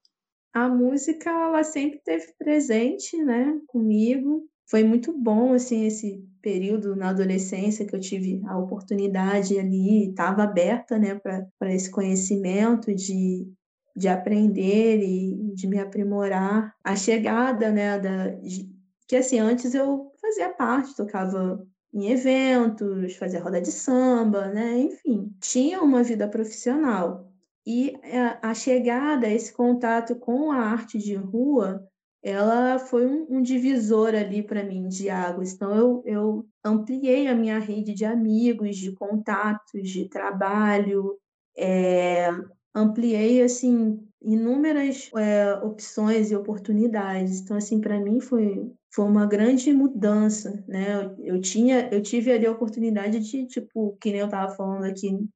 A 0.53 0.67
música, 0.67 1.29
ela 1.29 1.63
sempre 1.63 1.97
esteve 1.97 2.33
presente, 2.37 3.17
né, 3.23 3.59
comigo 3.67 4.49
foi 4.71 4.85
muito 4.85 5.11
bom 5.11 5.53
assim 5.53 5.85
esse 5.85 6.25
período 6.41 6.95
na 6.95 7.09
adolescência 7.09 7.85
que 7.85 7.93
eu 7.93 7.99
tive 7.99 8.41
a 8.47 8.57
oportunidade 8.57 9.59
ali, 9.59 10.09
estava 10.09 10.43
aberta, 10.43 10.97
né, 10.97 11.19
para 11.59 11.73
esse 11.73 11.91
conhecimento 11.91 12.95
de, 12.95 13.51
de 13.93 14.07
aprender 14.07 15.03
e 15.03 15.53
de 15.53 15.67
me 15.67 15.77
aprimorar. 15.77 16.73
A 16.81 16.95
chegada, 16.95 17.69
né, 17.69 17.99
da 17.99 18.29
de, 18.29 18.73
que 19.05 19.17
assim 19.17 19.39
antes 19.39 19.75
eu 19.75 20.09
fazia 20.21 20.47
parte, 20.47 20.95
tocava 20.95 21.61
em 21.93 22.11
eventos, 22.11 23.15
fazia 23.15 23.41
roda 23.41 23.61
de 23.61 23.71
samba, 23.71 24.47
né, 24.47 24.79
enfim, 24.79 25.33
tinha 25.39 25.81
uma 25.81 26.03
vida 26.03 26.27
profissional. 26.27 27.29
E 27.65 27.93
a, 28.41 28.53
chegada, 28.53 29.29
esse 29.29 29.53
contato 29.53 30.15
com 30.15 30.51
a 30.51 30.57
arte 30.57 30.97
de 30.97 31.15
rua 31.15 31.87
ela 32.23 32.77
foi 32.77 33.05
um, 33.05 33.25
um 33.37 33.41
divisor 33.41 34.09
ali 34.13 34.43
para 34.43 34.63
mim 34.63 34.87
de 34.87 35.09
águas. 35.09 35.53
Então, 35.53 35.75
eu, 35.75 36.03
eu 36.05 36.47
ampliei 36.63 37.27
a 37.27 37.35
minha 37.35 37.57
rede 37.57 37.93
de 37.93 38.05
amigos, 38.05 38.77
de 38.77 38.91
contatos, 38.91 39.89
de 39.89 40.07
trabalho, 40.07 41.17
é, 41.57 42.29
ampliei, 42.73 43.41
assim, 43.41 43.99
inúmeras 44.21 45.09
é, 45.15 45.53
opções 45.55 46.31
e 46.31 46.35
oportunidades. 46.35 47.41
Então, 47.41 47.57
assim, 47.57 47.81
para 47.81 47.99
mim 47.99 48.19
foi, 48.19 48.71
foi 48.93 49.05
uma 49.05 49.25
grande 49.25 49.73
mudança, 49.73 50.63
né? 50.67 51.15
Eu, 51.17 51.35
eu, 51.35 51.41
tinha, 51.41 51.89
eu 51.91 52.01
tive 52.01 52.31
ali 52.31 52.45
a 52.45 52.51
oportunidade 52.51 53.19
de, 53.19 53.45
tipo, 53.47 53.97
que 53.99 54.11
nem 54.11 54.21
eu 54.21 54.25
estava 54.25 54.53
falando 54.55 54.85
aqui 54.85 55.27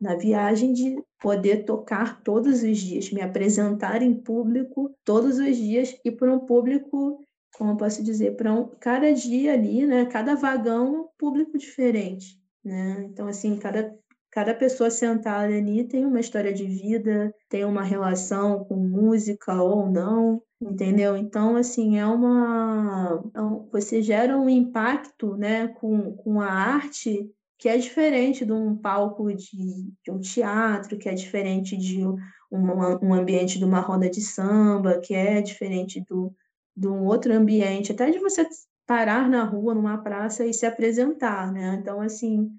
na 0.00 0.16
viagem 0.16 0.72
de 0.72 1.02
poder 1.20 1.64
tocar 1.64 2.22
todos 2.22 2.62
os 2.62 2.78
dias, 2.78 3.10
me 3.10 3.20
apresentar 3.20 4.02
em 4.02 4.14
público 4.14 4.94
todos 5.04 5.38
os 5.38 5.56
dias 5.56 5.96
e 6.04 6.10
para 6.10 6.32
um 6.32 6.40
público, 6.40 7.24
como 7.56 7.72
eu 7.72 7.76
posso 7.76 8.02
dizer, 8.02 8.36
para 8.36 8.52
um, 8.52 8.68
cada 8.80 9.12
dia 9.12 9.54
ali, 9.54 9.86
né, 9.86 10.06
cada 10.06 10.34
vagão, 10.34 11.02
um 11.02 11.08
público 11.16 11.56
diferente, 11.56 12.40
né? 12.64 13.06
Então 13.08 13.26
assim, 13.28 13.56
cada 13.56 13.96
cada 14.34 14.52
pessoa 14.52 14.90
sentada 14.90 15.54
ali 15.54 15.84
tem 15.84 16.04
uma 16.04 16.18
história 16.18 16.52
de 16.52 16.66
vida, 16.66 17.32
tem 17.48 17.64
uma 17.64 17.84
relação 17.84 18.64
com 18.64 18.74
música 18.74 19.62
ou 19.62 19.88
não, 19.88 20.42
entendeu? 20.60 21.16
Então, 21.16 21.54
assim, 21.54 22.00
é 22.00 22.04
uma. 22.04 23.22
É 23.32 23.40
você 23.70 24.02
gera 24.02 24.36
um 24.36 24.48
impacto 24.48 25.36
né, 25.36 25.68
com, 25.68 26.16
com 26.16 26.40
a 26.40 26.48
arte 26.50 27.30
que 27.56 27.68
é 27.68 27.78
diferente 27.78 28.44
de 28.44 28.52
um 28.52 28.76
palco 28.76 29.32
de, 29.32 29.88
de 30.04 30.10
um 30.10 30.18
teatro, 30.18 30.98
que 30.98 31.08
é 31.08 31.14
diferente 31.14 31.76
de 31.76 32.04
um, 32.04 32.18
um 32.50 33.14
ambiente 33.14 33.56
de 33.56 33.64
uma 33.64 33.78
roda 33.78 34.10
de 34.10 34.20
samba, 34.20 34.98
que 34.98 35.14
é 35.14 35.40
diferente 35.40 36.04
do, 36.08 36.34
de 36.76 36.88
um 36.88 37.04
outro 37.04 37.32
ambiente, 37.32 37.92
até 37.92 38.10
de 38.10 38.18
você 38.18 38.44
parar 38.84 39.30
na 39.30 39.44
rua, 39.44 39.74
numa 39.74 39.96
praça 39.96 40.44
e 40.44 40.52
se 40.52 40.66
apresentar, 40.66 41.52
né? 41.52 41.78
Então, 41.80 42.00
assim, 42.00 42.50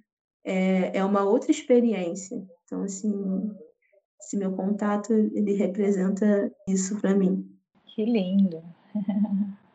é, 0.46 0.98
é 0.98 1.04
uma 1.04 1.24
outra 1.24 1.52
experiência. 1.52 2.46
Então, 2.64 2.84
assim, 2.84 3.12
esse 4.22 4.38
meu 4.38 4.54
contato, 4.56 5.12
ele 5.12 5.54
representa 5.54 6.52
isso 6.68 7.00
para 7.02 7.16
mim. 7.16 7.50
Que 7.94 8.06
lindo. 8.06 8.64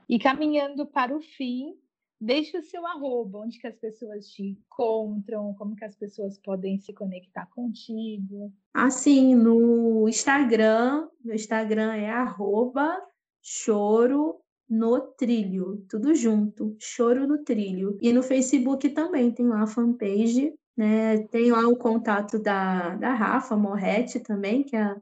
e 0.09 0.19
caminhando 0.19 0.87
para 0.87 1.17
o 1.17 1.21
fim, 1.21 1.75
deixe 2.21 2.57
o 2.57 2.63
seu 2.63 2.87
arroba, 2.87 3.41
onde 3.41 3.59
que 3.59 3.67
as 3.67 3.77
pessoas 3.77 4.29
te 4.29 4.43
encontram, 4.43 5.55
como 5.55 5.75
que 5.75 5.85
as 5.85 5.97
pessoas 5.97 6.39
podem 6.39 6.79
se 6.79 6.93
conectar 6.93 7.47
contigo. 7.47 8.53
Assim, 8.75 9.35
no 9.35 10.09
Instagram, 10.09 11.09
meu 11.25 11.35
Instagram 11.35 11.95
é 11.95 12.11
arroba 12.11 13.01
choro 13.43 14.41
no 14.69 15.01
trilho, 15.01 15.85
tudo 15.89 16.15
junto, 16.15 16.77
choro 16.79 17.27
no 17.27 17.43
trilho. 17.43 17.99
E 18.01 18.13
no 18.13 18.23
Facebook 18.23 18.89
também 18.91 19.33
tem 19.33 19.47
lá 19.47 19.63
a 19.63 19.67
fanpage, 19.67 20.55
né? 20.77 21.19
Tem 21.29 21.51
lá 21.51 21.67
o 21.69 21.77
contato 21.77 22.39
da, 22.39 22.97
da 22.97 23.13
Rafa 23.15 23.57
Morretti 23.57 24.21
também, 24.21 24.63
que 24.63 24.77
é 24.77 24.97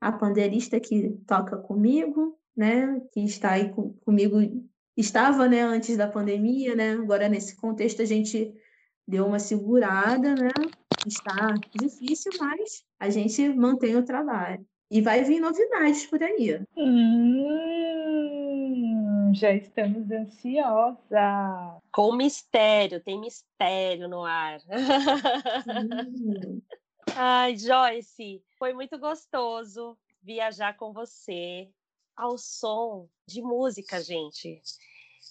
a, 0.00 0.12
pandeirista 0.12 0.80
que 0.80 1.10
toca 1.26 1.56
comigo, 1.56 2.38
né? 2.56 3.00
Que 3.12 3.20
está 3.24 3.52
aí 3.52 3.70
com, 3.72 3.92
comigo 4.04 4.38
estava, 4.96 5.48
né, 5.48 5.62
antes 5.62 5.96
da 5.96 6.06
pandemia, 6.06 6.74
né? 6.74 6.92
Agora 6.92 7.28
nesse 7.28 7.56
contexto 7.56 8.02
a 8.02 8.04
gente 8.04 8.52
deu 9.06 9.26
uma 9.26 9.38
segurada, 9.38 10.34
né? 10.34 10.50
Está 11.06 11.54
difícil, 11.80 12.32
mas 12.38 12.84
a 13.00 13.10
gente 13.10 13.48
mantém 13.48 13.96
o 13.96 14.04
trabalho. 14.04 14.64
E 14.92 15.00
vai 15.00 15.24
vir 15.24 15.40
novidades 15.40 16.04
por 16.04 16.22
aí. 16.22 16.60
Hum, 16.76 18.12
já 19.34 19.54
estamos 19.54 20.10
ansiosa. 20.10 21.80
Com 21.90 22.12
mistério, 22.14 23.00
tem 23.00 23.18
mistério 23.18 24.06
no 24.06 24.22
ar. 24.22 24.60
Hum. 25.66 26.60
Ai, 27.16 27.56
Joyce, 27.56 28.44
foi 28.58 28.74
muito 28.74 28.98
gostoso 28.98 29.96
viajar 30.22 30.76
com 30.76 30.92
você 30.92 31.70
ao 32.14 32.36
som 32.36 33.08
de 33.26 33.40
música, 33.40 33.98
gente. 33.98 34.60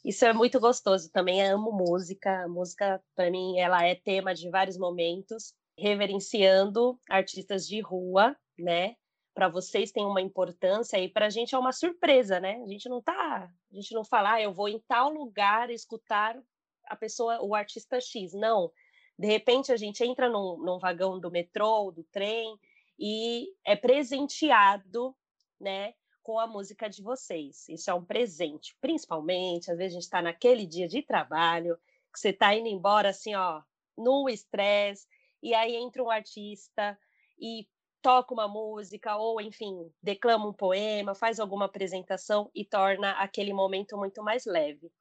Isso 0.04 0.26
é 0.26 0.34
muito 0.34 0.60
gostoso. 0.60 1.12
Também 1.12 1.40
amo 1.46 1.72
música. 1.72 2.46
A 2.46 2.48
música, 2.48 3.00
para 3.16 3.30
mim, 3.30 3.60
ela 3.60 3.86
é 3.86 3.94
tema 3.94 4.34
de 4.34 4.50
vários 4.50 4.76
momentos, 4.76 5.54
reverenciando 5.78 7.00
artistas 7.08 7.68
de 7.68 7.80
rua, 7.80 8.36
né? 8.58 8.96
Para 9.34 9.48
vocês 9.48 9.92
tem 9.92 10.06
uma 10.06 10.22
importância 10.22 10.98
e 10.98 11.08
para 11.08 11.28
a 11.28 11.30
gente 11.30 11.56
é 11.56 11.58
uma 11.58 11.72
surpresa, 11.72 12.40
né? 12.40 12.62
A 12.64 12.68
gente 12.68 12.90
não 12.90 13.02
tá, 13.02 13.50
a 13.72 13.76
gente 13.76 13.94
não 13.94 14.04
fala, 14.04 14.34
ah, 14.34 14.42
eu 14.42 14.54
vou 14.54 14.68
em 14.68 14.80
tal 14.80 15.10
lugar 15.10 15.70
escutar 15.70 16.38
a 16.86 16.96
pessoa, 16.96 17.42
o 17.42 17.56
artista 17.56 18.00
X. 18.00 18.34
Não. 18.34 18.72
De 19.18 19.28
repente 19.28 19.72
a 19.72 19.78
gente 19.78 20.04
entra 20.04 20.30
num, 20.30 20.58
num 20.58 20.80
vagão 20.80 21.20
do 21.20 21.32
metrô, 21.32 21.92
do 21.92 22.04
trem 22.06 22.60
e 23.00 23.54
é 23.64 23.76
presenteado, 23.76 25.16
né? 25.60 25.94
com 26.24 26.40
a 26.40 26.48
música 26.48 26.90
de 26.90 27.02
vocês. 27.02 27.68
Isso 27.70 27.90
é 27.90 27.94
um 27.94 28.04
presente, 28.04 28.76
principalmente, 28.80 29.72
às 29.72 29.78
vezes 29.78 29.94
a 29.94 29.96
gente 29.96 30.04
está 30.04 30.22
naquele 30.22 30.66
dia 30.66 30.88
de 30.88 31.02
trabalho, 31.02 31.78
que 32.14 32.20
você 32.20 32.30
está 32.30 32.54
indo 32.54 32.68
embora 32.68 33.10
assim, 33.10 33.34
ó, 33.36 33.62
no 33.98 34.30
estresse, 34.30 35.08
e 35.42 35.54
aí 35.54 35.76
entra 35.76 36.04
um 36.04 36.10
artista 36.10 36.98
e 37.40 37.68
toca 38.02 38.34
uma 38.34 38.48
música, 38.48 39.16
ou 39.16 39.40
enfim, 39.40 39.92
declama 40.02 40.48
um 40.48 40.54
poema, 40.54 41.14
faz 41.16 41.40
alguma 41.40 41.66
apresentação 41.66 42.50
e 42.54 42.66
torna 42.66 43.12
aquele 43.14 43.54
momento 43.54 43.98
muito 43.98 44.24
mais 44.24 44.46
leve. 44.46 44.92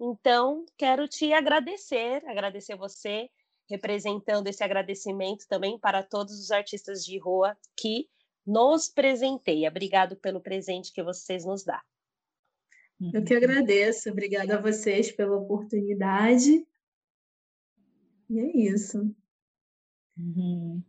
Então, 0.00 0.64
quero 0.76 1.08
te 1.08 1.32
agradecer, 1.32 2.24
agradecer 2.26 2.76
você, 2.76 3.28
representando 3.68 4.46
esse 4.46 4.62
agradecimento 4.64 5.46
também 5.48 5.78
para 5.78 6.02
todos 6.02 6.38
os 6.38 6.50
artistas 6.50 7.04
de 7.04 7.18
rua 7.18 7.56
que 7.76 8.08
nos 8.46 8.88
presenteia. 8.88 9.68
Obrigado 9.68 10.16
pelo 10.16 10.40
presente 10.40 10.92
que 10.92 11.02
vocês 11.02 11.44
nos 11.44 11.64
dão. 11.64 11.80
Eu 13.12 13.22
que 13.22 13.34
agradeço. 13.34 14.10
Obrigada 14.10 14.56
a 14.56 14.60
vocês 14.60 15.12
pela 15.12 15.36
oportunidade. 15.36 16.66
E 18.30 18.40
é 18.40 18.56
isso. 18.72 19.14
Uhum. 20.16 20.82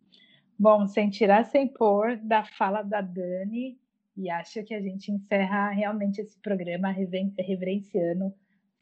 Bom, 0.60 0.86
sem 0.88 1.10
tirar, 1.10 1.46
sem 1.46 1.70
pôr 1.70 2.18
da 2.18 2.44
fala 2.44 2.82
da 2.82 3.00
Dani, 3.00 3.80
e 4.18 4.30
acho 4.30 4.62
que 4.66 4.74
a 4.74 4.82
gente 4.82 5.10
encerra 5.10 5.70
realmente 5.70 6.20
esse 6.20 6.38
programa 6.42 6.92
reverenciando 6.92 8.34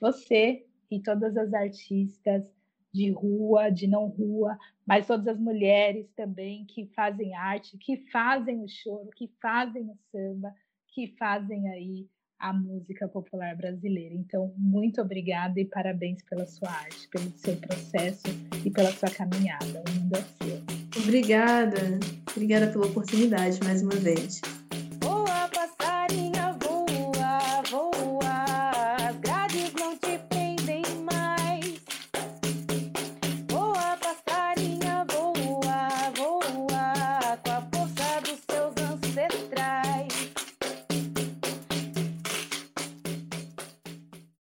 você 0.01 0.65
e 0.89 0.99
todas 0.99 1.38
as 1.38 1.53
artistas 1.53 2.43
de 2.91 3.11
rua, 3.11 3.69
de 3.69 3.86
não 3.86 4.07
rua, 4.07 4.57
mas 4.88 5.05
todas 5.05 5.28
as 5.28 5.39
mulheres 5.39 6.09
também 6.15 6.65
que 6.65 6.88
fazem 6.95 7.36
arte, 7.36 7.78
que 7.78 7.97
fazem 8.11 8.63
o 8.63 8.67
choro, 8.67 9.11
que 9.15 9.30
fazem 9.39 9.84
o 9.84 9.95
samba, 10.11 10.51
que 10.88 11.15
fazem 11.19 11.69
aí 11.69 12.07
a 12.39 12.51
música 12.51 13.07
popular 13.07 13.55
brasileira. 13.55 14.15
Então, 14.15 14.51
muito 14.57 14.99
obrigada 14.99 15.59
e 15.59 15.65
parabéns 15.65 16.23
pela 16.23 16.47
sua 16.47 16.71
arte, 16.71 17.07
pelo 17.09 17.30
seu 17.38 17.55
processo 17.57 18.25
e 18.65 18.71
pela 18.71 18.91
sua 18.91 19.11
caminhada. 19.11 19.84
O 19.88 19.99
mundo 19.99 20.15
é 20.15 20.21
seu. 20.21 20.76
Obrigada. 21.08 21.99
Obrigada 22.36 22.68
pela 22.68 22.86
oportunidade 22.86 23.60
mais 23.64 23.82
uma 23.82 23.95
vez. 23.95 24.41